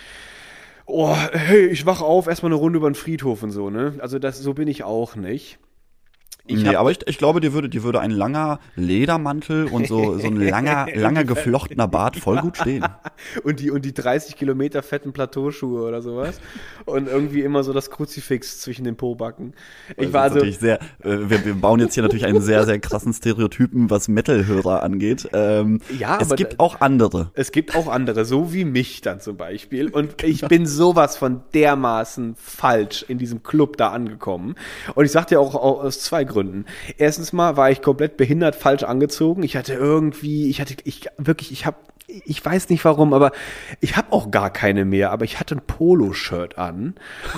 Oh, 0.93 1.15
hey, 1.15 1.67
ich 1.67 1.87
wach 1.87 2.01
auf, 2.01 2.27
erstmal 2.27 2.51
eine 2.51 2.59
Runde 2.59 2.79
über 2.79 2.91
den 2.91 2.97
Friedhof 2.97 3.45
und 3.45 3.53
so, 3.53 3.71
ne? 3.71 3.95
Also 4.01 4.19
das, 4.19 4.41
so 4.41 4.55
bin 4.55 4.67
ich 4.67 4.83
auch 4.83 5.15
nicht. 5.15 5.61
Ich 6.51 6.63
nee, 6.63 6.75
aber 6.75 6.91
ich, 6.91 6.99
ich 7.07 7.19
glaube, 7.19 7.41
dir 7.41 7.53
würde, 7.53 7.69
dir 7.69 7.83
würde 7.83 8.01
ein 8.01 8.11
langer 8.11 8.59
Ledermantel 8.77 9.67
und 9.67 9.87
so, 9.87 10.19
so 10.19 10.27
ein 10.27 10.37
langer, 10.41 10.87
langer 10.95 11.25
geflochtener 11.25 11.87
Bart 11.89 12.17
voll 12.17 12.39
gut 12.39 12.57
stehen. 12.59 12.85
und 13.45 13.61
die 13.61 13.71
und 13.71 13.85
die 13.85 13.95
30 13.95 14.37
Kilometer 14.37 14.83
fetten 14.83 15.13
Plateauschuhe 15.13 15.83
oder 15.87 16.03
sowas 16.03 16.41
und 16.87 17.09
irgendwie 17.09 17.43
immer 17.43 17.63
so 17.63 17.73
das 17.73 17.91
Kruzifix 17.91 18.61
zwischen 18.61 18.85
den 18.85 18.97
Pobacken. 18.97 19.55
Ich 19.97 20.13
war 20.13 20.23
also 20.23 20.37
natürlich 20.37 20.59
sehr, 20.59 20.81
äh, 21.05 21.19
wir, 21.29 21.45
wir 21.45 21.55
bauen 21.55 21.79
jetzt 21.81 21.95
hier 21.95 22.03
natürlich 22.03 22.27
einen 22.27 22.41
sehr, 22.41 22.65
sehr 22.67 22.79
krassen 22.81 23.13
Stereotypen, 23.13 23.91
was 23.91 24.09
Metal-Hörer 24.09 24.83
angeht. 24.83 25.29
Ähm, 25.33 25.81
Ja, 25.99 26.19
es 26.21 26.35
gibt 26.35 26.59
auch 26.59 26.81
andere. 26.81 27.31
es 27.35 27.53
gibt 27.53 27.77
auch 27.77 27.87
andere, 27.89 28.25
so 28.25 28.53
wie 28.53 28.65
mich 28.65 29.01
dann 29.03 29.21
zum 29.21 29.37
Beispiel. 29.37 29.89
Und 29.91 30.23
ich 30.25 30.41
bin 30.49 30.67
sowas 30.67 31.17
von 31.17 31.43
dermaßen 31.55 32.35
falsch 32.37 33.05
in 33.09 33.19
diesem 33.19 33.43
Club 33.43 33.77
da 33.77 33.91
angekommen. 33.91 34.57
Und 34.95 35.05
ich 35.05 35.13
sagte 35.13 35.35
ja 35.37 35.41
auch 35.41 35.55
aus 35.55 36.01
zwei 36.01 36.25
Gründen. 36.25 36.40
Erstens 36.97 37.33
mal 37.33 37.57
war 37.57 37.71
ich 37.71 37.83
komplett 37.83 38.17
behindert 38.17 38.57
falsch 38.57 38.83
angezogen. 38.83 39.43
Ich 39.43 39.57
hatte 39.57 39.75
irgendwie, 39.75 40.49
ich 40.49 40.61
hatte, 40.61 40.77
ich 40.85 41.09
wirklich, 41.19 41.53
ich 41.53 41.67
habe 41.67 41.77
ich 42.25 42.45
weiß 42.45 42.69
nicht 42.69 42.85
warum, 42.85 43.13
aber 43.15 43.33
ich 43.81 43.97
habe 43.97 44.13
auch 44.13 44.31
gar 44.31 44.51
keine 44.51 44.85
mehr, 44.85 45.11
aber 45.11 45.25
ich 45.25 45.41
hatte 45.41 45.57
ein 45.57 45.63
Poloshirt 45.67 46.59
an 46.59 46.95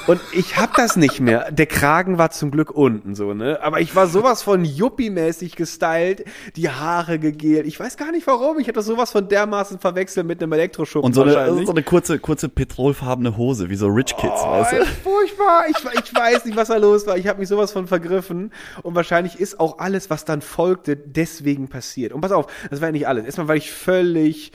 und 0.06 0.20
ich 0.32 0.56
habe 0.56 0.72
das 0.76 0.96
nicht 0.96 1.20
mehr. 1.20 1.50
Der 1.50 1.66
Kragen 1.66 2.18
war 2.18 2.30
zum 2.30 2.50
Glück 2.50 2.70
unten 2.70 3.14
so, 3.14 3.34
ne? 3.34 3.60
Aber 3.62 3.80
ich 3.80 3.94
war 3.94 4.06
sowas 4.06 4.42
von 4.42 4.64
Yuppie-mäßig 4.64 5.56
gestylt, 5.56 6.24
die 6.56 6.68
Haare 6.68 7.18
gegelt. 7.18 7.66
Ich 7.66 7.78
weiß 7.78 7.96
gar 7.96 8.10
nicht 8.12 8.26
warum, 8.26 8.58
ich 8.58 8.72
das 8.72 8.86
sowas 8.86 9.12
von 9.12 9.28
dermaßen 9.28 9.78
verwechselt 9.78 10.26
mit 10.26 10.42
einem 10.42 10.52
Elektroschuppen 10.52 11.06
Und 11.06 11.14
so 11.14 11.22
eine, 11.22 11.64
so 11.64 11.70
eine 11.72 11.82
kurze, 11.82 12.18
kurze 12.18 12.48
petrolfarbene 12.48 13.36
Hose, 13.36 13.68
wie 13.68 13.76
so 13.76 13.88
Rich 13.88 14.16
Kids, 14.16 14.32
Oh, 14.42 14.50
weißt 14.50 14.72
du? 14.72 14.84
furchtbar. 14.86 15.64
Ich, 15.68 15.76
ich 16.04 16.14
weiß 16.14 16.44
nicht, 16.46 16.56
was 16.56 16.68
da 16.68 16.76
los 16.76 17.06
war. 17.06 17.16
Ich 17.16 17.28
habe 17.28 17.38
mich 17.38 17.48
sowas 17.48 17.72
von 17.72 17.86
vergriffen. 17.86 18.50
Und 18.82 18.94
wahrscheinlich 18.94 19.38
ist 19.38 19.60
auch 19.60 19.78
alles, 19.78 20.10
was 20.10 20.24
dann 20.24 20.40
folgte, 20.42 20.96
deswegen 20.96 21.68
passiert. 21.68 22.12
Und 22.12 22.20
pass 22.22 22.32
auf, 22.32 22.46
das 22.70 22.80
war 22.80 22.88
ja 22.88 22.92
nicht 22.92 23.06
alles. 23.08 23.24
Erstmal 23.24 23.48
war 23.48 23.56
ich 23.56 23.70
völlig 23.70 24.52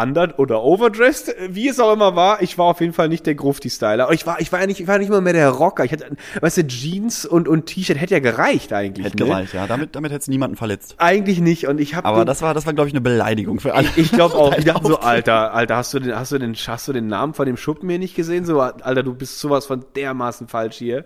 under 0.00 0.38
oder 0.38 0.62
overdressed, 0.62 1.34
wie 1.48 1.68
es 1.68 1.80
auch 1.80 1.92
immer 1.92 2.16
war. 2.16 2.42
Ich 2.42 2.58
war 2.58 2.66
auf 2.66 2.80
jeden 2.80 2.92
Fall 2.92 3.08
nicht 3.08 3.26
der 3.26 3.34
Grufti-Styler. 3.34 4.10
Ich 4.12 4.26
war, 4.26 4.40
ich 4.40 4.52
war 4.52 4.60
ja 4.60 4.66
nicht, 4.66 4.80
ich 4.80 4.86
war 4.86 4.98
nicht 4.98 5.10
mal 5.10 5.20
mehr 5.20 5.32
der 5.32 5.50
Rocker. 5.50 5.84
Ich 5.84 5.92
hatte, 5.92 6.06
weißt 6.40 6.58
du, 6.58 6.66
Jeans 6.66 7.24
und, 7.24 7.48
und 7.48 7.66
T-Shirt 7.66 8.00
hätte 8.00 8.14
ja 8.14 8.20
gereicht 8.20 8.72
eigentlich. 8.72 9.06
Hätte 9.06 9.18
ne? 9.18 9.28
gereicht, 9.28 9.54
ja. 9.54 9.66
Damit, 9.66 9.96
damit 9.96 10.12
hättest 10.12 10.28
du 10.28 10.32
niemanden 10.32 10.56
verletzt. 10.56 10.94
Eigentlich 10.98 11.40
nicht. 11.40 11.66
Und 11.66 11.80
ich 11.80 11.94
habe 11.94 12.06
Aber 12.06 12.24
das 12.24 12.42
war, 12.42 12.54
das 12.54 12.66
war, 12.66 12.74
glaube 12.74 12.88
ich, 12.88 12.94
eine 12.94 13.00
Beleidigung 13.00 13.60
für 13.60 13.74
alle. 13.74 13.88
ich 13.96 14.12
glaube 14.12 14.34
auch, 14.34 14.54
die 14.54 14.64
Dein 14.64 14.74
dachten 14.74 14.86
so. 14.86 14.98
Alter, 14.98 15.54
Alter, 15.54 15.76
hast 15.76 15.94
du 15.94 16.00
den, 16.00 16.14
hast 16.14 16.32
du 16.32 16.38
den, 16.38 16.54
hast 16.54 16.88
du 16.88 16.92
den 16.92 17.06
Namen 17.06 17.34
von 17.34 17.46
dem 17.46 17.56
Schuppen 17.56 17.88
hier 17.88 17.98
nicht 17.98 18.14
gesehen? 18.14 18.44
So, 18.44 18.60
Alter, 18.60 19.02
du 19.02 19.14
bist 19.14 19.38
sowas 19.38 19.66
von 19.66 19.84
dermaßen 19.94 20.48
falsch 20.48 20.76
hier. 20.76 21.04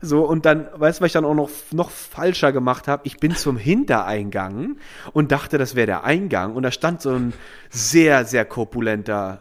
So, 0.00 0.24
und 0.24 0.46
dann, 0.46 0.68
weißt 0.74 1.00
du, 1.00 1.02
was 1.02 1.06
ich 1.08 1.12
dann 1.12 1.24
auch 1.24 1.34
noch, 1.34 1.50
noch 1.72 1.90
falscher 1.90 2.52
gemacht 2.52 2.88
habe? 2.88 3.02
Ich 3.04 3.18
bin 3.18 3.34
zum 3.34 3.56
Hintereingang 3.56 4.76
und 5.12 5.32
dachte, 5.32 5.58
das 5.58 5.74
wäre 5.74 5.86
der 5.86 6.04
Eingang. 6.04 6.54
Und 6.54 6.62
da 6.62 6.70
stand 6.70 7.02
so 7.02 7.12
ein 7.12 7.32
sehr, 7.70 8.24
sehr 8.24 8.44
korpulenter, 8.44 9.40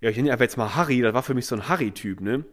ja, 0.00 0.10
ich 0.10 0.16
nenne 0.16 0.32
einfach 0.32 0.44
jetzt 0.44 0.56
mal 0.56 0.74
Harry, 0.74 1.00
das 1.00 1.14
war 1.14 1.22
für 1.22 1.34
mich 1.34 1.46
so 1.46 1.54
ein 1.54 1.68
Harry-Typ, 1.68 2.20
ne? 2.20 2.44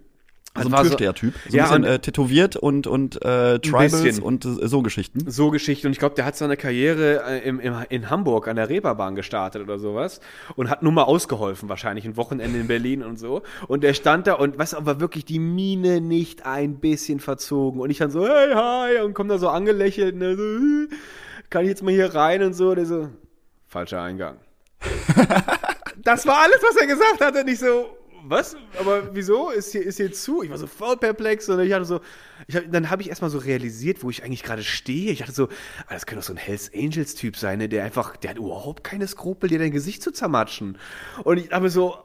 So 0.54 0.68
ein 0.68 0.84
Türsteher-Typ. 0.84 1.34
So 1.48 1.56
Ja, 1.58 1.64
ein 1.64 1.70
bisschen 1.70 1.84
und- 1.86 1.90
äh, 1.90 2.00
tätowiert 2.00 2.56
und, 2.58 2.86
und 2.86 3.24
äh, 3.24 3.60
Tribals 3.60 4.20
und 4.20 4.44
äh, 4.44 4.68
so 4.68 4.82
Geschichten. 4.82 5.30
so 5.32 5.50
Geschichte. 5.50 5.88
Und 5.88 5.94
ich 5.94 6.00
glaube, 6.00 6.16
der 6.16 6.26
hat 6.26 6.36
seine 6.36 6.58
Karriere 6.58 7.24
äh, 7.26 7.40
im, 7.48 7.60
im, 7.62 7.74
in 7.90 8.10
Hamburg 8.10 8.50
an 8.50 8.58
der 8.58 8.68
Reeperbahn 8.68 9.16
gestartet 9.16 9.62
oder 9.62 9.80
sowas 9.80 10.20
und 10.58 10.70
hat 10.70 10.84
nur 10.84 10.92
mal 10.92 11.04
ausgeholfen, 11.04 11.70
wahrscheinlich 11.70 12.04
ein 12.04 12.18
Wochenende 12.18 12.60
in 12.60 12.68
Berlin 12.68 13.02
und 13.02 13.18
so. 13.18 13.44
Und 13.70 13.84
der 13.84 13.94
stand 13.94 14.28
da 14.28 14.34
und 14.34 14.58
was 14.60 14.74
aber 14.74 15.00
wirklich 15.00 15.24
die 15.24 15.40
Miene 15.40 16.02
nicht 16.02 16.46
ein 16.46 16.80
bisschen 16.82 17.22
verzogen. 17.22 17.80
Und 17.80 17.90
ich 17.90 18.00
dann 18.00 18.12
so, 18.12 18.28
hey, 18.28 18.52
hi, 18.54 19.02
und 19.06 19.14
komm 19.14 19.30
da 19.30 19.38
so 19.38 19.48
angelächelt, 19.48 20.16
ne, 20.18 20.36
so, 20.36 20.44
"Hm, 20.44 20.90
kann 21.50 21.64
ich 21.64 21.70
jetzt 21.70 21.82
mal 21.82 21.92
hier 21.92 22.14
rein 22.14 22.44
und 22.44 22.54
so. 22.54 22.72
Und 22.72 22.76
der 22.76 22.86
so, 22.86 23.08
falscher 23.68 24.02
Eingang. 24.02 24.36
das 26.04 26.26
war 26.26 26.40
alles, 26.44 26.58
was 26.62 26.76
er 26.76 26.88
gesagt 26.88 27.22
hat. 27.22 27.36
Und 27.36 27.48
ich 27.48 27.60
so, 27.60 27.98
was? 28.24 28.56
Aber 28.80 29.14
wieso? 29.16 29.50
Ist 29.50 29.72
hier, 29.72 29.84
ist 29.84 29.98
hier 29.98 30.12
zu? 30.12 30.44
Ich 30.44 30.50
war 30.50 30.58
so 30.58 30.68
voll 30.68 30.98
perplex 30.98 31.50
und 31.50 31.60
ich 31.60 31.74
hatte 31.74 31.86
so, 31.86 32.02
ich 32.48 32.56
hab, 32.56 32.72
dann 32.72 32.90
habe 32.90 33.02
ich 33.02 33.10
erstmal 33.10 33.30
so 33.30 33.38
realisiert, 33.38 34.04
wo 34.04 34.10
ich 34.10 34.24
eigentlich 34.24 34.44
gerade 34.44 34.64
stehe. 34.64 35.12
Ich 35.12 35.20
dachte 35.20 35.34
so, 35.34 35.48
ah, 35.88 35.94
das 35.94 36.06
könnte 36.06 36.22
doch 36.22 36.28
so 36.28 36.34
ein 36.34 36.38
Hells 36.38 36.72
Angels 36.74 37.16
Typ 37.16 37.38
sein, 37.38 37.60
ne? 37.60 37.70
der 37.70 37.84
einfach, 37.84 38.18
der 38.18 38.32
hat 38.32 38.38
überhaupt 38.38 38.84
keine 38.84 39.08
Skrupel, 39.08 39.50
dir 39.50 39.60
dein 39.60 39.72
Gesicht 39.72 40.04
zu 40.04 40.12
zermatschen. 40.12 40.78
Und 41.24 41.38
ich 41.38 41.52
habe 41.52 41.70
so, 41.70 41.98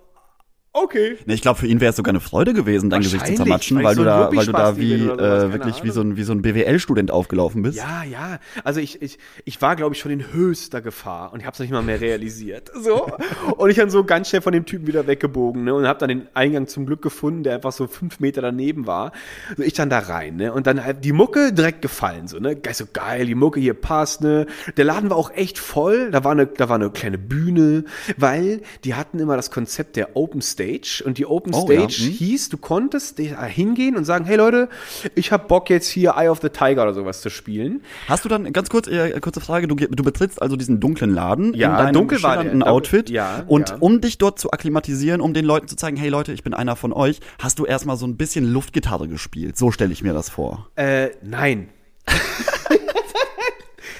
okay. 0.76 1.16
Nee, 1.26 1.34
ich 1.34 1.42
glaube, 1.42 1.58
für 1.58 1.66
ihn 1.66 1.80
wäre 1.80 1.90
es 1.90 1.96
sogar 1.96 2.12
eine 2.12 2.20
Freude 2.20 2.54
gewesen, 2.54 2.90
dein 2.90 3.02
Gesicht 3.02 3.26
zu 3.26 3.34
zermatschen, 3.34 3.82
weil 3.82 3.94
du 3.94 4.02
so 4.02 4.08
ein 4.08 4.20
da, 4.20 4.30
weil 4.32 4.46
du 4.46 4.52
da 4.52 4.76
wie 4.76 4.98
sowas, 4.98 5.44
äh, 5.44 5.52
wirklich 5.52 5.82
wie 5.82 5.90
so 5.90 6.00
ein 6.00 6.16
wie 6.16 6.22
so 6.22 6.32
ein 6.32 6.42
BWL-Student 6.42 7.10
aufgelaufen 7.10 7.62
bist. 7.62 7.78
Ja, 7.78 8.04
ja. 8.04 8.38
Also 8.64 8.80
ich, 8.80 9.02
ich, 9.02 9.18
ich 9.44 9.62
war, 9.62 9.76
glaube 9.76 9.94
ich, 9.94 10.00
schon 10.00 10.12
in 10.12 10.32
höchster 10.32 10.80
Gefahr 10.80 11.32
und 11.32 11.40
ich 11.40 11.46
habe 11.46 11.54
es 11.54 11.60
nicht 11.60 11.70
mal 11.70 11.82
mehr 11.82 12.00
realisiert. 12.00 12.70
So. 12.74 13.06
Und 13.56 13.70
ich 13.70 13.76
dann 13.76 13.90
so 13.90 14.04
ganz 14.04 14.28
schnell 14.28 14.42
von 14.42 14.52
dem 14.52 14.66
Typen 14.66 14.86
wieder 14.86 15.06
weggebogen 15.06 15.64
ne? 15.64 15.74
und 15.74 15.86
habe 15.86 15.98
dann 15.98 16.08
den 16.08 16.28
Eingang 16.34 16.66
zum 16.66 16.86
Glück 16.86 17.00
gefunden, 17.00 17.42
der 17.42 17.54
einfach 17.54 17.72
so 17.72 17.86
fünf 17.86 18.20
Meter 18.20 18.42
daneben 18.42 18.86
war. 18.86 19.12
So 19.56 19.62
ich 19.62 19.72
dann 19.72 19.88
da 19.88 20.00
rein 20.00 20.36
ne? 20.36 20.52
und 20.52 20.66
dann 20.66 20.84
halt 20.84 21.04
die 21.04 21.12
Mucke 21.12 21.52
direkt 21.52 21.82
gefallen. 21.82 22.28
So, 22.28 22.38
ne? 22.38 22.56
Geil, 22.56 22.74
so 22.74 22.84
geil, 22.92 23.26
die 23.26 23.34
Mucke 23.34 23.60
hier 23.60 23.74
passt. 23.74 24.20
Ne? 24.20 24.46
Der 24.76 24.84
Laden 24.84 25.10
war 25.10 25.16
auch 25.16 25.30
echt 25.32 25.58
voll. 25.58 26.10
Da 26.10 26.24
war, 26.24 26.32
eine, 26.32 26.46
da 26.46 26.68
war 26.68 26.76
eine 26.76 26.90
kleine 26.90 27.18
Bühne, 27.18 27.84
weil 28.16 28.60
die 28.84 28.94
hatten 28.94 29.18
immer 29.18 29.36
das 29.36 29.50
Konzept 29.50 29.96
der 29.96 30.16
Open 30.16 30.42
Stage 30.42 30.65
und 31.04 31.18
die 31.18 31.26
Open 31.26 31.54
Oh, 31.54 31.70
ja. 31.70 31.80
Stage 31.88 32.04
Hm. 32.04 32.12
hieß, 32.12 32.48
du 32.48 32.58
konntest 32.58 33.18
da 33.18 33.44
hingehen 33.44 33.96
und 33.96 34.04
sagen, 34.04 34.24
hey 34.24 34.36
Leute, 34.36 34.68
ich 35.14 35.32
hab 35.32 35.48
Bock 35.48 35.70
jetzt 35.70 35.88
hier 35.88 36.14
Eye 36.16 36.28
of 36.28 36.40
the 36.42 36.48
Tiger 36.48 36.82
oder 36.82 36.94
sowas 36.94 37.20
zu 37.20 37.30
spielen. 37.30 37.82
Hast 38.08 38.24
du 38.24 38.28
dann 38.28 38.52
ganz 38.52 38.68
kurz 38.68 38.86
äh, 38.88 39.18
kurze 39.20 39.40
Frage, 39.40 39.68
du, 39.68 39.74
du 39.76 40.02
betrittst 40.02 40.40
also 40.42 40.56
diesen 40.56 40.80
dunklen 40.80 41.10
Laden 41.10 41.54
Ja, 41.54 41.70
in 41.70 41.76
deinem 41.84 41.92
dunkel 41.94 42.22
war 42.22 42.42
der. 42.42 42.66
Outfit 42.66 43.10
ja, 43.10 43.44
und 43.46 43.70
ja. 43.70 43.76
um 43.80 44.00
dich 44.00 44.18
dort 44.18 44.38
zu 44.38 44.50
akklimatisieren, 44.50 45.20
um 45.20 45.34
den 45.34 45.44
Leuten 45.44 45.68
zu 45.68 45.76
zeigen, 45.76 45.96
hey 45.96 46.08
Leute, 46.08 46.32
ich 46.32 46.42
bin 46.42 46.54
einer 46.54 46.76
von 46.76 46.92
euch, 46.92 47.20
hast 47.38 47.58
du 47.58 47.64
erstmal 47.64 47.96
so 47.96 48.06
ein 48.06 48.16
bisschen 48.16 48.44
Luftgitarre 48.52 49.08
gespielt. 49.08 49.56
So 49.56 49.70
stelle 49.70 49.92
ich 49.92 50.02
mir 50.02 50.12
das 50.14 50.28
vor. 50.30 50.68
Äh, 50.76 51.10
nein. 51.22 51.68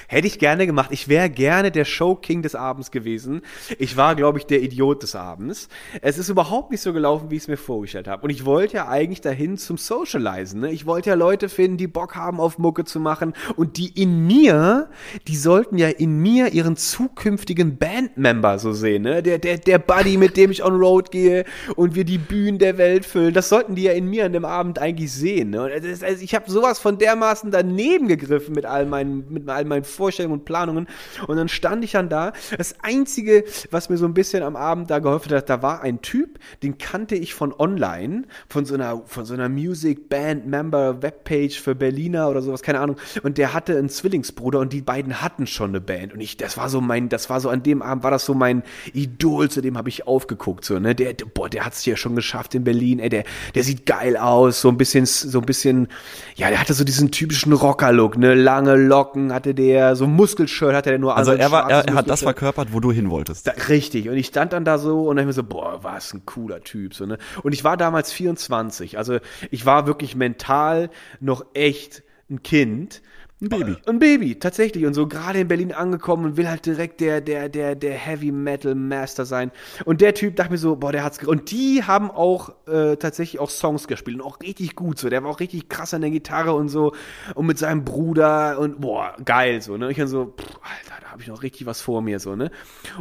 Hätte 0.09 0.27
ich 0.27 0.39
gerne 0.39 0.65
gemacht. 0.65 0.91
Ich 0.91 1.09
wäre 1.09 1.29
gerne 1.29 1.69
der 1.69 1.83
Show-King 1.83 2.41
des 2.41 2.55
Abends 2.55 2.91
gewesen. 2.91 3.41
Ich 3.77 3.97
war, 3.97 4.15
glaube 4.15 4.39
ich, 4.39 4.45
der 4.45 4.61
Idiot 4.61 5.03
des 5.03 5.15
Abends. 5.15 5.67
Es 6.01 6.17
ist 6.17 6.29
überhaupt 6.29 6.71
nicht 6.71 6.79
so 6.79 6.93
gelaufen, 6.93 7.29
wie 7.29 7.35
ich 7.35 7.41
es 7.41 7.47
mir 7.49 7.57
vorgestellt 7.57 8.07
habe. 8.07 8.23
Und 8.23 8.29
ich 8.29 8.45
wollte 8.45 8.77
ja 8.77 8.87
eigentlich 8.87 9.19
dahin 9.19 9.57
zum 9.57 9.77
Socializen. 9.77 10.61
Ne? 10.61 10.71
Ich 10.71 10.85
wollte 10.85 11.09
ja 11.09 11.15
Leute 11.15 11.49
finden, 11.49 11.75
die 11.75 11.87
Bock 11.87 12.15
haben, 12.15 12.39
auf 12.39 12.57
Mucke 12.57 12.85
zu 12.85 13.01
machen. 13.01 13.33
Und 13.57 13.75
die 13.77 14.01
in 14.01 14.25
mir, 14.25 14.89
die 15.27 15.35
sollten 15.35 15.77
ja 15.77 15.89
in 15.89 16.19
mir 16.19 16.53
ihren 16.53 16.77
zukünftigen 16.77 17.77
Bandmember 17.77 18.59
so 18.59 18.71
sehen. 18.71 19.03
Ne? 19.03 19.21
Der, 19.21 19.39
der, 19.39 19.57
der 19.57 19.77
Buddy, 19.77 20.15
mit 20.15 20.37
dem 20.37 20.51
ich 20.51 20.63
on 20.63 20.77
Road 20.77 21.11
gehe 21.11 21.43
und 21.75 21.95
wir 21.95 22.05
die 22.05 22.17
Bühnen 22.17 22.59
der 22.59 22.77
Welt 22.77 23.05
füllen. 23.05 23.33
Das 23.33 23.49
sollten 23.49 23.75
die 23.75 23.83
ja 23.83 23.91
in 23.91 24.09
mir 24.09 24.25
an 24.25 24.31
dem 24.31 24.45
Abend 24.45 24.79
eigentlich 24.79 25.11
sehen. 25.11 25.49
Ne? 25.49 25.63
Und 25.63 25.71
also 25.71 26.23
ich 26.23 26.33
habe 26.33 26.49
sowas 26.49 26.79
von 26.79 26.97
dermaßen 26.97 27.51
daneben 27.51 28.07
gegriffen 28.07 28.55
mit 28.55 28.65
all 28.65 28.85
meinen, 28.85 29.25
mit 29.29 29.49
all 29.49 29.65
meinen 29.65 29.83
Vorstellungen 29.97 30.39
und 30.39 30.45
Planungen. 30.45 30.87
Und 31.27 31.37
dann 31.37 31.49
stand 31.49 31.83
ich 31.83 31.91
dann 31.91 32.09
da. 32.09 32.33
Das 32.57 32.75
Einzige, 32.81 33.43
was 33.71 33.89
mir 33.89 33.97
so 33.97 34.05
ein 34.05 34.13
bisschen 34.13 34.43
am 34.43 34.55
Abend 34.55 34.89
da 34.89 34.99
geholfen 34.99 35.33
hat, 35.33 35.49
da 35.49 35.61
war 35.61 35.81
ein 35.81 36.01
Typ, 36.01 36.39
den 36.63 36.77
kannte 36.77 37.15
ich 37.15 37.33
von 37.33 37.53
online, 37.57 38.23
von 38.47 38.65
so 38.65 38.75
einer, 38.75 39.01
von 39.05 39.25
so 39.25 39.33
einer 39.33 39.49
Music 39.49 40.09
Band 40.09 40.47
Member 40.47 41.01
Webpage 41.01 41.59
für 41.59 41.75
Berliner 41.75 42.29
oder 42.29 42.41
sowas, 42.41 42.61
keine 42.61 42.79
Ahnung. 42.79 42.97
Und 43.23 43.37
der 43.37 43.53
hatte 43.53 43.77
einen 43.77 43.89
Zwillingsbruder 43.89 44.59
und 44.59 44.73
die 44.73 44.81
beiden 44.81 45.21
hatten 45.21 45.47
schon 45.47 45.71
eine 45.71 45.81
Band. 45.81 46.13
Und 46.13 46.21
ich, 46.21 46.37
das 46.37 46.57
war 46.57 46.69
so 46.69 46.81
mein, 46.81 47.09
das 47.09 47.29
war 47.29 47.39
so 47.39 47.49
an 47.49 47.63
dem 47.63 47.81
Abend, 47.81 48.03
war 48.03 48.11
das 48.11 48.25
so 48.25 48.33
mein 48.33 48.63
Idol, 48.93 49.49
zu 49.49 49.61
dem 49.61 49.77
habe 49.77 49.89
ich 49.89 50.07
aufgeguckt, 50.07 50.65
so, 50.65 50.79
ne, 50.79 50.95
der, 50.95 51.13
boah, 51.33 51.49
der 51.49 51.65
hat's 51.65 51.81
hier 51.81 51.97
schon 51.97 52.15
geschafft 52.15 52.55
in 52.55 52.63
Berlin, 52.63 52.99
ey, 52.99 53.09
der, 53.09 53.23
der 53.55 53.63
sieht 53.63 53.85
geil 53.85 54.17
aus, 54.17 54.61
so 54.61 54.69
ein 54.69 54.77
bisschen, 54.77 55.05
so 55.05 55.39
ein 55.39 55.45
bisschen, 55.45 55.87
ja, 56.35 56.49
der 56.49 56.59
hatte 56.59 56.73
so 56.73 56.83
diesen 56.83 57.11
typischen 57.11 57.53
Rocker-Look, 57.53 58.17
ne, 58.17 58.33
lange 58.33 58.75
Locken 58.75 59.33
hatte 59.33 59.53
der, 59.53 59.86
so 59.95 60.05
ein 60.05 60.11
Muskelshirt 60.11 60.75
hatte 60.75 60.89
der 60.89 60.99
nur 60.99 61.13
an, 61.13 61.19
Also 61.19 61.31
er 61.33 61.51
war, 61.51 61.69
er, 61.69 61.87
er 61.87 61.93
hat 61.95 62.09
das 62.09 62.21
verkörpert, 62.21 62.73
wo 62.73 62.79
du 62.79 62.91
hin 62.91 63.09
wolltest. 63.09 63.47
Da, 63.47 63.51
richtig. 63.69 64.09
Und 64.09 64.17
ich 64.17 64.27
stand 64.27 64.53
dann 64.53 64.65
da 64.65 64.77
so 64.77 65.07
und 65.07 65.15
dann 65.15 65.23
ich 65.23 65.27
mir 65.27 65.33
so, 65.33 65.43
boah, 65.43 65.83
was 65.83 66.13
ein 66.13 66.25
cooler 66.25 66.61
Typ. 66.61 66.93
So, 66.93 67.05
ne? 67.05 67.17
Und 67.43 67.53
ich 67.53 67.63
war 67.63 67.77
damals 67.77 68.11
24. 68.11 68.97
Also 68.97 69.19
ich 69.51 69.65
war 69.65 69.87
wirklich 69.87 70.15
mental 70.15 70.89
noch 71.19 71.45
echt 71.53 72.03
ein 72.29 72.43
Kind. 72.43 73.01
Ein 73.39 73.49
Baby. 73.49 73.77
Ein 73.85 73.99
Baby, 73.99 74.39
tatsächlich. 74.39 74.87
Und 74.87 74.95
so 74.95 75.07
gerade 75.07 75.39
in 75.39 75.47
Berlin 75.47 75.71
angekommen 75.71 76.25
und 76.25 76.37
will 76.37 76.49
halt 76.49 76.65
direkt 76.65 77.01
der, 77.01 77.21
der, 77.21 77.49
der, 77.49 77.75
der 77.75 77.93
Heavy 77.93 78.31
Metal 78.31 78.73
Master 78.73 79.25
sein. 79.25 79.51
Und 79.85 80.01
der 80.01 80.15
Typ 80.15 80.35
dachte 80.35 80.51
mir 80.51 80.57
so, 80.57 80.75
boah, 80.75 80.91
der 80.91 81.03
hat's. 81.03 81.23
Und 81.23 81.51
die 81.51 81.83
haben 81.83 82.09
auch 82.09 82.49
äh, 82.65 82.95
tatsächlich 82.95 83.39
auch 83.39 83.51
Songs 83.51 83.87
gespielt 83.87 84.17
und 84.17 84.23
auch 84.23 84.39
richtig 84.39 84.75
gut 84.75 84.97
so. 84.97 85.07
Der 85.09 85.23
war 85.23 85.29
auch 85.29 85.39
richtig 85.39 85.69
krass 85.69 85.93
an 85.93 86.01
der 86.01 86.09
Gitarre 86.09 86.53
und 86.53 86.69
so. 86.69 86.93
Und 87.35 87.45
mit 87.45 87.59
seinem 87.59 87.85
Bruder 87.85 88.57
und 88.57 88.81
boah, 88.81 89.15
geil 89.23 89.61
so. 89.61 89.77
Ne? 89.77 89.91
Ich 89.91 89.97
dann 89.97 90.07
so, 90.07 90.33
pff, 90.35 90.55
Alter, 90.63 90.99
da 90.99 91.11
habe 91.11 91.21
ich 91.21 91.27
noch 91.27 91.43
richtig 91.43 91.67
was 91.67 91.79
vor 91.79 92.01
mir 92.01 92.19
so, 92.19 92.35
ne? 92.35 92.49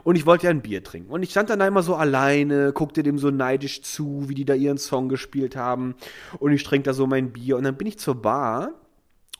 Und 0.04 0.16
ich 0.16 0.26
wollte 0.26 0.44
ja 0.44 0.50
ein 0.50 0.60
Bier 0.60 0.84
trinken. 0.84 1.10
Und 1.10 1.22
ich 1.22 1.30
stand 1.30 1.48
dann 1.48 1.60
da 1.60 1.66
immer 1.66 1.82
so 1.82 1.94
alleine, 1.94 2.74
guckte 2.74 3.02
dem 3.02 3.18
so 3.18 3.30
neidisch 3.30 3.80
zu, 3.80 4.24
wie 4.26 4.34
die 4.34 4.44
da 4.44 4.52
ihren 4.52 4.76
Song 4.76 5.08
gespielt 5.08 5.56
haben. 5.56 5.94
Und 6.38 6.52
ich 6.52 6.62
trinke 6.62 6.84
da 6.84 6.92
so 6.92 7.06
mein 7.06 7.32
Bier. 7.32 7.56
Und 7.56 7.64
dann 7.64 7.78
bin 7.78 7.86
ich 7.86 7.98
zur 7.98 8.20
Bar 8.20 8.74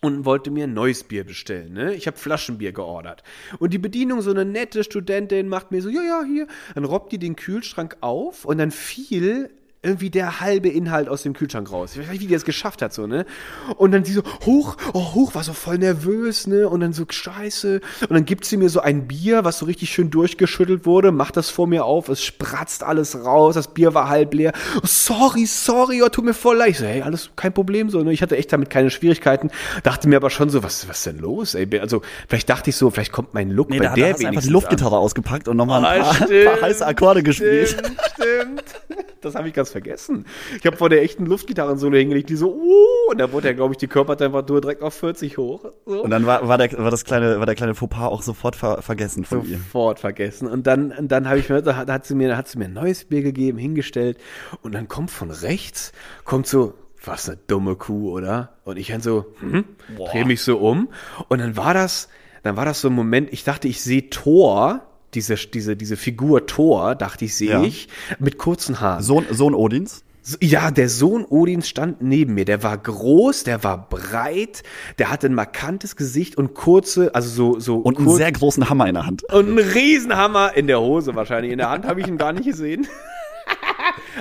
und 0.01 0.24
wollte 0.24 0.51
mir 0.51 0.64
ein 0.64 0.74
neues 0.74 1.05
Bier 1.05 1.24
bestellen. 1.24 1.72
Ne? 1.72 1.94
Ich 1.94 2.07
habe 2.07 2.16
Flaschenbier 2.16 2.72
geordert. 2.72 3.22
Und 3.59 3.72
die 3.72 3.78
Bedienung, 3.78 4.20
so 4.20 4.30
eine 4.30 4.44
nette 4.44 4.84
Studentin, 4.84 5.49
macht 5.49 5.70
mir 5.70 5.82
so, 5.82 5.88
ja, 5.88 6.03
ja, 6.03 6.24
hier. 6.24 6.47
Dann 6.74 6.84
robbt 6.84 7.12
die 7.12 7.18
den 7.18 7.36
Kühlschrank 7.36 7.97
auf 8.01 8.44
und 8.44 8.59
dann 8.59 8.70
fiel 8.70 9.51
irgendwie 9.87 10.11
der 10.11 10.41
halbe 10.41 10.68
Inhalt 10.68 11.09
aus 11.09 11.22
dem 11.22 11.32
Kühlschrank 11.32 11.70
raus. 11.70 11.93
Ich 11.93 12.01
weiß 12.01 12.11
nicht, 12.11 12.22
wie 12.22 12.26
die 12.26 12.32
das 12.34 12.45
geschafft 12.45 12.82
hat, 12.82 12.93
so, 12.93 13.07
ne? 13.07 13.24
Und 13.76 13.93
dann 13.93 14.03
die 14.03 14.12
so, 14.12 14.22
hoch, 14.45 14.76
oh, 14.93 15.14
hoch, 15.14 15.34
war 15.34 15.45
so 15.45 15.53
voll 15.53 15.78
nervös, 15.78 16.47
ne? 16.47 16.68
Und 16.68 16.80
dann 16.80 16.93
so, 16.93 17.05
scheiße. 17.09 17.80
Und 18.03 18.11
dann 18.11 18.24
gibt 18.24 18.45
sie 18.45 18.57
mir 18.57 18.68
so 18.68 18.80
ein 18.80 19.07
Bier, 19.07 19.45
was 19.45 19.59
so 19.59 19.66
richtig 19.66 19.91
schön 19.91 20.11
durchgeschüttelt 20.11 20.84
wurde, 20.87 21.12
macht 21.12 21.37
das 21.37 21.51
vor 21.51 21.66
mir 21.66 21.84
auf, 21.84 22.09
es 22.09 22.22
spratzt 22.22 22.82
alles 22.82 23.24
raus, 23.24 23.55
das 23.55 23.68
Bier 23.72 23.95
war 23.95 24.09
halb 24.09 24.34
leer. 24.34 24.53
Oh, 24.76 24.80
sorry, 24.84 25.47
sorry, 25.47 26.03
oh, 26.03 26.09
tut 26.09 26.24
mir 26.24 26.34
voll 26.34 26.57
leid. 26.57 26.70
Ich 26.70 26.78
so, 26.78 26.84
hey, 26.84 27.03
alles 27.03 27.30
kein 27.37 27.53
Problem, 27.53 27.89
so, 27.91 28.03
ne? 28.03 28.12
Ich 28.12 28.22
hatte 28.22 28.37
echt 28.37 28.53
damit 28.53 28.70
keine 28.70 28.91
Schwierigkeiten, 28.91 29.51
dachte 29.84 30.09
mir 30.09 30.16
aber 30.16 30.30
schon 30.30 30.51
so, 30.51 30.62
was, 30.62 30.89
was 30.89 30.99
ist 30.99 31.07
denn 31.07 31.18
los, 31.18 31.55
ey? 31.55 31.68
Also, 31.78 32.03
vielleicht 32.28 32.49
dachte 32.51 32.70
ich 32.70 32.76
so, 32.76 32.91
vielleicht 32.91 33.12
kommt 33.12 33.34
mein 33.34 33.51
Look 33.51 33.70
Nee, 33.70 33.78
bei 33.78 33.84
da, 33.84 33.91
da 33.91 33.95
der 33.95 34.05
hast 34.12 34.22
du 34.22 34.26
einfach 34.26 34.41
die 34.43 34.47
wenigstens 34.49 34.53
Luftgitarre 34.53 34.99
ausgepackt 34.99 35.49
und 35.49 35.57
nochmal 35.57 35.84
ein 35.84 36.01
Ah, 36.01 36.05
paar, 36.05 36.14
stimmt, 36.14 36.45
paar 36.45 36.61
heiße 36.62 36.87
Akkorde 36.87 37.22
gespielt. 37.22 37.68
Stimmt, 37.68 37.97
stimmt. 38.14 38.64
Das 39.20 39.34
habe 39.34 39.49
ich 39.49 39.55
ganz 39.55 39.70
vergessen. 39.77 40.24
Ich 40.59 40.64
habe 40.64 40.79
vor 40.79 40.89
der 40.89 41.03
echten 41.03 41.27
Luftgitarren-Solo 41.27 41.99
hingelegt, 41.99 42.31
die 42.31 42.37
so, 42.37 42.51
uh, 42.51 43.11
und 43.11 43.18
da 43.18 43.31
wurde 43.31 43.49
ja, 43.49 43.53
glaube 43.53 43.74
ich, 43.74 43.79
die 43.79 43.89
Körpertemperatur 43.89 44.62
direkt 44.62 44.83
auf 44.83 44.95
40 44.95 45.37
hoch. 45.37 45.66
So. 45.85 46.03
Und 46.03 46.11
dann 46.11 46.24
war, 46.24 46.49
war, 46.49 46.57
der, 46.57 46.72
war, 46.79 46.91
das 46.91 47.05
kleine, 47.05 47.39
war 47.39 47.45
der 47.45 47.55
kleine 47.55 47.74
Fauxpas 47.74 48.09
auch 48.09 48.22
sofort 48.22 48.57
ver, 48.57 48.81
vergessen 48.81 49.27
von 49.27 49.47
ihr. 49.47 49.59
Sofort 49.59 50.01
vergessen. 50.01 50.49
Und 50.49 50.66
dann, 50.66 50.93
und 50.93 51.12
dann 51.12 51.29
habe 51.29 51.41
ich 51.41 51.51
mir, 51.51 51.61
da 51.61 51.77
hat, 51.77 52.07
sie 52.07 52.14
mir, 52.14 52.29
da 52.29 52.39
hat 52.39 52.49
sie 52.49 52.57
mir 52.59 52.64
ein 52.64 52.72
neues 52.72 53.05
Bier 53.05 53.20
gegeben, 53.20 53.59
hingestellt. 53.59 54.16
Und 54.62 54.74
dann 54.74 54.89
kommt 54.89 55.11
von 55.11 55.31
rechts, 55.31 55.93
kommt 56.24 56.47
so, 56.47 56.72
was 57.05 57.29
eine 57.29 57.39
dumme 57.47 57.77
Kuh, 57.77 58.12
oder? 58.12 58.55
Und 58.64 58.79
ich 58.79 58.89
dann 58.89 59.03
so, 59.03 59.27
hm, 59.41 59.66
drehe 60.11 60.24
mich 60.24 60.41
so 60.41 60.57
um. 60.57 60.89
Und 61.29 61.41
dann 61.41 61.55
war 61.59 61.74
das, 61.74 62.09
dann 62.45 62.57
war 62.57 62.64
das 62.64 62.81
so 62.81 62.89
ein 62.89 62.95
Moment, 62.95 63.31
ich 63.31 63.45
dachte, 63.45 63.68
ich 63.68 63.83
sehe 63.83 64.09
Thor, 64.09 64.87
diese, 65.17 65.35
diese, 65.35 65.75
diese 65.77 65.97
Figur 65.97 66.47
Thor, 66.47 66.95
dachte 66.95 67.25
ich, 67.25 67.35
sehe 67.35 67.51
Ja. 67.51 67.62
ich, 67.64 67.89
mit 68.21 68.39
kurzen 68.39 68.81
Haaren. 68.81 69.03
Sohn, 69.03 69.25
Sohn 69.31 69.55
Odins? 69.55 70.05
Ja, 70.41 70.73
der 70.73 70.89
Sohn 70.89 71.25
Odins 71.25 71.69
stand 71.69 72.03
neben 72.03 72.35
mir. 72.35 72.45
Der 72.45 72.62
war 72.64 72.77
groß, 72.77 73.45
der 73.45 73.62
war 73.62 73.89
breit, 73.89 74.64
der 74.99 75.11
hatte 75.11 75.29
ein 75.29 75.35
markantes 75.35 75.95
Gesicht 75.95 76.37
und 76.37 76.53
kurze, 76.55 77.14
also 77.14 77.29
so, 77.55 77.61
so 77.61 77.77
Und 77.77 77.99
einen 77.99 78.11
sehr 78.11 78.33
großen 78.33 78.69
Hammer 78.69 78.89
in 78.89 78.95
der 78.95 79.07
Hand. 79.07 79.23
und 79.33 79.47
einen 79.49 79.59
Riesenhammer 79.59 80.57
in 80.57 80.67
der 80.67 80.81
Hose 80.81 81.14
wahrscheinlich. 81.14 81.53
In 81.53 81.59
der 81.59 81.71
Hand 81.71 81.87
habe 81.87 82.01
ich 82.01 82.09
ihn 82.09 82.19
gar 82.19 82.33
nicht 82.33 82.45
gesehen. 82.47 82.87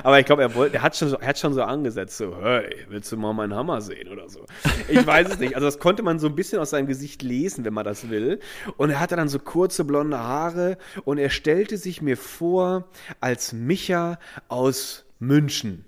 Aber 0.06 0.20
ich 0.20 0.28
glaube, 0.28 0.44
er 0.44 0.54
wollte, 0.54 0.76
er 0.76 0.84
hat 0.84 0.96
schon 0.96 1.10
so, 1.10 1.18
er 1.18 1.30
hat 1.30 1.40
schon 1.40 1.56
so 1.56 1.64
angesetzt, 1.64 2.18
so, 2.18 2.38
hey, 2.40 2.86
willst 2.90 3.12
du 3.12 3.18
mal 3.18 3.34
meinen 3.34 3.56
Hammer 3.56 3.82
sehen 3.82 4.08
oder 4.08 4.30
so. 4.30 4.46
Ich 4.88 5.04
weiß 5.04 5.30
es 5.30 5.40
nicht. 5.40 5.56
Also 5.56 5.66
das 5.66 5.80
konnte 5.80 6.04
man 6.04 6.20
so 6.20 6.28
ein 6.28 6.36
bisschen 6.36 6.60
aus 6.60 6.70
seinem 6.70 6.86
Gesicht 6.86 7.24
lesen, 7.24 7.66
wenn 7.66 7.74
man 7.74 7.86
das 7.86 8.08
will. 8.08 8.40
Und 8.78 8.92
er 8.92 9.00
hatte 9.00 9.16
dann 9.16 9.30
so 9.30 9.40
kurze 9.40 9.84
blonde 9.84 10.20
Haare 10.20 10.78
und 11.06 11.18
er 11.18 11.32
stellte 11.32 11.78
sich 11.78 12.04
mir 12.04 12.18
vor 12.18 12.88
als 13.20 13.52
Micha 13.52 14.20
aus 14.48 15.06
München. 15.18 15.86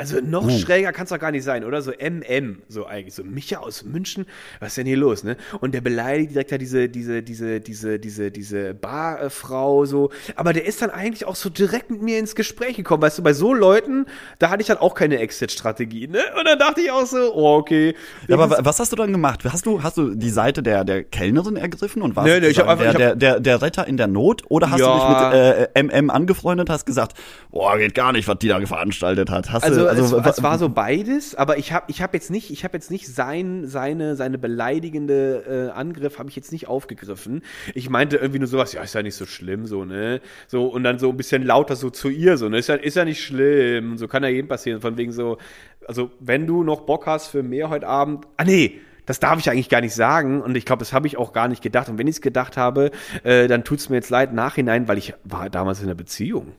Also 0.00 0.20
noch 0.22 0.44
Uh. 0.46 0.50
schräger 0.58 0.92
kann 0.92 1.04
es 1.04 1.10
doch 1.10 1.18
gar 1.18 1.32
nicht 1.32 1.42
sein, 1.42 1.64
oder? 1.64 1.82
So 1.82 1.90
MM, 1.92 2.62
so 2.68 2.86
eigentlich. 2.86 3.14
So 3.14 3.24
Micha 3.24 3.58
aus 3.58 3.82
München, 3.84 4.26
was 4.60 4.68
ist 4.68 4.76
denn 4.78 4.86
hier 4.86 4.96
los, 4.96 5.24
ne? 5.24 5.36
Und 5.60 5.74
der 5.74 5.80
beleidigt 5.80 6.30
direkt 6.30 6.52
da 6.52 6.56
diese, 6.56 6.88
diese, 6.88 7.22
diese, 7.22 7.60
diese, 7.60 7.98
diese, 7.98 8.30
diese 8.30 8.74
Barfrau 8.74 9.84
so. 9.86 10.10
Aber 10.36 10.52
der 10.52 10.64
ist 10.66 10.82
dann 10.82 10.90
eigentlich 10.90 11.24
auch 11.26 11.34
so 11.34 11.50
direkt 11.50 11.90
mit 11.90 12.00
mir 12.02 12.18
ins 12.18 12.34
Gespräch 12.34 12.76
gekommen. 12.76 13.02
Weißt 13.02 13.18
du, 13.18 13.22
bei 13.22 13.32
so 13.32 13.52
Leuten, 13.52 14.06
da 14.38 14.50
hatte 14.50 14.60
ich 14.60 14.68
dann 14.68 14.78
auch 14.78 14.94
keine 14.94 15.18
Exit-Strategie, 15.18 16.06
ne? 16.08 16.20
Und 16.38 16.46
dann 16.46 16.58
dachte 16.58 16.80
ich 16.80 16.90
auch 16.90 17.06
so, 17.06 17.34
oh, 17.34 17.56
okay. 17.56 17.94
Ja, 18.28 18.36
aber 18.36 18.50
wa- 18.50 18.58
was 18.60 18.78
hast 18.78 18.92
du 18.92 18.96
dann 18.96 19.10
gemacht? 19.12 19.40
Hast 19.44 19.66
du, 19.66 19.82
hast 19.82 19.96
du 19.96 20.14
die 20.14 20.30
Seite 20.30 20.62
der, 20.62 20.84
der 20.84 21.02
Kellnerin 21.04 21.56
ergriffen 21.56 22.02
und 22.02 22.14
warst 22.16 22.28
Nee, 22.28 22.40
nee, 22.40 22.46
ich 22.48 22.58
hab 22.60 22.68
einfach- 22.68 22.84
der, 22.84 22.92
ich 22.92 22.98
der, 22.98 23.16
der, 23.16 23.40
der 23.40 23.62
Retter 23.62 23.86
in 23.88 23.96
der 23.96 24.06
Not? 24.06 24.42
Oder 24.48 24.70
hast 24.70 24.78
Ja. 24.80 24.86
du 24.86 25.32
dich 25.32 25.58
mit 25.58 25.76
äh, 25.76 25.82
MM 25.82 26.10
angefreundet, 26.10 26.70
hast 26.70 26.86
gesagt, 26.86 27.14
boah, 27.50 27.76
geht 27.78 27.94
gar 27.94 28.12
nicht, 28.12 28.28
was 28.28 28.38
die 28.38 28.48
da 28.48 28.60
veranstaltet 28.64 29.30
hat? 29.30 29.50
Hast, 29.50 29.64
Also- 29.64 29.80
du, 29.82 29.87
Also, 29.88 30.18
es 30.18 30.42
war 30.42 30.58
so 30.58 30.68
beides, 30.68 31.34
aber 31.34 31.58
ich 31.58 31.72
habe 31.72 31.86
ich 31.88 32.02
hab 32.02 32.14
jetzt 32.14 32.30
nicht, 32.30 32.50
ich 32.50 32.64
habe 32.64 32.76
jetzt 32.76 32.90
nicht 32.90 33.06
sein, 33.06 33.66
seine, 33.66 34.16
seine 34.16 34.38
beleidigende 34.38 35.70
äh, 35.70 35.78
Angriff 35.78 36.18
habe 36.18 36.28
ich 36.28 36.36
jetzt 36.36 36.52
nicht 36.52 36.68
aufgegriffen. 36.68 37.42
Ich 37.74 37.90
meinte 37.90 38.16
irgendwie 38.16 38.38
nur 38.38 38.48
sowas, 38.48 38.72
ja, 38.72 38.82
ist 38.82 38.94
ja 38.94 39.02
nicht 39.02 39.16
so 39.16 39.26
schlimm, 39.26 39.66
so, 39.66 39.84
ne? 39.84 40.20
So, 40.46 40.66
und 40.66 40.84
dann 40.84 40.98
so 40.98 41.10
ein 41.10 41.16
bisschen 41.16 41.44
lauter 41.44 41.76
so 41.76 41.90
zu 41.90 42.08
ihr, 42.08 42.36
so, 42.36 42.48
ne? 42.48 42.58
Ist 42.58 42.68
ja, 42.68 42.74
ist 42.74 42.96
ja 42.96 43.04
nicht 43.04 43.22
schlimm, 43.22 43.98
so 43.98 44.08
kann 44.08 44.22
ja 44.22 44.28
jedem 44.28 44.48
passieren, 44.48 44.80
von 44.80 44.96
wegen 44.96 45.12
so, 45.12 45.38
also 45.86 46.10
wenn 46.20 46.46
du 46.46 46.62
noch 46.62 46.82
Bock 46.82 47.06
hast 47.06 47.28
für 47.28 47.42
mehr 47.42 47.70
heute 47.70 47.86
Abend, 47.86 48.26
ah 48.36 48.44
nee, 48.44 48.80
das 49.08 49.20
darf 49.20 49.38
ich 49.38 49.48
eigentlich 49.50 49.70
gar 49.70 49.80
nicht 49.80 49.94
sagen 49.94 50.42
und 50.42 50.54
ich 50.54 50.66
glaube, 50.66 50.80
das 50.80 50.92
habe 50.92 51.06
ich 51.06 51.16
auch 51.16 51.32
gar 51.32 51.48
nicht 51.48 51.62
gedacht. 51.62 51.88
Und 51.88 51.96
wenn 51.96 52.06
ich 52.06 52.16
es 52.16 52.20
gedacht 52.20 52.58
habe, 52.58 52.90
äh, 53.24 53.48
dann 53.48 53.64
tut 53.64 53.78
es 53.78 53.88
mir 53.88 53.96
jetzt 53.96 54.10
leid 54.10 54.34
nachhinein, 54.34 54.86
weil 54.86 54.98
ich 54.98 55.14
war 55.24 55.48
damals 55.48 55.80
in 55.80 55.86
einer 55.86 55.94
Beziehung. 55.94 56.52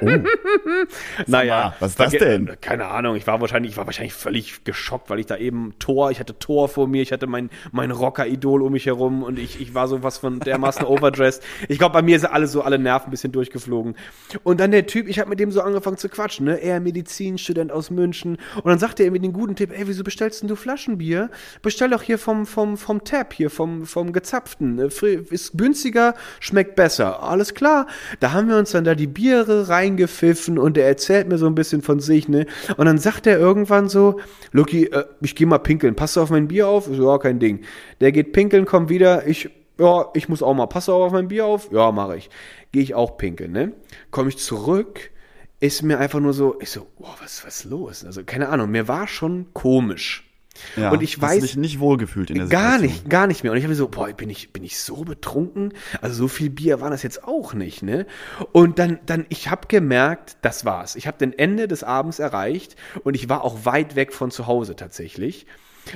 Oh. 0.00 0.06
naja, 1.26 1.74
was 1.80 1.90
ist 1.92 2.00
das 2.00 2.12
denn? 2.12 2.56
Keine 2.62 2.86
Ahnung. 2.86 3.16
Ich 3.16 3.26
war 3.26 3.40
wahrscheinlich, 3.42 3.72
ich 3.72 3.76
war 3.76 3.84
wahrscheinlich 3.84 4.14
völlig 4.14 4.64
geschockt, 4.64 5.10
weil 5.10 5.18
ich 5.18 5.26
da 5.26 5.36
eben 5.36 5.74
Tor, 5.78 6.10
ich 6.10 6.20
hatte 6.20 6.38
Tor 6.38 6.70
vor 6.70 6.88
mir, 6.88 7.02
ich 7.02 7.12
hatte 7.12 7.26
mein 7.26 7.50
mein 7.70 7.90
Rocker-Idol 7.90 8.62
um 8.62 8.72
mich 8.72 8.86
herum 8.86 9.22
und 9.22 9.38
ich 9.38 9.60
ich 9.60 9.74
war 9.74 9.86
so 9.86 10.02
was 10.02 10.16
von 10.16 10.40
dermaßen 10.40 10.86
overdressed. 10.86 11.42
Ich 11.68 11.78
glaube, 11.78 11.92
bei 11.92 12.02
mir 12.02 12.18
sind 12.18 12.32
alle 12.32 12.46
so 12.46 12.62
alle 12.62 12.78
Nerven 12.78 13.08
ein 13.08 13.10
bisschen 13.10 13.32
durchgeflogen. 13.32 13.94
Und 14.42 14.60
dann 14.60 14.70
der 14.70 14.86
Typ, 14.86 15.06
ich 15.06 15.18
habe 15.18 15.28
mit 15.28 15.38
dem 15.38 15.52
so 15.52 15.60
angefangen 15.60 15.98
zu 15.98 16.08
quatschen, 16.08 16.46
ne? 16.46 16.62
Er 16.62 16.80
Medizinstudent 16.80 17.70
aus 17.70 17.90
München 17.90 18.38
und 18.56 18.66
dann 18.66 18.78
sagte 18.78 19.02
er 19.02 19.10
mir 19.10 19.20
den 19.20 19.34
guten 19.34 19.54
Tipp, 19.54 19.70
ey, 19.70 19.86
wieso 19.86 20.02
bestellst 20.02 20.40
denn 20.40 20.48
du 20.48 20.56
Flaschenbier? 20.56 21.30
Bestell 21.74 21.90
doch 21.90 22.02
hier 22.02 22.20
vom 22.20 22.46
vom 22.46 22.76
vom 22.76 23.02
Tab 23.02 23.32
hier 23.32 23.50
vom 23.50 23.84
vom 23.84 24.12
gezapften. 24.12 24.78
Äh, 24.78 25.24
Ist 25.30 25.58
günstiger, 25.58 26.14
schmeckt 26.38 26.76
besser. 26.76 27.20
Alles 27.24 27.52
klar. 27.52 27.88
Da 28.20 28.30
haben 28.30 28.48
wir 28.48 28.58
uns 28.58 28.70
dann 28.70 28.84
da 28.84 28.94
die 28.94 29.08
Biere 29.08 29.68
reingepfiffen 29.68 30.56
und 30.56 30.78
er 30.78 30.86
erzählt 30.86 31.26
mir 31.28 31.36
so 31.36 31.46
ein 31.46 31.56
bisschen 31.56 31.82
von 31.82 31.98
sich, 31.98 32.28
ne? 32.28 32.46
Und 32.76 32.86
dann 32.86 32.98
sagt 32.98 33.26
er 33.26 33.40
irgendwann 33.40 33.88
so, 33.88 34.20
Lucky, 34.52 34.84
äh, 34.84 35.04
ich 35.20 35.34
geh 35.34 35.46
mal 35.46 35.58
pinkeln. 35.58 35.96
Passt 35.96 36.14
du 36.14 36.20
auf 36.20 36.30
mein 36.30 36.46
Bier 36.46 36.68
auf? 36.68 36.88
Ja, 36.88 37.18
kein 37.18 37.40
Ding. 37.40 37.64
Der 38.00 38.12
geht 38.12 38.32
pinkeln, 38.32 38.66
kommt 38.66 38.88
wieder. 38.88 39.26
Ich, 39.26 39.50
ja, 39.76 40.06
ich 40.14 40.28
muss 40.28 40.44
auch 40.44 40.54
mal. 40.54 40.68
Passt 40.68 40.86
du 40.86 40.92
auf 40.92 41.10
mein 41.10 41.26
Bier 41.26 41.44
auf? 41.44 41.72
Ja, 41.72 41.90
mache 41.90 42.18
ich. 42.18 42.30
Gehe 42.70 42.84
ich 42.84 42.94
auch 42.94 43.16
pinkeln, 43.16 43.50
ne? 43.50 43.72
Komme 44.12 44.28
ich 44.28 44.38
zurück, 44.38 45.10
ist 45.58 45.82
mir 45.82 45.98
einfach 45.98 46.20
nur 46.20 46.34
so, 46.34 46.56
ich 46.60 46.70
so, 46.70 46.86
boah, 47.00 47.16
was, 47.20 47.44
was 47.44 47.64
los? 47.64 48.04
Also, 48.04 48.22
keine 48.22 48.50
Ahnung, 48.50 48.70
mir 48.70 48.86
war 48.86 49.08
schon 49.08 49.46
komisch. 49.54 50.30
Ja, 50.76 50.90
Und 50.90 51.02
ich 51.02 51.18
weiß- 51.18 51.40
dich 51.40 51.56
nicht 51.56 51.80
wohlgefühlt 51.80 52.30
in 52.30 52.36
der 52.38 52.46
Gar 52.46 52.72
Situation. 52.78 52.90
nicht, 53.02 53.10
gar 53.10 53.26
nicht 53.26 53.42
mehr. 53.42 53.52
Und 53.52 53.58
ich 53.58 53.64
habe 53.64 53.70
mir 53.72 53.76
so, 53.76 53.88
boah, 53.88 54.08
bin 54.12 54.30
ich, 54.30 54.52
bin 54.52 54.62
ich 54.64 54.78
so 54.78 54.96
betrunken? 55.04 55.72
Also 56.00 56.14
so 56.16 56.28
viel 56.28 56.50
Bier 56.50 56.80
war 56.80 56.90
das 56.90 57.02
jetzt 57.02 57.24
auch 57.24 57.54
nicht, 57.54 57.82
ne? 57.82 58.06
Und 58.52 58.78
dann, 58.78 58.98
dann, 59.06 59.26
ich 59.28 59.50
habe 59.50 59.66
gemerkt, 59.68 60.36
das 60.42 60.64
war's. 60.64 60.94
Ich 60.96 61.06
habe 61.06 61.18
den 61.18 61.36
Ende 61.36 61.66
des 61.68 61.82
Abends 61.82 62.18
erreicht 62.18 62.76
und 63.02 63.14
ich 63.14 63.28
war 63.28 63.42
auch 63.42 63.64
weit 63.64 63.96
weg 63.96 64.12
von 64.12 64.30
zu 64.30 64.46
Hause 64.46 64.76
tatsächlich. 64.76 65.46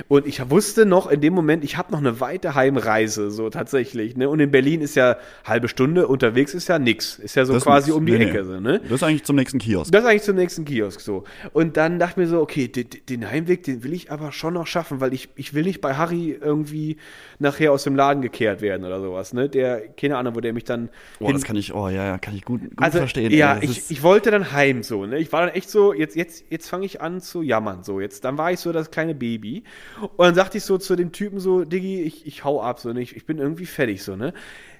Und 0.07 0.27
ich 0.27 0.49
wusste 0.49 0.85
noch 0.85 1.07
in 1.09 1.21
dem 1.21 1.33
Moment, 1.33 1.63
ich 1.63 1.77
habe 1.77 1.91
noch 1.91 1.99
eine 1.99 2.19
weite 2.19 2.55
Heimreise, 2.55 3.31
so 3.31 3.49
tatsächlich. 3.49 4.15
Ne? 4.15 4.29
Und 4.29 4.39
in 4.39 4.51
Berlin 4.51 4.81
ist 4.81 4.95
ja 4.95 5.17
halbe 5.43 5.67
Stunde, 5.67 6.07
unterwegs 6.07 6.53
ist 6.53 6.67
ja 6.67 6.79
nix. 6.79 7.17
Ist 7.19 7.35
ja 7.35 7.45
so 7.45 7.53
Das 7.53 7.63
quasi 7.63 7.87
nix. 7.89 7.97
um 7.97 8.05
die 8.05 8.11
Nee, 8.13 8.17
nee. 8.19 8.25
Ecke. 8.25 8.45
So, 8.45 8.59
ne? 8.59 8.79
Das 8.83 8.91
ist 8.91 9.03
eigentlich 9.03 9.23
zum 9.23 9.35
nächsten 9.35 9.59
Kiosk. 9.59 9.91
Das 9.91 10.03
ist 10.03 10.09
eigentlich 10.09 10.23
zum 10.23 10.35
nächsten 10.35 10.65
Kiosk 10.65 10.99
so. 11.01 11.23
Und 11.53 11.77
dann 11.77 11.99
dachte 11.99 12.11
ich 12.13 12.17
mir 12.17 12.27
so, 12.27 12.41
okay, 12.41 12.67
den, 12.67 12.87
den 13.09 13.29
Heimweg, 13.29 13.63
den 13.63 13.83
will 13.83 13.93
ich 13.93 14.11
aber 14.11 14.31
schon 14.31 14.53
noch 14.53 14.67
schaffen, 14.67 15.01
weil 15.01 15.13
ich, 15.13 15.29
ich 15.35 15.53
will 15.53 15.63
nicht 15.63 15.81
bei 15.81 15.95
Harry 15.95 16.37
irgendwie 16.39 16.97
nachher 17.39 17.71
aus 17.71 17.83
dem 17.83 17.95
Laden 17.95 18.21
gekehrt 18.21 18.61
werden 18.61 18.85
oder 18.85 18.99
sowas, 19.01 19.33
ne? 19.33 19.49
Der, 19.49 19.79
keine 19.89 20.17
Ahnung, 20.17 20.35
wo 20.35 20.39
der 20.39 20.53
mich 20.53 20.63
dann 20.65 20.89
Boah, 21.19 21.33
das 21.33 21.43
kann 21.43 21.55
ich, 21.55 21.73
oh 21.73 21.89
ja, 21.89 22.05
ja, 22.05 22.17
kann 22.17 22.35
ich 22.35 22.45
gut, 22.45 22.61
gut 22.61 22.71
also, 22.77 22.99
verstehen. 22.99 23.31
Ja, 23.31 23.55
ey. 23.57 23.65
Ich, 23.65 23.89
ich 23.89 24.03
wollte 24.03 24.31
dann 24.31 24.51
heim 24.51 24.83
so, 24.83 25.05
ne? 25.05 25.17
Ich 25.19 25.31
war 25.31 25.45
dann 25.45 25.55
echt 25.55 25.69
so, 25.69 25.93
jetzt, 25.93 26.15
jetzt, 26.15 26.43
jetzt 26.49 26.69
fange 26.69 26.85
ich 26.85 27.01
an 27.01 27.21
zu 27.21 27.41
jammern, 27.41 27.83
so. 27.83 27.99
Jetzt, 27.99 28.23
dann 28.25 28.37
war 28.37 28.51
ich 28.51 28.59
so 28.59 28.71
das 28.71 28.91
kleine 28.91 29.15
Baby. 29.15 29.63
Und 30.01 30.19
dann 30.25 30.35
sagte 30.35 30.57
ich 30.57 30.63
so 30.63 30.77
zu 30.77 30.95
dem 30.95 31.11
Typen 31.11 31.39
so, 31.39 31.63
Diggi, 31.65 32.01
ich, 32.01 32.25
ich 32.25 32.43
hau 32.43 32.61
ab, 32.61 32.79
so, 32.79 32.91
ne? 32.93 33.01
Ich, 33.01 33.15
ich 33.15 33.25
bin 33.25 33.37
irgendwie 33.37 33.65
fertig, 33.65 34.03
so, 34.03 34.15
ne? 34.15 34.33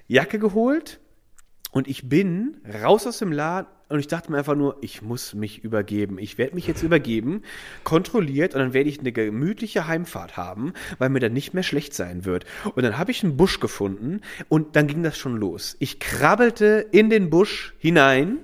Jacke 0.08 0.38
geholt 0.38 1.00
und 1.72 1.88
ich 1.88 2.08
bin 2.08 2.56
raus 2.82 3.06
aus 3.06 3.18
dem 3.18 3.32
Laden 3.32 3.68
und 3.90 3.98
ich 3.98 4.06
dachte 4.06 4.30
mir 4.30 4.38
einfach 4.38 4.54
nur, 4.54 4.76
ich 4.82 5.02
muss 5.02 5.34
mich 5.34 5.64
übergeben. 5.64 6.18
Ich 6.18 6.38
werde 6.38 6.54
mich 6.54 6.66
jetzt 6.68 6.82
übergeben, 6.84 7.42
kontrolliert 7.82 8.54
und 8.54 8.60
dann 8.60 8.72
werde 8.72 8.88
ich 8.88 9.00
eine 9.00 9.10
gemütliche 9.10 9.88
Heimfahrt 9.88 10.36
haben, 10.36 10.74
weil 10.98 11.08
mir 11.08 11.18
dann 11.18 11.32
nicht 11.32 11.54
mehr 11.54 11.64
schlecht 11.64 11.92
sein 11.94 12.24
wird. 12.24 12.44
Und 12.76 12.84
dann 12.84 12.98
habe 12.98 13.10
ich 13.10 13.24
einen 13.24 13.36
Busch 13.36 13.58
gefunden 13.58 14.20
und 14.48 14.76
dann 14.76 14.86
ging 14.86 15.02
das 15.02 15.18
schon 15.18 15.36
los. 15.36 15.76
Ich 15.80 15.98
krabbelte 15.98 16.86
in 16.92 17.10
den 17.10 17.30
Busch 17.30 17.74
hinein 17.78 18.38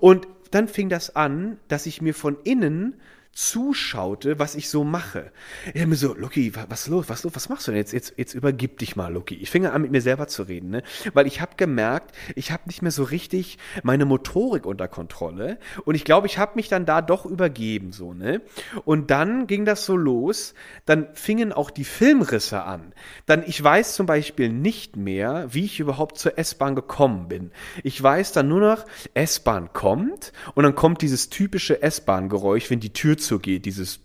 und 0.00 0.26
dann 0.50 0.68
fing 0.68 0.88
das 0.88 1.14
an, 1.14 1.58
dass 1.68 1.84
ich 1.84 2.00
mir 2.00 2.14
von 2.14 2.38
innen 2.44 2.94
zuschaute, 3.32 4.38
was 4.38 4.54
ich 4.54 4.68
so 4.68 4.84
mache. 4.84 5.32
Ich 5.72 5.80
hab 5.80 5.88
mir 5.88 5.96
so, 5.96 6.14
Lucky, 6.14 6.54
wa- 6.54 6.66
was 6.68 6.82
ist 6.82 6.88
los, 6.88 7.08
was 7.08 7.18
ist 7.20 7.24
los, 7.24 7.32
was 7.34 7.48
machst 7.48 7.66
du 7.66 7.70
denn 7.72 7.78
jetzt? 7.78 7.92
Jetzt, 7.92 8.14
jetzt 8.16 8.34
übergib 8.34 8.78
dich 8.78 8.94
mal, 8.94 9.12
Lucky. 9.12 9.36
Ich 9.36 9.50
fing 9.50 9.64
an, 9.66 9.82
mit 9.82 9.90
mir 9.90 10.02
selber 10.02 10.28
zu 10.28 10.42
reden, 10.42 10.70
ne? 10.70 10.82
Weil 11.14 11.26
ich 11.26 11.40
habe 11.40 11.52
gemerkt, 11.56 12.14
ich 12.34 12.52
habe 12.52 12.64
nicht 12.66 12.82
mehr 12.82 12.90
so 12.90 13.04
richtig 13.04 13.58
meine 13.82 14.04
Motorik 14.04 14.66
unter 14.66 14.86
Kontrolle 14.86 15.58
und 15.84 15.94
ich 15.94 16.04
glaube, 16.04 16.26
ich 16.26 16.36
habe 16.38 16.52
mich 16.56 16.68
dann 16.68 16.84
da 16.84 17.00
doch 17.00 17.24
übergeben, 17.24 17.92
so, 17.92 18.12
ne? 18.12 18.42
Und 18.84 19.10
dann 19.10 19.46
ging 19.46 19.64
das 19.64 19.86
so 19.86 19.96
los, 19.96 20.54
dann 20.84 21.08
fingen 21.14 21.52
auch 21.52 21.70
die 21.70 21.84
Filmrisse 21.84 22.62
an. 22.64 22.92
Dann, 23.26 23.42
ich 23.46 23.62
weiß 23.62 23.94
zum 23.94 24.06
Beispiel 24.06 24.50
nicht 24.50 24.96
mehr, 24.96 25.46
wie 25.50 25.64
ich 25.64 25.80
überhaupt 25.80 26.18
zur 26.18 26.38
S-Bahn 26.38 26.74
gekommen 26.74 27.28
bin. 27.28 27.50
Ich 27.82 28.02
weiß 28.02 28.32
dann 28.32 28.48
nur 28.48 28.60
noch, 28.60 28.84
S-Bahn 29.14 29.72
kommt 29.72 30.32
und 30.54 30.64
dann 30.64 30.74
kommt 30.74 31.00
dieses 31.00 31.30
typische 31.30 31.82
S-Bahn-Geräusch, 31.82 32.70
wenn 32.70 32.80
die 32.80 32.92
Tür 32.92 33.16
zugeht, 33.24 33.64
dieses 33.64 34.00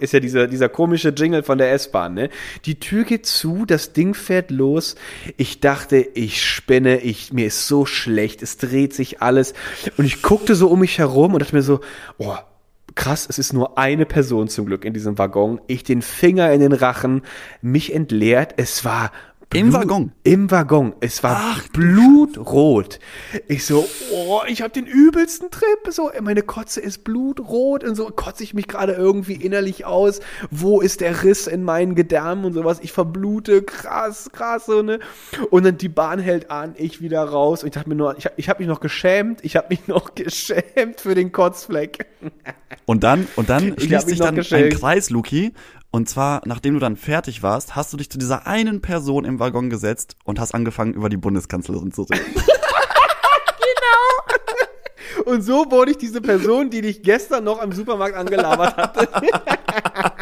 ist 0.00 0.12
ja 0.12 0.20
dieser, 0.20 0.46
dieser 0.46 0.68
komische 0.68 1.10
Jingle 1.10 1.42
von 1.42 1.58
der 1.58 1.72
S-Bahn, 1.72 2.14
ne? 2.14 2.30
Die 2.64 2.78
Tür 2.78 3.04
geht 3.04 3.26
zu, 3.26 3.64
das 3.66 3.92
Ding 3.92 4.14
fährt 4.14 4.50
los. 4.50 4.96
Ich 5.36 5.60
dachte, 5.60 5.96
ich 5.96 6.42
spinne, 6.42 7.00
ich, 7.00 7.32
mir 7.32 7.46
ist 7.46 7.66
so 7.66 7.86
schlecht, 7.86 8.42
es 8.42 8.58
dreht 8.58 8.94
sich 8.94 9.22
alles. 9.22 9.54
Und 9.96 10.04
ich 10.04 10.22
guckte 10.22 10.54
so 10.54 10.68
um 10.68 10.80
mich 10.80 10.98
herum 10.98 11.32
und 11.32 11.42
dachte 11.42 11.54
mir 11.54 11.62
so, 11.62 11.80
oh, 12.18 12.36
krass, 12.94 13.26
es 13.28 13.38
ist 13.38 13.52
nur 13.52 13.78
eine 13.78 14.06
Person 14.06 14.48
zum 14.48 14.66
Glück 14.66 14.84
in 14.84 14.94
diesem 14.94 15.18
Waggon. 15.18 15.60
Ich 15.68 15.84
den 15.84 16.02
Finger 16.02 16.52
in 16.52 16.60
den 16.60 16.72
Rachen, 16.72 17.22
mich 17.62 17.94
entleert. 17.94 18.54
Es 18.56 18.84
war 18.84 19.12
Im 19.54 19.70
Blut- 19.70 19.80
Waggon? 19.82 20.12
Im 20.24 20.50
Waggon. 20.50 20.92
Es 21.00 21.22
war 21.22 21.56
blutrot. 21.72 22.98
Ich 23.48 23.64
so, 23.64 23.88
oh, 24.12 24.40
ich 24.48 24.60
habe 24.60 24.70
den 24.72 24.86
übelsten 24.86 25.50
Trip. 25.50 25.64
So, 25.88 26.10
meine 26.20 26.42
Kotze 26.42 26.80
ist 26.80 27.04
blutrot 27.04 27.84
und 27.84 27.94
so 27.94 28.06
kotze 28.06 28.42
ich 28.42 28.54
mich 28.54 28.66
gerade 28.68 28.92
irgendwie 28.94 29.34
innerlich 29.34 29.84
aus. 29.84 30.20
Wo 30.50 30.80
ist 30.80 31.00
der 31.00 31.22
Riss 31.22 31.46
in 31.46 31.62
meinen 31.62 31.94
Gedärmen 31.94 32.44
und 32.44 32.52
sowas? 32.54 32.80
Ich 32.82 32.92
verblute, 32.92 33.62
krass, 33.62 34.30
krass 34.32 34.66
so 34.66 34.82
ne. 34.82 34.98
Und 35.50 35.64
dann 35.64 35.78
die 35.78 35.88
Bahn 35.88 36.18
hält 36.18 36.50
an, 36.50 36.74
ich 36.76 37.00
wieder 37.00 37.22
raus 37.22 37.62
und 37.62 37.68
ich 37.68 37.74
dachte 37.74 37.88
mir 37.88 37.94
nur, 37.94 38.18
ich, 38.18 38.26
hab- 38.26 38.38
ich 38.38 38.48
habe 38.48 38.58
mich 38.60 38.68
noch 38.68 38.80
geschämt. 38.80 39.40
Ich 39.44 39.56
habe 39.56 39.68
mich 39.70 39.86
noch 39.86 40.14
geschämt 40.14 41.00
für 41.00 41.14
den 41.14 41.32
Kotzfleck. 41.32 42.06
Und 42.84 43.04
dann, 43.04 43.26
und 43.36 43.48
dann 43.48 43.74
Ich 43.76 43.84
schließt 43.84 44.08
sich 44.08 44.18
dann 44.18 44.28
ein 44.30 44.34
geschenkt. 44.36 44.80
Kreis, 44.80 45.08
Luki. 45.10 45.52
Und 45.96 46.10
zwar, 46.10 46.42
nachdem 46.44 46.74
du 46.74 46.80
dann 46.80 46.96
fertig 46.96 47.42
warst, 47.42 47.74
hast 47.74 47.90
du 47.90 47.96
dich 47.96 48.10
zu 48.10 48.18
dieser 48.18 48.46
einen 48.46 48.82
Person 48.82 49.24
im 49.24 49.40
Waggon 49.40 49.70
gesetzt 49.70 50.14
und 50.24 50.38
hast 50.38 50.54
angefangen, 50.54 50.92
über 50.92 51.08
die 51.08 51.16
Bundeskanzlerin 51.16 51.90
zu 51.90 52.02
reden. 52.02 52.22
Und 55.24 55.40
so 55.40 55.70
wurde 55.70 55.92
ich 55.92 55.96
diese 55.96 56.20
Person, 56.20 56.68
die 56.68 56.82
dich 56.82 57.02
gestern 57.02 57.44
noch 57.44 57.62
am 57.62 57.72
Supermarkt 57.72 58.14
angelabert 58.14 58.76
hatte. 58.76 59.08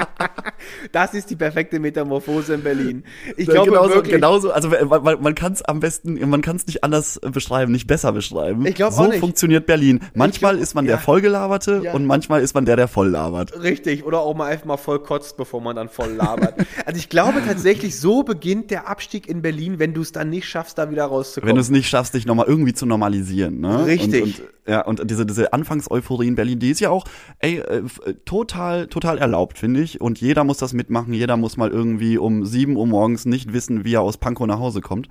Das 0.93 1.15
ist 1.15 1.31
die 1.31 1.37
perfekte 1.37 1.79
Metamorphose 1.79 2.55
in 2.55 2.63
Berlin. 2.63 3.05
Ich 3.37 3.49
glaube 3.49 3.71
genauso, 3.71 3.95
wirklich, 3.95 4.15
genauso, 4.15 4.53
also 4.53 4.69
man, 4.69 5.23
man, 5.23 5.35
kann 5.35 5.53
es 5.53 5.63
am 5.63 5.81
besten, 5.81 6.29
man 6.29 6.43
kann 6.43 6.57
es 6.57 6.67
nicht 6.67 6.85
anders 6.85 7.21
beschreiben, 7.21 7.73
nicht 7.73 7.87
besser 7.87 8.13
beschreiben. 8.13 8.67
Ich 8.67 8.75
glaub 8.75 8.93
auch 8.93 9.05
so 9.05 9.07
nicht. 9.07 9.21
funktioniert 9.21 9.67
Berlin. 9.67 10.01
Manchmal 10.15 10.53
glaub- 10.53 10.63
ist 10.63 10.75
man 10.75 10.85
ja. 10.85 10.93
der 10.93 10.99
Vollgelaberte 10.99 11.83
Ja. 11.85 11.93
und 11.95 12.07
manchmal 12.07 12.43
ist 12.43 12.55
man 12.55 12.65
der, 12.65 12.77
der 12.77 12.89
voll 12.89 13.09
labert. 13.09 13.61
Richtig, 13.63 14.05
oder 14.05 14.21
auch 14.21 14.35
mal 14.35 14.47
einfach 14.47 14.67
mal 14.67 14.77
voll 14.77 15.01
kotzt, 15.01 15.37
bevor 15.37 15.61
man 15.61 15.77
dann 15.77 15.89
voll 15.89 16.13
labert. 16.13 16.55
Also 16.87 16.99
ich 16.99 17.09
glaube 17.09 17.41
tatsächlich, 17.47 17.99
so 17.99 18.25
beginnt 18.25 18.71
der 18.71 18.89
Abstieg 18.89 19.27
in 19.27 19.43
Berlin, 19.43 19.79
wenn 19.79 19.95
du 19.95 20.03
es 20.03 20.13
dann 20.13 20.29
nicht 20.29 20.47
schaffst, 20.47 20.77
da 20.77 20.91
wieder 20.91 21.05
rauszukommen. 21.07 21.49
Wenn 21.49 21.57
du 21.57 21.63
es 21.63 21.71
nicht 21.71 21.89
schaffst, 21.89 22.15
dich 22.15 22.27
nochmal 22.27 22.47
irgendwie 22.47 22.75
zu 22.75 22.85
normalisieren. 22.85 23.61
Ne? 23.61 23.87
Richtig. 23.87 24.23
Und, 24.23 24.41
und, 24.41 24.54
ja, 24.67 24.81
und 24.83 25.11
diese, 25.11 25.27
diese 25.27 25.53
Anfangseuphorie 25.53 26.29
in 26.29 26.37
Berlin, 26.37 26.59
die 26.59 26.71
ist 26.71 26.81
ja 26.81 26.91
auch 26.91 27.05
ey, 27.39 27.59
äh, 27.59 27.79
äh, 27.79 28.15
total, 28.25 28.87
total 28.87 29.19
erlaubt, 29.19 29.59
finde 29.59 29.81
ich. 29.81 30.01
Und 30.01 30.21
jeder 30.21 30.45
muss 30.45 30.59
das 30.59 30.73
mitmachen. 30.73 31.13
Jeder 31.13 31.37
muss 31.37 31.57
mal 31.57 31.71
irgendwie 31.71 32.17
um 32.17 32.47
7 32.47 32.77
Uhr 32.77 32.87
morgens 32.87 33.27
nicht 33.27 33.53
wissen, 33.53 33.85
wie 33.85 33.95
er 33.95 34.01
aus 34.01 34.17
Pankow 34.17 34.47
nach 34.47 34.59
Hause 34.59 34.81
kommt. 34.81 35.09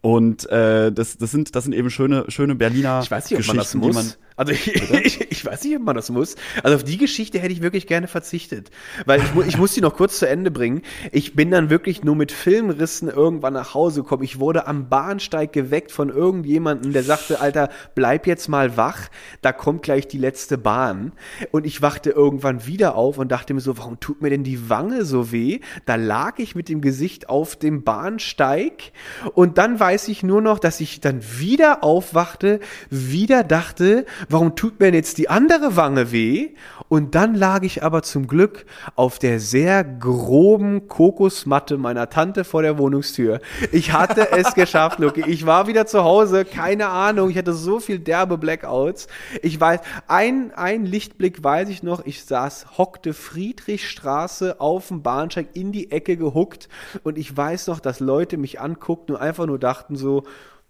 Und 0.00 0.48
äh, 0.48 0.90
das, 0.92 1.18
das, 1.18 1.30
sind, 1.30 1.54
das 1.54 1.64
sind 1.64 1.74
eben 1.74 1.90
schöne, 1.90 2.24
schöne 2.28 2.54
Berliner 2.54 3.00
ich 3.02 3.10
weiß 3.10 3.30
nicht, 3.30 3.34
ob 3.34 3.38
Geschichten, 3.38 3.56
man 3.80 3.92
das 3.92 3.96
muss. 3.96 4.04
die 4.04 4.16
man. 4.18 4.27
Also 4.38 4.52
ich, 4.52 4.68
ich, 5.04 5.30
ich 5.30 5.44
weiß 5.44 5.64
nicht, 5.64 5.76
ob 5.76 5.82
man 5.82 5.96
das 5.96 6.10
muss. 6.10 6.36
Also 6.62 6.76
auf 6.76 6.84
die 6.84 6.96
Geschichte 6.96 7.40
hätte 7.40 7.52
ich 7.52 7.60
wirklich 7.60 7.86
gerne 7.86 8.06
verzichtet. 8.06 8.70
Weil 9.04 9.20
ich, 9.20 9.46
ich 9.48 9.58
muss 9.58 9.74
die 9.74 9.80
noch 9.80 9.96
kurz 9.96 10.18
zu 10.18 10.28
Ende 10.28 10.50
bringen. 10.50 10.82
Ich 11.12 11.34
bin 11.34 11.50
dann 11.50 11.70
wirklich 11.70 12.04
nur 12.04 12.14
mit 12.14 12.30
Filmrissen 12.30 13.08
irgendwann 13.08 13.54
nach 13.54 13.74
Hause 13.74 14.02
gekommen. 14.02 14.22
Ich 14.22 14.38
wurde 14.38 14.66
am 14.66 14.88
Bahnsteig 14.88 15.52
geweckt 15.52 15.90
von 15.90 16.08
irgendjemandem, 16.08 16.92
der 16.92 17.02
sagte, 17.02 17.40
Alter, 17.40 17.68
bleib 17.96 18.26
jetzt 18.28 18.48
mal 18.48 18.76
wach, 18.76 19.08
da 19.42 19.52
kommt 19.52 19.82
gleich 19.82 20.06
die 20.06 20.18
letzte 20.18 20.56
Bahn. 20.56 21.12
Und 21.50 21.66
ich 21.66 21.82
wachte 21.82 22.10
irgendwann 22.10 22.64
wieder 22.64 22.94
auf 22.94 23.18
und 23.18 23.32
dachte 23.32 23.54
mir 23.54 23.60
so, 23.60 23.76
warum 23.76 23.98
tut 23.98 24.22
mir 24.22 24.30
denn 24.30 24.44
die 24.44 24.70
Wange 24.70 25.04
so 25.04 25.32
weh? 25.32 25.58
Da 25.84 25.96
lag 25.96 26.38
ich 26.38 26.54
mit 26.54 26.68
dem 26.68 26.80
Gesicht 26.80 27.28
auf 27.28 27.56
dem 27.56 27.82
Bahnsteig 27.82 28.92
und 29.34 29.58
dann 29.58 29.80
weiß 29.80 30.06
ich 30.08 30.22
nur 30.22 30.40
noch, 30.40 30.60
dass 30.60 30.80
ich 30.80 31.00
dann 31.00 31.22
wieder 31.38 31.82
aufwachte, 31.82 32.60
wieder 32.90 33.42
dachte, 33.42 34.06
warum 34.28 34.56
tut 34.56 34.80
mir 34.80 34.86
denn 34.86 34.94
jetzt 34.94 35.18
die 35.18 35.28
andere 35.28 35.76
Wange 35.76 36.12
weh? 36.12 36.50
Und 36.88 37.14
dann 37.14 37.34
lag 37.34 37.62
ich 37.62 37.82
aber 37.82 38.02
zum 38.02 38.26
Glück 38.26 38.64
auf 38.94 39.18
der 39.18 39.40
sehr 39.40 39.84
groben 39.84 40.88
Kokosmatte 40.88 41.76
meiner 41.76 42.08
Tante 42.08 42.44
vor 42.44 42.62
der 42.62 42.78
Wohnungstür. 42.78 43.40
Ich 43.72 43.92
hatte 43.92 44.32
es 44.32 44.54
geschafft, 44.54 44.98
Luki. 44.98 45.22
Ich 45.26 45.44
war 45.44 45.66
wieder 45.66 45.86
zu 45.86 46.04
Hause, 46.04 46.44
keine 46.44 46.88
Ahnung. 46.88 47.30
Ich 47.30 47.36
hatte 47.36 47.52
so 47.52 47.80
viel 47.80 47.98
derbe 47.98 48.38
Blackouts. 48.38 49.08
Ich 49.42 49.60
weiß, 49.60 49.80
ein, 50.06 50.52
ein 50.54 50.86
Lichtblick 50.86 51.44
weiß 51.44 51.68
ich 51.68 51.82
noch. 51.82 52.06
Ich 52.06 52.24
saß, 52.24 52.78
hockte 52.78 53.12
Friedrichstraße 53.12 54.60
auf 54.60 54.88
dem 54.88 55.02
Bahnsteig 55.02 55.48
in 55.54 55.72
die 55.72 55.90
Ecke 55.90 56.16
gehuckt 56.16 56.68
und 57.02 57.18
ich 57.18 57.36
weiß 57.36 57.66
noch, 57.66 57.80
dass 57.80 58.00
Leute 58.00 58.36
mich 58.36 58.60
anguckten 58.60 59.16
und 59.16 59.20
einfach 59.20 59.46
nur 59.46 59.58
dachten 59.58 59.96
so, 59.96 60.24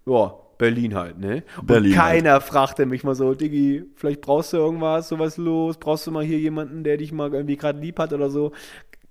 ja, 0.07 0.35
Berlin 0.59 0.95
halt, 0.95 1.19
ne? 1.19 1.45
Und 1.57 1.67
Berlin 1.67 1.97
halt. 1.97 2.11
keiner 2.11 2.41
fragte 2.41 2.85
mich 2.85 3.05
mal 3.05 3.15
so, 3.15 3.35
Diggi, 3.35 3.85
vielleicht 3.95 4.21
brauchst 4.21 4.53
du 4.53 4.57
irgendwas, 4.57 5.09
sowas 5.09 5.37
los, 5.37 5.79
brauchst 5.79 6.07
du 6.07 6.11
mal 6.11 6.25
hier 6.25 6.39
jemanden, 6.39 6.83
der 6.83 6.97
dich 6.97 7.13
mal 7.13 7.33
irgendwie 7.33 7.57
gerade 7.57 7.79
lieb 7.79 7.99
hat 7.99 8.13
oder 8.13 8.29
so. 8.29 8.53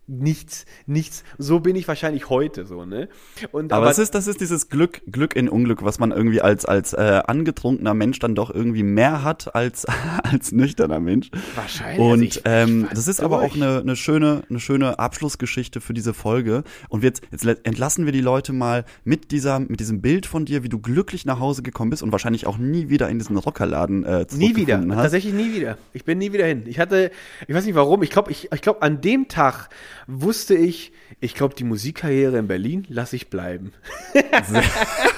Nichts, 0.10 0.66
nichts. 0.86 1.26
So 1.38 1.60
bin 1.60 1.76
ich 1.76 1.86
wahrscheinlich 1.88 2.30
heute 2.30 2.66
so, 2.66 2.86
ne? 2.86 3.10
Und 3.52 3.74
Aber, 3.74 3.90
es 3.90 4.00
ist, 4.00 4.16
das 4.16 4.28
ist 4.28 4.40
dieses 4.40 4.70
Glück, 4.70 5.02
Glück 5.12 5.36
in 5.36 5.50
Unglück, 5.50 5.84
was 5.84 6.00
man 6.00 6.12
irgendwie 6.12 6.40
als, 6.42 6.66
als 6.66 6.94
äh, 6.94 7.22
angetrunkener 7.28 7.94
Mensch 7.94 8.20
dann 8.20 8.34
doch 8.34 8.50
irgendwie 8.50 8.84
mehr 8.84 9.24
hat 9.24 9.54
als, 9.54 9.86
als 10.24 10.54
nüchterner 10.54 11.02
Mensch. 11.02 11.30
Wahrscheinlich. 11.56 12.00
Und 12.00 12.12
Also 12.12 12.24
ich- 12.24 12.42
ähm, 12.46 12.88
das 12.94 13.08
ist 13.10 13.20
aber 13.22 13.42
auch 13.42 13.54
eine, 13.56 13.80
eine 13.80 13.96
schöne, 13.98 14.44
eine 14.50 14.62
schöne 14.62 14.98
Abschlussgeschichte 14.98 15.82
für 15.82 15.94
diese 15.94 16.14
Folge. 16.14 16.64
Und 16.88 17.04
jetzt, 17.04 17.22
jetzt 17.32 17.46
entlassen 17.66 18.06
wir 18.06 18.14
die 18.14 18.22
Leute 18.22 18.54
mal 18.54 18.86
mit 19.04 19.32
dieser, 19.32 19.60
mit 19.60 19.82
diesem 19.82 20.02
Bild 20.02 20.26
von 20.26 20.46
dir, 20.46 20.64
wie 20.64 20.70
du 20.70 20.80
glücklich 20.80 21.26
nach 21.26 21.42
Hause 21.42 21.64
gekommen 21.64 21.90
bist 21.90 22.02
und 22.02 22.14
wahrscheinlich 22.14 22.48
auch 22.48 22.58
nie 22.58 22.88
wieder 22.88 23.10
in 23.10 23.20
diesen 23.20 23.36
Rockerladen 23.38 24.06
äh, 24.06 24.26
Nie 24.34 24.56
wieder. 24.56 24.78
hast. 24.80 24.88
Tatsächlich 25.04 25.34
nie 25.34 25.54
wieder. 25.54 25.78
Ich 25.92 26.06
bin 26.06 26.18
nie 26.18 26.32
wieder 26.32 26.46
hin. 26.46 26.64
Ich 26.66 26.80
hatte, 26.80 27.12
ich 27.46 27.54
weiß 27.54 27.66
nicht 27.66 27.76
warum, 27.76 28.04
ich 28.04 28.10
glaube, 28.10 28.32
ich, 28.32 28.50
ich 28.54 28.62
glaube, 28.62 28.82
an 28.82 29.02
dem 29.02 29.28
Tag 29.28 29.68
wusste 30.08 30.56
ich, 30.56 30.92
ich 31.20 31.36
glaube, 31.36 31.56
die 31.56 31.64
Musikkarriere 31.64 32.38
in 32.38 32.48
Berlin 32.48 32.86
lasse 32.90 33.16
ich 33.16 33.30
bleiben. 33.30 33.74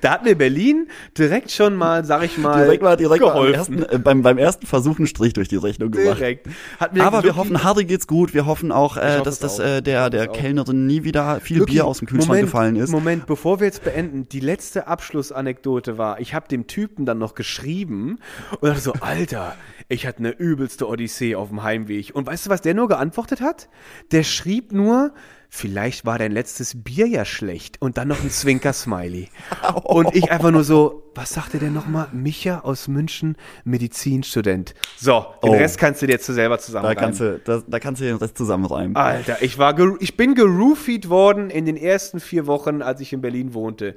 da 0.00 0.12
hat 0.12 0.24
mir 0.24 0.34
Berlin 0.36 0.88
direkt 1.16 1.50
schon 1.50 1.74
mal, 1.76 2.04
sag 2.04 2.24
ich 2.24 2.38
mal, 2.38 2.64
direkt 2.64 2.82
mal, 2.82 2.96
direkt 2.96 3.22
mal 3.22 3.28
geholfen. 3.32 3.78
ersten, 3.82 3.94
äh, 3.96 3.98
beim, 3.98 4.22
beim 4.22 4.38
ersten 4.38 4.66
Versuch 4.66 4.98
einen 4.98 5.06
Strich 5.06 5.32
durch 5.34 5.48
die 5.48 5.56
Rechnung 5.56 5.90
gemacht. 5.90 6.18
direkt. 6.18 6.48
Hat 6.80 6.94
mir 6.94 7.04
Aber 7.04 7.18
wir 7.18 7.24
wirklich- 7.24 7.36
hoffen, 7.36 7.64
Harry 7.64 7.84
geht's 7.84 8.06
gut. 8.06 8.34
Wir 8.34 8.46
hoffen 8.46 8.72
auch, 8.72 8.96
äh, 8.96 9.22
dass 9.22 9.38
das 9.38 9.58
äh, 9.58 9.82
der, 9.82 10.10
der. 10.10 10.28
Kellnerin 10.28 10.86
nie 10.86 11.04
wieder 11.04 11.40
viel 11.40 11.58
Luki, 11.58 11.72
Bier 11.72 11.84
aus 11.86 11.98
dem 11.98 12.08
Kühlschrank 12.08 12.28
Moment, 12.28 12.46
gefallen 12.46 12.76
ist. 12.76 12.90
Moment, 12.90 13.26
bevor 13.26 13.60
wir 13.60 13.66
jetzt 13.66 13.84
beenden, 13.84 14.28
die 14.28 14.40
letzte 14.40 14.86
Abschlussanekdote 14.86 15.98
war, 15.98 16.20
ich 16.20 16.34
habe 16.34 16.48
dem 16.48 16.66
Typen 16.66 17.04
dann 17.06 17.18
noch 17.18 17.34
geschrieben 17.34 18.18
und 18.60 18.68
dachte 18.68 18.80
so, 18.80 18.92
Alter, 19.00 19.54
ich 19.88 20.06
hatte 20.06 20.20
eine 20.20 20.30
übelste 20.30 20.88
Odyssee 20.88 21.34
auf 21.34 21.48
dem 21.48 21.62
Heimweg. 21.62 22.10
Und 22.14 22.26
weißt 22.26 22.46
du, 22.46 22.50
was 22.50 22.62
der 22.62 22.74
nur 22.74 22.88
geantwortet 22.88 23.40
hat? 23.40 23.68
Der 24.10 24.22
schrieb 24.22 24.72
nur, 24.72 25.12
vielleicht 25.54 26.06
war 26.06 26.18
dein 26.18 26.32
letztes 26.32 26.82
Bier 26.82 27.06
ja 27.06 27.26
schlecht 27.26 27.80
und 27.82 27.98
dann 27.98 28.08
noch 28.08 28.22
ein 28.22 28.30
Zwinker-Smiley. 28.30 29.28
Und 29.84 30.16
ich 30.16 30.32
einfach 30.32 30.50
nur 30.50 30.64
so, 30.64 31.02
was 31.14 31.34
sagte 31.34 31.58
der 31.58 31.70
nochmal? 31.70 32.08
Micha 32.12 32.60
aus 32.60 32.88
München, 32.88 33.36
Medizinstudent. 33.64 34.74
So, 34.96 35.26
den 35.42 35.50
Oh. 35.50 35.52
Rest 35.52 35.76
kannst 35.78 36.00
du 36.00 36.06
dir 36.06 36.18
zu 36.18 36.32
selber 36.32 36.56
Da 36.56 36.62
zusammenreimen. 36.62 36.98
kannst 36.98 37.20
du, 37.20 37.38
da, 37.44 37.62
da 37.66 37.78
kannst 37.78 38.00
du 38.00 38.06
den 38.06 38.16
Rest 38.16 38.38
zusammenreimen. 38.38 38.96
Alter, 38.96 39.42
ich 39.42 39.58
war, 39.58 39.76
ich 40.00 40.16
bin 40.16 40.34
geroofied 40.34 41.10
worden 41.10 41.50
in 41.50 41.66
den 41.66 41.76
ersten 41.76 42.18
vier 42.18 42.46
Wochen, 42.46 42.80
als 42.80 43.00
ich 43.00 43.12
in 43.12 43.20
Berlin 43.20 43.52
wohnte. 43.52 43.94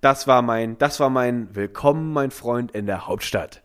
Das 0.00 0.26
war 0.26 0.40
mein, 0.40 0.78
das 0.78 1.00
war 1.00 1.10
mein 1.10 1.54
Willkommen, 1.54 2.12
mein 2.14 2.30
Freund 2.30 2.72
in 2.72 2.86
der 2.86 3.06
Hauptstadt. 3.06 3.62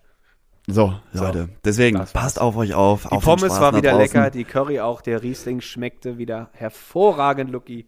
So, 0.72 0.94
Leute. 1.14 1.50
Deswegen, 1.64 1.98
war's. 2.00 2.14
passt 2.14 2.40
auf 2.42 2.56
euch 2.58 2.74
auf. 2.74 3.04
Die 3.04 3.10
auf 3.12 3.24
Pommes 3.24 3.60
war 3.60 3.76
wieder 3.76 3.98
lecker, 3.98 4.30
die 4.30 4.44
Curry 4.44 4.80
auch, 4.80 5.02
der 5.02 5.22
Riesling 5.24 5.62
schmeckte 5.62 6.18
wieder 6.18 6.50
hervorragend, 6.54 7.52
Lucky. 7.52 7.86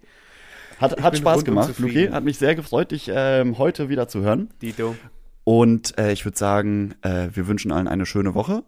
Hat, 0.79 1.01
hat 1.01 1.17
Spaß 1.17 1.45
gemacht. 1.45 1.77
Luki. 1.77 2.07
Hat 2.07 2.23
mich 2.23 2.37
sehr 2.39 2.55
gefreut, 2.55 2.91
dich 2.91 3.09
ähm, 3.13 3.57
heute 3.59 3.89
wieder 3.89 4.07
zu 4.07 4.21
hören. 4.21 4.49
Dito. 4.61 4.95
Und 5.43 5.97
äh, 5.97 6.11
ich 6.11 6.25
würde 6.25 6.37
sagen, 6.37 6.95
äh, 7.01 7.27
wir 7.33 7.47
wünschen 7.47 7.71
allen 7.71 7.87
eine 7.87 8.05
schöne 8.05 8.33
Woche. 8.33 8.63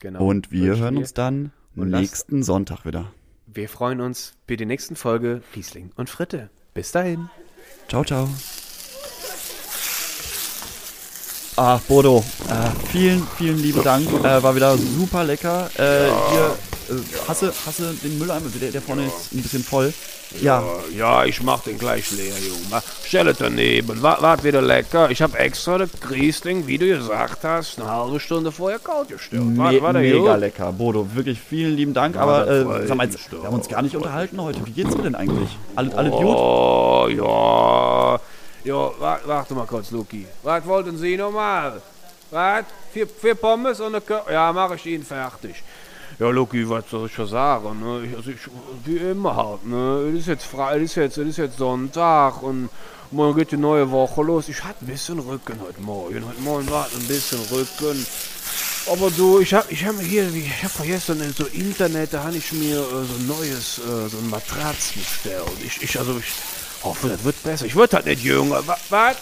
Genau. 0.00 0.24
Und 0.26 0.50
wir 0.50 0.62
Wünschen 0.70 0.82
hören 0.82 0.94
wir. 0.94 1.00
uns 1.00 1.14
dann 1.14 1.52
Und 1.76 1.90
lasst- 1.90 2.00
nächsten 2.02 2.42
Sonntag 2.42 2.84
wieder. 2.84 3.12
Wir 3.46 3.68
freuen 3.68 4.00
uns 4.00 4.34
für 4.48 4.56
die 4.56 4.66
nächsten 4.66 4.96
Folge 4.96 5.42
Riesling 5.54 5.90
und 5.96 6.10
Fritte. 6.10 6.50
Bis 6.74 6.90
dahin. 6.90 7.28
Ciao, 7.88 8.04
ciao. 8.04 8.28
Ach, 11.56 11.80
Bodo, 11.82 12.24
äh, 12.48 12.88
vielen, 12.90 13.24
vielen 13.38 13.58
lieben 13.58 13.82
Dank. 13.84 14.08
Äh, 14.24 14.42
war 14.42 14.56
wieder 14.56 14.76
super 14.76 15.22
lecker. 15.22 15.70
Äh, 15.76 16.08
Hier, 16.32 16.96
äh, 16.96 17.28
hasse, 17.28 17.52
hasse 17.64 17.94
den 18.02 18.18
Mülleimer, 18.18 18.46
der, 18.60 18.72
der 18.72 18.82
vorne 18.82 19.06
ist 19.06 19.32
ein 19.32 19.40
bisschen 19.40 19.62
voll. 19.62 19.92
Ja, 20.42 20.64
Ja, 20.98 21.24
ich 21.24 21.40
mach 21.44 21.60
den 21.62 21.78
gleich 21.78 22.10
leer, 22.10 22.34
Junge. 22.40 22.82
Stell 23.06 23.28
es 23.28 23.38
daneben. 23.38 24.02
War, 24.02 24.20
war 24.20 24.42
wieder 24.42 24.60
lecker. 24.62 25.08
Ich 25.12 25.22
hab 25.22 25.38
extra 25.38 25.78
das 25.78 25.90
Riesling, 26.10 26.66
wie 26.66 26.76
du 26.76 26.86
gesagt 26.88 27.44
hast, 27.44 27.78
eine 27.78 27.88
halbe 27.88 28.18
Stunde 28.18 28.50
vorher 28.50 28.80
kalt 28.80 29.10
gestellt. 29.10 29.44
me 29.44 29.58
War, 29.58 29.80
war 29.80 29.92
mega 29.92 30.32
gut? 30.32 30.40
lecker. 30.40 30.72
Bodo, 30.72 31.06
wirklich 31.14 31.38
vielen 31.38 31.76
lieben 31.76 31.94
Dank. 31.94 32.16
Ja, 32.16 32.22
Aber 32.22 32.48
äh, 32.50 32.86
sag 32.88 32.96
mal, 32.96 33.06
jetzt, 33.06 33.30
wir 33.30 33.44
haben 33.44 33.54
uns 33.54 33.68
gar 33.68 33.82
nicht 33.82 33.94
unterhalten 33.94 34.40
heute. 34.42 34.58
Wie 34.66 34.72
geht's 34.72 34.96
dir 34.96 35.02
denn 35.02 35.14
eigentlich? 35.14 35.50
Alles, 35.76 35.94
alles 35.94 36.10
gut? 36.12 36.24
Oh, 36.24 37.06
ja. 37.08 38.20
Ja, 38.64 38.90
wa- 38.98 39.20
warte 39.26 39.54
mal 39.54 39.66
kurz, 39.66 39.90
Luki. 39.90 40.26
Was 40.42 40.64
wollten 40.66 40.96
Sie 40.96 41.16
nochmal? 41.16 41.82
Was? 42.30 42.64
Vier, 42.92 43.06
vier 43.06 43.34
Pommes 43.34 43.80
und 43.80 43.88
eine 43.94 44.00
Kö 44.00 44.18
Ja, 44.30 44.52
mache 44.52 44.76
ich 44.76 44.86
Ihnen 44.86 45.04
fertig. 45.04 45.62
Ja, 46.18 46.28
Luki, 46.30 46.68
was 46.68 46.84
soll 46.90 47.06
ich 47.06 47.14
schon 47.14 47.26
sagen? 47.26 47.80
Ne? 47.80 48.06
Ich, 48.06 48.16
also 48.16 48.30
ich, 48.30 48.38
wie 48.84 48.96
immer 48.96 49.34
halt. 49.36 49.66
Ne? 49.66 50.10
Es 50.12 50.20
ist 50.20 50.28
jetzt 50.28 50.44
frei, 50.46 50.76
es 50.78 50.82
ist 50.84 50.94
jetzt, 50.94 51.18
es 51.18 51.28
ist 51.28 51.36
jetzt 51.38 51.58
Sonntag 51.58 52.42
und 52.42 52.70
morgen 53.10 53.36
geht 53.36 53.50
die 53.52 53.56
neue 53.56 53.90
Woche 53.90 54.22
los. 54.22 54.48
Ich 54.48 54.62
hatte 54.64 54.84
ein 54.84 54.86
bisschen 54.86 55.18
Rücken 55.18 55.60
heute 55.60 55.80
Morgen. 55.82 56.24
Heute 56.26 56.40
Morgen 56.40 56.70
war 56.70 56.86
ein 56.86 57.06
bisschen 57.08 57.40
Rücken. 57.50 58.06
Aber 58.90 59.10
du, 59.10 59.40
ich 59.40 59.52
hab, 59.54 59.70
ich 59.72 59.84
hab 59.84 59.98
hier, 60.00 60.28
ich 60.32 60.62
hab 60.62 60.70
vergessen, 60.70 61.34
so 61.36 61.44
Internet, 61.46 62.12
da 62.14 62.24
habe 62.24 62.36
ich 62.36 62.52
mir 62.52 62.78
äh, 62.78 62.82
so 62.82 63.14
ein 63.18 63.26
neues, 63.26 63.78
äh, 63.78 64.08
so 64.08 64.18
ein 64.18 64.30
Matratz 64.30 64.92
bestellt. 64.92 65.42
Ich, 65.64 65.82
ich, 65.82 65.98
also 65.98 66.16
ich 66.18 66.32
hoffe, 66.84 67.08
das 67.08 67.24
wird 67.24 67.42
besser. 67.42 67.66
Ich 67.66 67.74
wird 67.76 67.92
halt 67.94 68.06
nicht 68.06 68.22
jünger. 68.22 68.62
Was? 68.90 69.16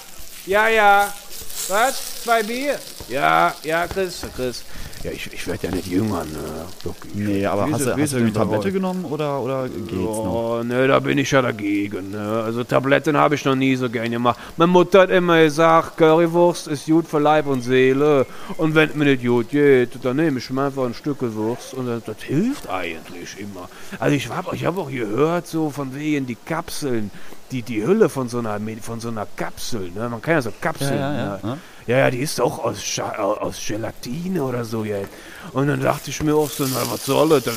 Ja, 0.47 0.69
ja. 0.69 1.13
Was? 1.69 2.23
Zwei 2.25 2.43
Bier? 2.43 2.79
Ja, 3.09 3.55
ja, 3.63 3.87
Chris, 3.87 4.23
Chris. 4.35 4.65
Ja, 5.05 5.11
ich, 5.11 5.33
ich 5.33 5.45
werde 5.49 5.67
ja 5.67 5.75
nicht 5.75 5.89
jünger, 5.89 6.25
ne? 6.25 6.67
Nee, 7.15 7.45
aber 7.45 7.67
Wie 7.67 7.73
hast 7.73 7.87
du, 7.87 7.97
hast 7.97 8.13
du 8.13 8.21
bei 8.25 8.31
Tablette 8.31 8.69
euch? 8.69 8.75
genommen 8.75 9.05
oder, 9.05 9.41
oder 9.41 9.69
geht's 9.69 9.93
noch? 9.93 10.61
Oh, 10.61 10.63
ne, 10.63 10.87
da 10.87 11.01
bin 11.01 11.19
ich 11.19 11.29
ja 11.33 11.43
dagegen. 11.43 12.13
Ne? 12.13 12.43
Also 12.45 12.63
Tabletten 12.63 13.17
habe 13.17 13.35
ich 13.35 13.45
noch 13.45 13.57
nie 13.57 13.75
so 13.75 13.91
gerne 13.91 14.11
gemacht. 14.11 14.39
Meine 14.57 14.71
Mutter 14.71 15.01
hat 15.01 15.11
immer 15.11 15.43
gesagt, 15.43 15.97
Currywurst 15.97 16.69
ist 16.69 16.87
gut 16.87 17.09
für 17.09 17.19
Leib 17.19 17.47
und 17.47 17.63
Seele. 17.63 18.27
Und 18.59 18.77
wenn 18.77 18.97
mir 18.97 19.07
nicht 19.07 19.25
gut 19.25 19.51
geht, 19.51 19.91
dann 20.05 20.17
nehme 20.17 20.39
ich 20.39 20.49
mir 20.51 20.67
einfach 20.67 20.85
ein 20.85 20.95
Stück 20.95 21.19
Wurst 21.21 21.75
und 21.75 21.87
das, 21.87 22.05
das 22.05 22.23
hilft 22.23 22.69
eigentlich 22.69 23.41
immer. 23.41 23.69
Also 23.99 24.15
ich 24.15 24.29
habe 24.29 24.55
ich 24.55 24.65
hab 24.65 24.79
auch 24.79 24.91
gehört, 24.91 25.49
so 25.49 25.71
von 25.71 25.97
wegen 25.97 26.27
die 26.27 26.37
Kapseln, 26.37 27.11
die, 27.53 27.63
die 27.63 27.85
Hülle 27.87 28.09
von 28.09 28.29
so 28.29 28.39
einer, 28.39 28.59
von 28.81 29.01
so 29.01 29.09
einer 29.09 29.27
Kapsel, 29.37 29.91
ne? 29.91 30.09
man 30.09 30.21
kann 30.23 30.35
ja 30.35 30.43
so 30.43 30.53
Kapseln, 30.61 30.99
Ja, 30.99 31.13
ja, 31.13 31.19
ja, 31.19 31.41
ne? 31.43 31.59
ja. 31.87 31.99
Ja, 31.99 32.11
die 32.11 32.19
ist 32.19 32.41
auch 32.41 32.61
aus, 32.65 32.83
Scha 32.83 33.11
aus 33.17 33.57
Gelatine 33.67 34.45
oder 34.45 34.65
so 34.65 34.85
jetzt. 34.85 35.11
Und 35.53 35.67
dann 35.67 35.81
dachte 35.81 36.11
ich 36.11 36.23
mir 36.23 36.35
auch 36.37 36.49
so, 36.49 36.65
na, 36.65 36.81
was 36.89 37.05
soll 37.05 37.29
das? 37.41 37.57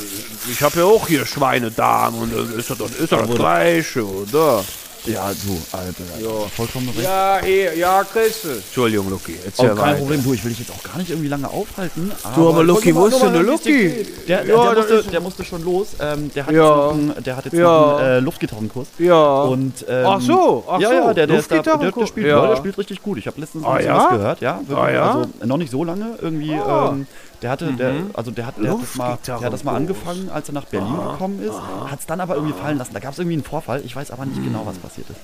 Ich 0.49 0.63
habe 0.63 0.79
ja 0.79 0.85
auch 0.85 1.07
hier 1.07 1.25
Schweinedarm 1.27 2.15
und 2.15 2.33
das 2.35 2.49
ist 2.49 2.71
das, 2.71 2.79
ist 2.95 3.11
doch 3.11 3.25
das 3.25 3.35
Gleiche, 3.35 4.03
oder? 4.03 4.63
Ja, 5.05 5.29
du, 5.29 5.77
Alter. 5.77 6.03
Ja. 6.21 6.47
Vollkommen 6.55 6.89
recht. 6.89 7.03
Ja, 7.03 7.39
hier, 7.43 7.75
ja, 7.77 8.03
Christel. 8.03 8.57
Entschuldigung, 8.57 9.09
Lucky. 9.09 9.35
Oh, 9.37 9.43
Erzähl 9.45 9.67
kein 9.69 9.77
weiter. 9.77 9.97
Problem, 9.99 10.23
du, 10.23 10.33
ich 10.33 10.43
will 10.43 10.49
dich 10.51 10.59
jetzt 10.59 10.71
auch 10.71 10.83
gar 10.83 10.97
nicht 10.97 11.09
irgendwie 11.09 11.27
lange 11.27 11.47
aufhalten. 11.47 12.11
Du, 12.35 12.49
aber 12.49 12.63
Lucky, 12.63 12.95
wo 12.95 13.05
ist 13.07 13.21
denn 13.21 13.33
der 13.33 13.43
Lucky? 13.43 13.89
geht. 13.89 14.27
Der, 14.29 14.45
Ja, 14.45 14.73
der, 14.73 14.75
musste, 14.83 15.03
der 15.11 15.21
musste 15.21 15.43
schon 15.43 15.63
los. 15.63 15.87
Ähm, 15.99 16.31
der 16.33 16.45
hat 16.47 16.53
Ja. 16.53 16.61
jetzt 16.61 16.75
noch 16.75 16.93
einen, 16.93 17.23
der 17.23 17.37
hat 17.37 17.45
jetzt 17.45 17.53
Ja. 17.53 17.61
noch 17.63 17.97
einen 17.99 18.07
äh, 18.07 18.19
Luftgitarrenkurs. 18.19 18.87
Ja. 18.97 19.41
Und, 19.43 19.85
ähm, 19.87 20.05
Ach 20.07 20.21
so, 20.21 20.63
ach 20.67 20.79
ja, 20.79 20.87
so, 20.89 20.93
ja, 20.95 21.13
der, 21.13 21.27
der, 21.27 21.39
ist 21.39 21.51
da, 21.51 21.55
der, 21.55 21.63
der, 21.63 21.73
Luftgitarrenkurs. 21.73 22.09
spielt, 22.09 22.27
Ja. 22.27 22.47
der 22.47 22.55
spielt 22.57 22.77
richtig 22.77 23.01
gut. 23.01 23.17
Ich 23.17 23.27
habe 23.27 23.39
letztens 23.39 23.63
Ah, 23.65 23.77
was 23.79 24.09
gehört, 24.09 24.41
ja. 24.41 24.59
Wirklich, 24.65 24.77
Ah, 24.77 24.91
ja? 24.91 25.11
Also 25.13 25.29
noch 25.45 25.57
nicht 25.57 25.71
so 25.71 25.83
lange 25.83 26.17
irgendwie. 26.21 26.53
Ah. 26.55 26.89
Ähm, 26.93 27.07
der 27.45 27.51
hatte, 27.51 27.73
der, 27.73 27.93
also 28.15 28.31
der 28.31 28.47
hat, 28.47 28.55
der 28.57 28.71
hat, 28.71 28.81
das 28.81 28.95
mal, 28.95 29.17
der 29.27 29.39
hat 29.39 29.53
das 29.53 29.63
mal 29.63 29.75
angefangen, 29.75 30.29
als 30.33 30.49
er 30.49 30.53
nach 30.55 30.65
Berlin 30.65 30.95
gekommen 31.11 31.43
ist, 31.43 31.53
hat 31.91 31.99
es 31.99 32.07
dann 32.07 32.19
aber 32.19 32.33
irgendwie 32.35 32.55
fallen 32.59 32.79
lassen. 32.79 32.91
Da 32.95 32.99
gab 32.99 33.13
es 33.13 33.19
irgendwie 33.19 33.35
einen 33.35 33.43
Vorfall. 33.43 33.83
Ich 33.85 33.95
weiß 33.95 34.09
aber 34.09 34.25
nicht 34.25 34.43
genau, 34.43 34.65
was 34.65 34.77
passiert 34.79 35.07
ist. 35.11 35.19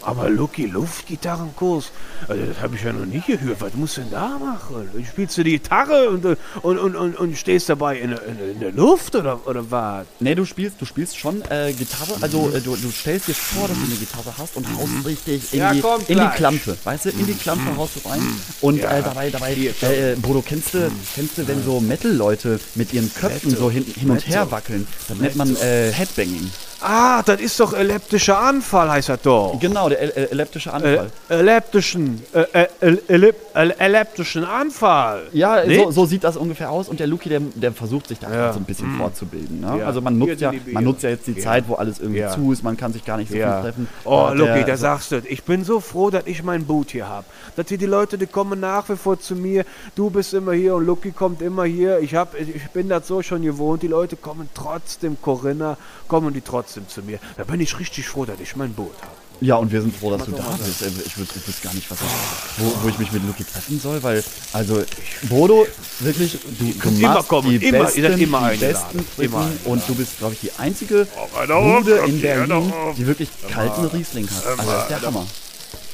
Aber 0.00 0.30
Lucky, 0.30 0.64
Luftgitarrenkurs, 0.64 1.90
also 2.26 2.42
das 2.46 2.60
habe 2.62 2.74
ich 2.76 2.82
ja 2.82 2.92
noch 2.94 3.04
nie 3.04 3.20
gehört. 3.26 3.60
Was 3.60 3.74
musst 3.74 3.98
du 3.98 4.00
denn 4.00 4.10
da 4.12 4.38
machen? 4.38 4.88
Spielst 5.06 5.36
du 5.36 5.44
die 5.44 5.50
Gitarre 5.52 6.08
und, 6.08 6.24
und, 6.24 6.78
und, 6.78 6.96
und, 6.96 7.16
und 7.18 7.36
stehst 7.36 7.68
dabei 7.68 7.98
in, 7.98 8.10
der- 8.12 8.24
in, 8.26 8.52
in 8.54 8.60
der 8.60 8.72
Luft 8.72 9.14
oder, 9.14 9.46
oder 9.46 9.70
was? 9.70 10.06
Nee, 10.20 10.34
du 10.34 10.46
spielst, 10.46 10.80
du 10.80 10.86
spielst 10.86 11.18
schon 11.18 11.42
äh, 11.50 11.74
Gitarre, 11.74 12.14
also 12.22 12.50
äh, 12.54 12.62
du, 12.62 12.74
du 12.76 12.90
stellst 12.90 13.28
dir 13.28 13.34
vor, 13.34 13.68
dass 13.68 13.76
du 13.76 13.84
eine 13.84 13.94
Gitarre 13.96 14.32
hast 14.38 14.56
und 14.56 14.66
haust 14.74 15.04
richtig 15.06 15.52
in, 15.52 15.58
Ja, 15.58 15.74
die, 15.74 15.82
in 16.08 16.18
die. 16.18 16.28
Klampe, 16.34 16.78
weißt 16.82 17.04
du, 17.04 17.08
in 17.10 17.26
die 17.26 17.34
Klampe 17.34 17.76
haust 17.76 17.96
du 18.02 18.08
rein 18.08 18.22
und 18.62 18.76
Ja. 18.78 18.90
äh, 18.90 19.02
dabei, 19.02 19.28
dabei, 19.28 19.52
äh, 19.52 20.16
Bodo, 20.16 20.40
kennst 20.46 20.72
du, 20.72 20.90
kennst 21.14 21.36
du, 21.36 21.41
wenn 21.48 21.62
so 21.64 21.80
Metal-Leute 21.80 22.60
mit 22.74 22.92
ihren 22.92 23.12
Köpfen 23.14 23.50
Metal. 23.50 23.58
so 23.64 23.70
hin, 23.70 23.84
hin 23.84 24.10
und 24.10 24.26
her 24.26 24.50
wackeln, 24.50 24.86
das 25.08 25.18
nennt 25.18 25.36
man 25.36 25.54
äh, 25.56 25.90
Headbanging. 25.92 26.50
Ah, 26.84 27.22
das 27.22 27.40
ist 27.40 27.60
doch 27.60 27.74
elliptischer 27.74 28.40
Anfall, 28.40 28.90
heißt 28.90 29.08
das 29.10 29.22
doch. 29.22 29.56
Genau, 29.60 29.88
der 29.88 30.00
el- 30.00 30.10
el- 30.10 30.28
elliptische 30.32 30.70
Äh, 30.70 30.72
Anfall. 30.72 31.10
elliptischen, 31.28 32.22
äh, 32.32 32.40
äh, 32.52 32.66
ell- 32.80 33.02
ellip- 33.08 33.34
ell- 33.54 33.74
elliptischen 33.78 34.44
Anfall. 34.44 35.22
Ja, 35.32 35.64
Nee? 35.64 35.76
so, 35.76 35.90
so 35.92 36.06
sieht 36.06 36.24
das 36.24 36.36
ungefähr 36.36 36.70
aus 36.70 36.88
und 36.88 36.98
der 36.98 37.06
Luki, 37.06 37.28
der, 37.28 37.40
der 37.54 37.72
versucht 37.72 38.08
sich 38.08 38.18
da 38.18 38.28
Ja. 38.28 38.34
gerade 38.34 38.54
so 38.54 38.58
ein 38.60 38.64
bisschen 38.64 38.96
vorzubilden. 38.96 39.60
Ne? 39.60 39.78
Ja. 39.78 39.86
Also 39.86 40.00
man 40.00 40.18
nutzt, 40.18 40.40
ja, 40.40 40.52
man 40.72 40.82
nutzt 40.84 41.02
ja 41.04 41.10
jetzt 41.10 41.26
die 41.28 41.32
Ja. 41.34 41.42
Zeit, 41.42 41.64
wo 41.68 41.74
alles 41.74 42.00
irgendwie 42.00 42.24
zu 42.34 42.52
ist, 42.52 42.64
man 42.64 42.76
kann 42.76 42.92
sich 42.92 43.04
gar 43.04 43.16
nicht 43.16 43.28
so 43.28 43.34
viel 43.34 43.44
treffen. 43.44 43.88
Oh, 44.04 44.30
der- 44.36 44.64
da 44.64 44.76
sagst 44.76 45.12
du, 45.12 45.22
ich 45.28 45.44
bin 45.44 45.64
so 45.64 45.78
froh, 45.80 46.10
dass 46.10 46.24
ich 46.26 46.42
mein 46.42 46.64
Boot 46.64 46.90
hier 46.90 47.08
habe. 47.08 47.26
Dass 47.54 47.68
hier 47.68 47.78
die 47.78 47.86
Leute, 47.86 48.18
die 48.18 48.26
kommen 48.26 48.58
nach 48.58 48.88
wie 48.88 48.96
vor 48.96 49.20
zu 49.20 49.34
mir. 49.36 49.64
Du 49.94 50.10
bist 50.10 50.34
immer 50.34 50.52
hier 50.52 50.74
und 50.74 50.86
Lucky 50.86 51.12
kommt 51.22 51.40
immer 51.40 51.64
hier. 51.66 52.00
Ich, 52.00 52.16
hab, 52.16 52.34
ich 52.36 52.68
bin 52.72 52.88
das 52.88 53.06
so 53.06 53.22
schon 53.22 53.42
gewohnt. 53.42 53.80
Die 53.84 53.86
Leute 53.86 54.16
kommen 54.16 54.48
trotzdem, 54.54 55.16
Corinna, 55.22 55.76
kommen 56.08 56.34
die 56.34 56.40
trotzdem 56.40 56.88
zu 56.88 57.00
mir. 57.00 57.20
Da 57.36 57.44
bin 57.44 57.60
ich 57.60 57.78
richtig 57.78 58.08
froh, 58.08 58.24
dass 58.24 58.40
ich 58.40 58.56
mein 58.56 58.72
Boot 58.72 58.96
habe. 59.00 59.12
Ja, 59.40 59.54
und 59.54 59.70
wir 59.70 59.82
sind 59.82 59.94
froh, 59.94 60.10
dass 60.10 60.26
du 60.26 60.32
da 60.32 60.42
bist. 60.58 60.82
Ich 61.06 61.16
wüsste 61.16 61.38
ich 61.38 61.46
wüsste 61.46 61.62
gar 61.62 61.74
nicht, 61.74 61.88
was 61.88 62.00
ich, 62.00 62.64
wo, 62.64 62.82
wo 62.82 62.88
ich 62.88 62.98
mich 62.98 63.12
mit 63.12 63.24
Luki 63.24 63.44
treffen 63.44 63.78
soll, 63.78 64.02
weil, 64.02 64.24
also, 64.52 64.82
Bodo, 65.28 65.64
wirklich, 66.00 66.38
du, 66.58 66.72
du 66.72 66.88
immer 66.88 67.14
machst 67.14 67.28
kommen, 67.28 67.50
die 67.50 67.68
immer, 67.68 67.84
besten, 67.84 68.20
immer 68.20 68.50
die 68.50 68.56
besten 68.56 69.06
Immer 69.18 69.48
und 69.64 69.88
du 69.88 69.94
bist, 69.94 70.18
glaube 70.18 70.34
ich, 70.34 70.40
die 70.40 70.50
einzige 70.58 71.06
auf, 71.16 71.46
Bude 71.46 71.98
in 72.06 72.20
Berlin, 72.20 72.72
die 72.96 73.06
wirklich 73.06 73.28
kalten 73.48 73.84
Riesling 73.86 74.28
hat. 74.28 74.58
Also, 74.58 74.70
das 74.72 74.82
ist 74.82 74.90
der 74.90 75.02
Hammer. 75.02 75.26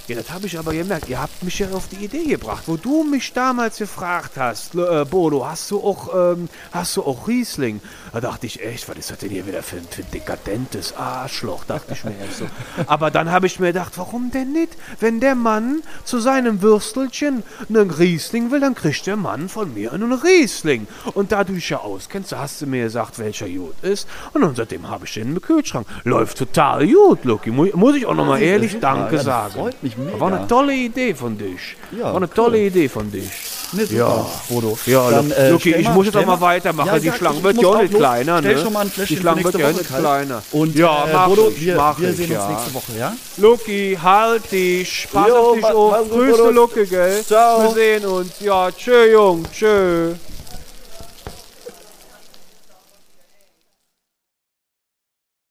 Ja, 0.09 0.17
das 0.17 0.31
habe 0.31 0.47
ich 0.47 0.59
aber 0.59 0.73
gemerkt. 0.73 1.11
Ihr 1.11 1.21
habt 1.21 1.43
mich 1.43 1.59
ja 1.59 1.71
auf 1.71 1.89
die 1.89 2.03
Idee 2.03 2.25
gebracht, 2.25 2.63
wo 2.65 2.79
du 2.79 3.05
mich 3.05 3.35
damals 3.35 3.77
gefragt 3.77 4.39
hast, 4.39 4.75
äh, 4.75 5.05
Bodo, 5.05 5.47
hast 5.47 5.71
du 5.71 5.85
auch, 5.85 6.33
ähm, 6.33 6.49
hast 6.73 6.97
du 6.97 7.03
auch 7.03 7.29
Riesling? 7.29 7.83
Da 8.13 8.21
dachte 8.21 8.47
ich 8.47 8.63
echt, 8.65 8.89
was 8.89 8.97
ist 8.97 9.11
das 9.11 9.19
denn 9.19 9.31
hier 9.31 9.47
wieder 9.47 9.63
für 9.63 9.77
ein, 9.77 9.87
für 9.91 10.03
ein 10.03 10.11
dekadentes 10.13 10.97
Arschloch, 10.97 11.65
dachte 11.65 11.93
ich 11.93 12.05
mir 12.05 12.15
erst 12.21 12.39
so. 12.39 12.47
Aber 12.87 13.11
dann 13.11 13.31
habe 13.31 13.47
ich 13.47 13.59
mir 13.61 13.69
gedacht, 13.69 13.93
warum 13.97 14.31
denn 14.31 14.53
nicht? 14.53 14.73
Wenn 15.01 15.21
der 15.21 15.35
Mann 15.35 15.83
zu 16.05 16.19
seinem 16.19 16.63
Würstelchen 16.63 17.43
einen 17.69 17.91
Riesling 17.91 18.51
will, 18.51 18.61
dann 18.61 18.75
kriegt 18.75 19.07
der 19.07 19.17
Mann 19.17 19.49
von 19.49 19.75
mir 19.75 19.93
einen 19.93 20.13
Riesling. 20.13 20.87
Und 21.15 21.33
da 21.33 21.45
du 21.45 21.53
dich 21.53 21.69
ja 21.71 21.79
auskennst, 21.79 22.33
hast 22.33 22.61
du 22.63 22.67
mir 22.67 22.85
gesagt, 22.85 23.19
welcher 23.19 23.49
gut 23.49 23.75
ist. 23.83 24.09
Und 24.33 24.43
dann 24.43 24.55
seitdem 24.55 24.89
habe 24.89 25.05
ich 25.05 25.15
den 25.15 25.35
im 25.35 25.41
Kühlschrank. 25.43 25.87
Läuft 26.05 26.39
total 26.39 26.87
gut, 26.87 27.25
Lucky. 27.25 27.51
Mu 27.51 27.67
muss 27.75 27.97
ich 27.97 28.07
auch 28.07 28.15
nochmal 28.15 28.41
ehrlich. 28.43 28.79
Danke 28.81 29.17
Ja, 29.17 29.23
sagen. 29.23 29.53
freut 29.55 29.83
mich 29.83 29.97
mega. 29.97 30.19
War 30.21 30.33
eine 30.33 30.47
tolle 30.49 30.75
Idee 30.75 31.15
von 31.15 31.37
dich. 31.37 31.77
Ja, 31.93 32.05
War 32.05 32.17
eine 32.17 32.27
cool. 32.27 32.33
tolle 32.35 32.59
Idee 32.59 32.89
von 32.89 33.11
dich. 33.11 33.31
Ne, 33.73 33.87
super, 33.87 33.99
Ja. 33.99 34.27
Bodo. 34.49 34.79
Ja, 34.87 35.11
Dann, 35.11 35.31
äh, 35.31 35.51
Lucky, 35.51 35.71
stell 35.71 35.81
ich 35.83 35.89
muss 35.91 36.07
jetzt 36.07 36.17
auch 36.17 36.27
mal 36.27 36.41
weitermachen. 36.41 37.01
Die 37.01 37.09
sag, 37.09 37.17
Schlange 37.19 37.43
wird 37.43 37.61
ja 37.61 37.83
nicht 37.83 37.95
kleiner, 37.95 38.41
ne? 38.41 38.59
schon 38.59 38.73
mal 38.73 38.81
ein 38.81 38.93
Die 39.09 39.17
Schlange 39.17 39.45
wird 39.45 39.59
ja 39.59 39.73
nicht 39.73 39.87
kleiner. 39.87 40.43
Und 40.53 40.75
Ja, 40.75 41.07
äh, 41.07 41.29
Bodo, 41.29 41.49
ich, 41.51 41.61
wir, 41.61 41.77
wir 41.77 42.11
ich, 42.11 42.17
sehen 42.17 42.31
uns 42.31 42.45
ja. 42.45 42.49
nächste 42.51 42.75
Woche, 42.75 42.93
ja? 42.99 43.17
Lucky, 43.37 43.99
halt 44.03 44.51
dich. 44.51 45.09
Pass 45.13 45.29
Jo, 45.29 45.37
auf 45.37 45.55
dich 45.57 45.65
auf. 45.65 46.11
Grüße. 46.11 46.51
Lucke, 46.51 46.87
gell? 46.87 47.25
Ciao. 47.25 47.63
Wir 47.63 47.71
sehen 47.75 48.07
uns. 48.07 48.33
Ja, 48.41 48.71
tschö, 48.71 49.13
Jung. 49.13 49.45
Tschö. 49.53 50.15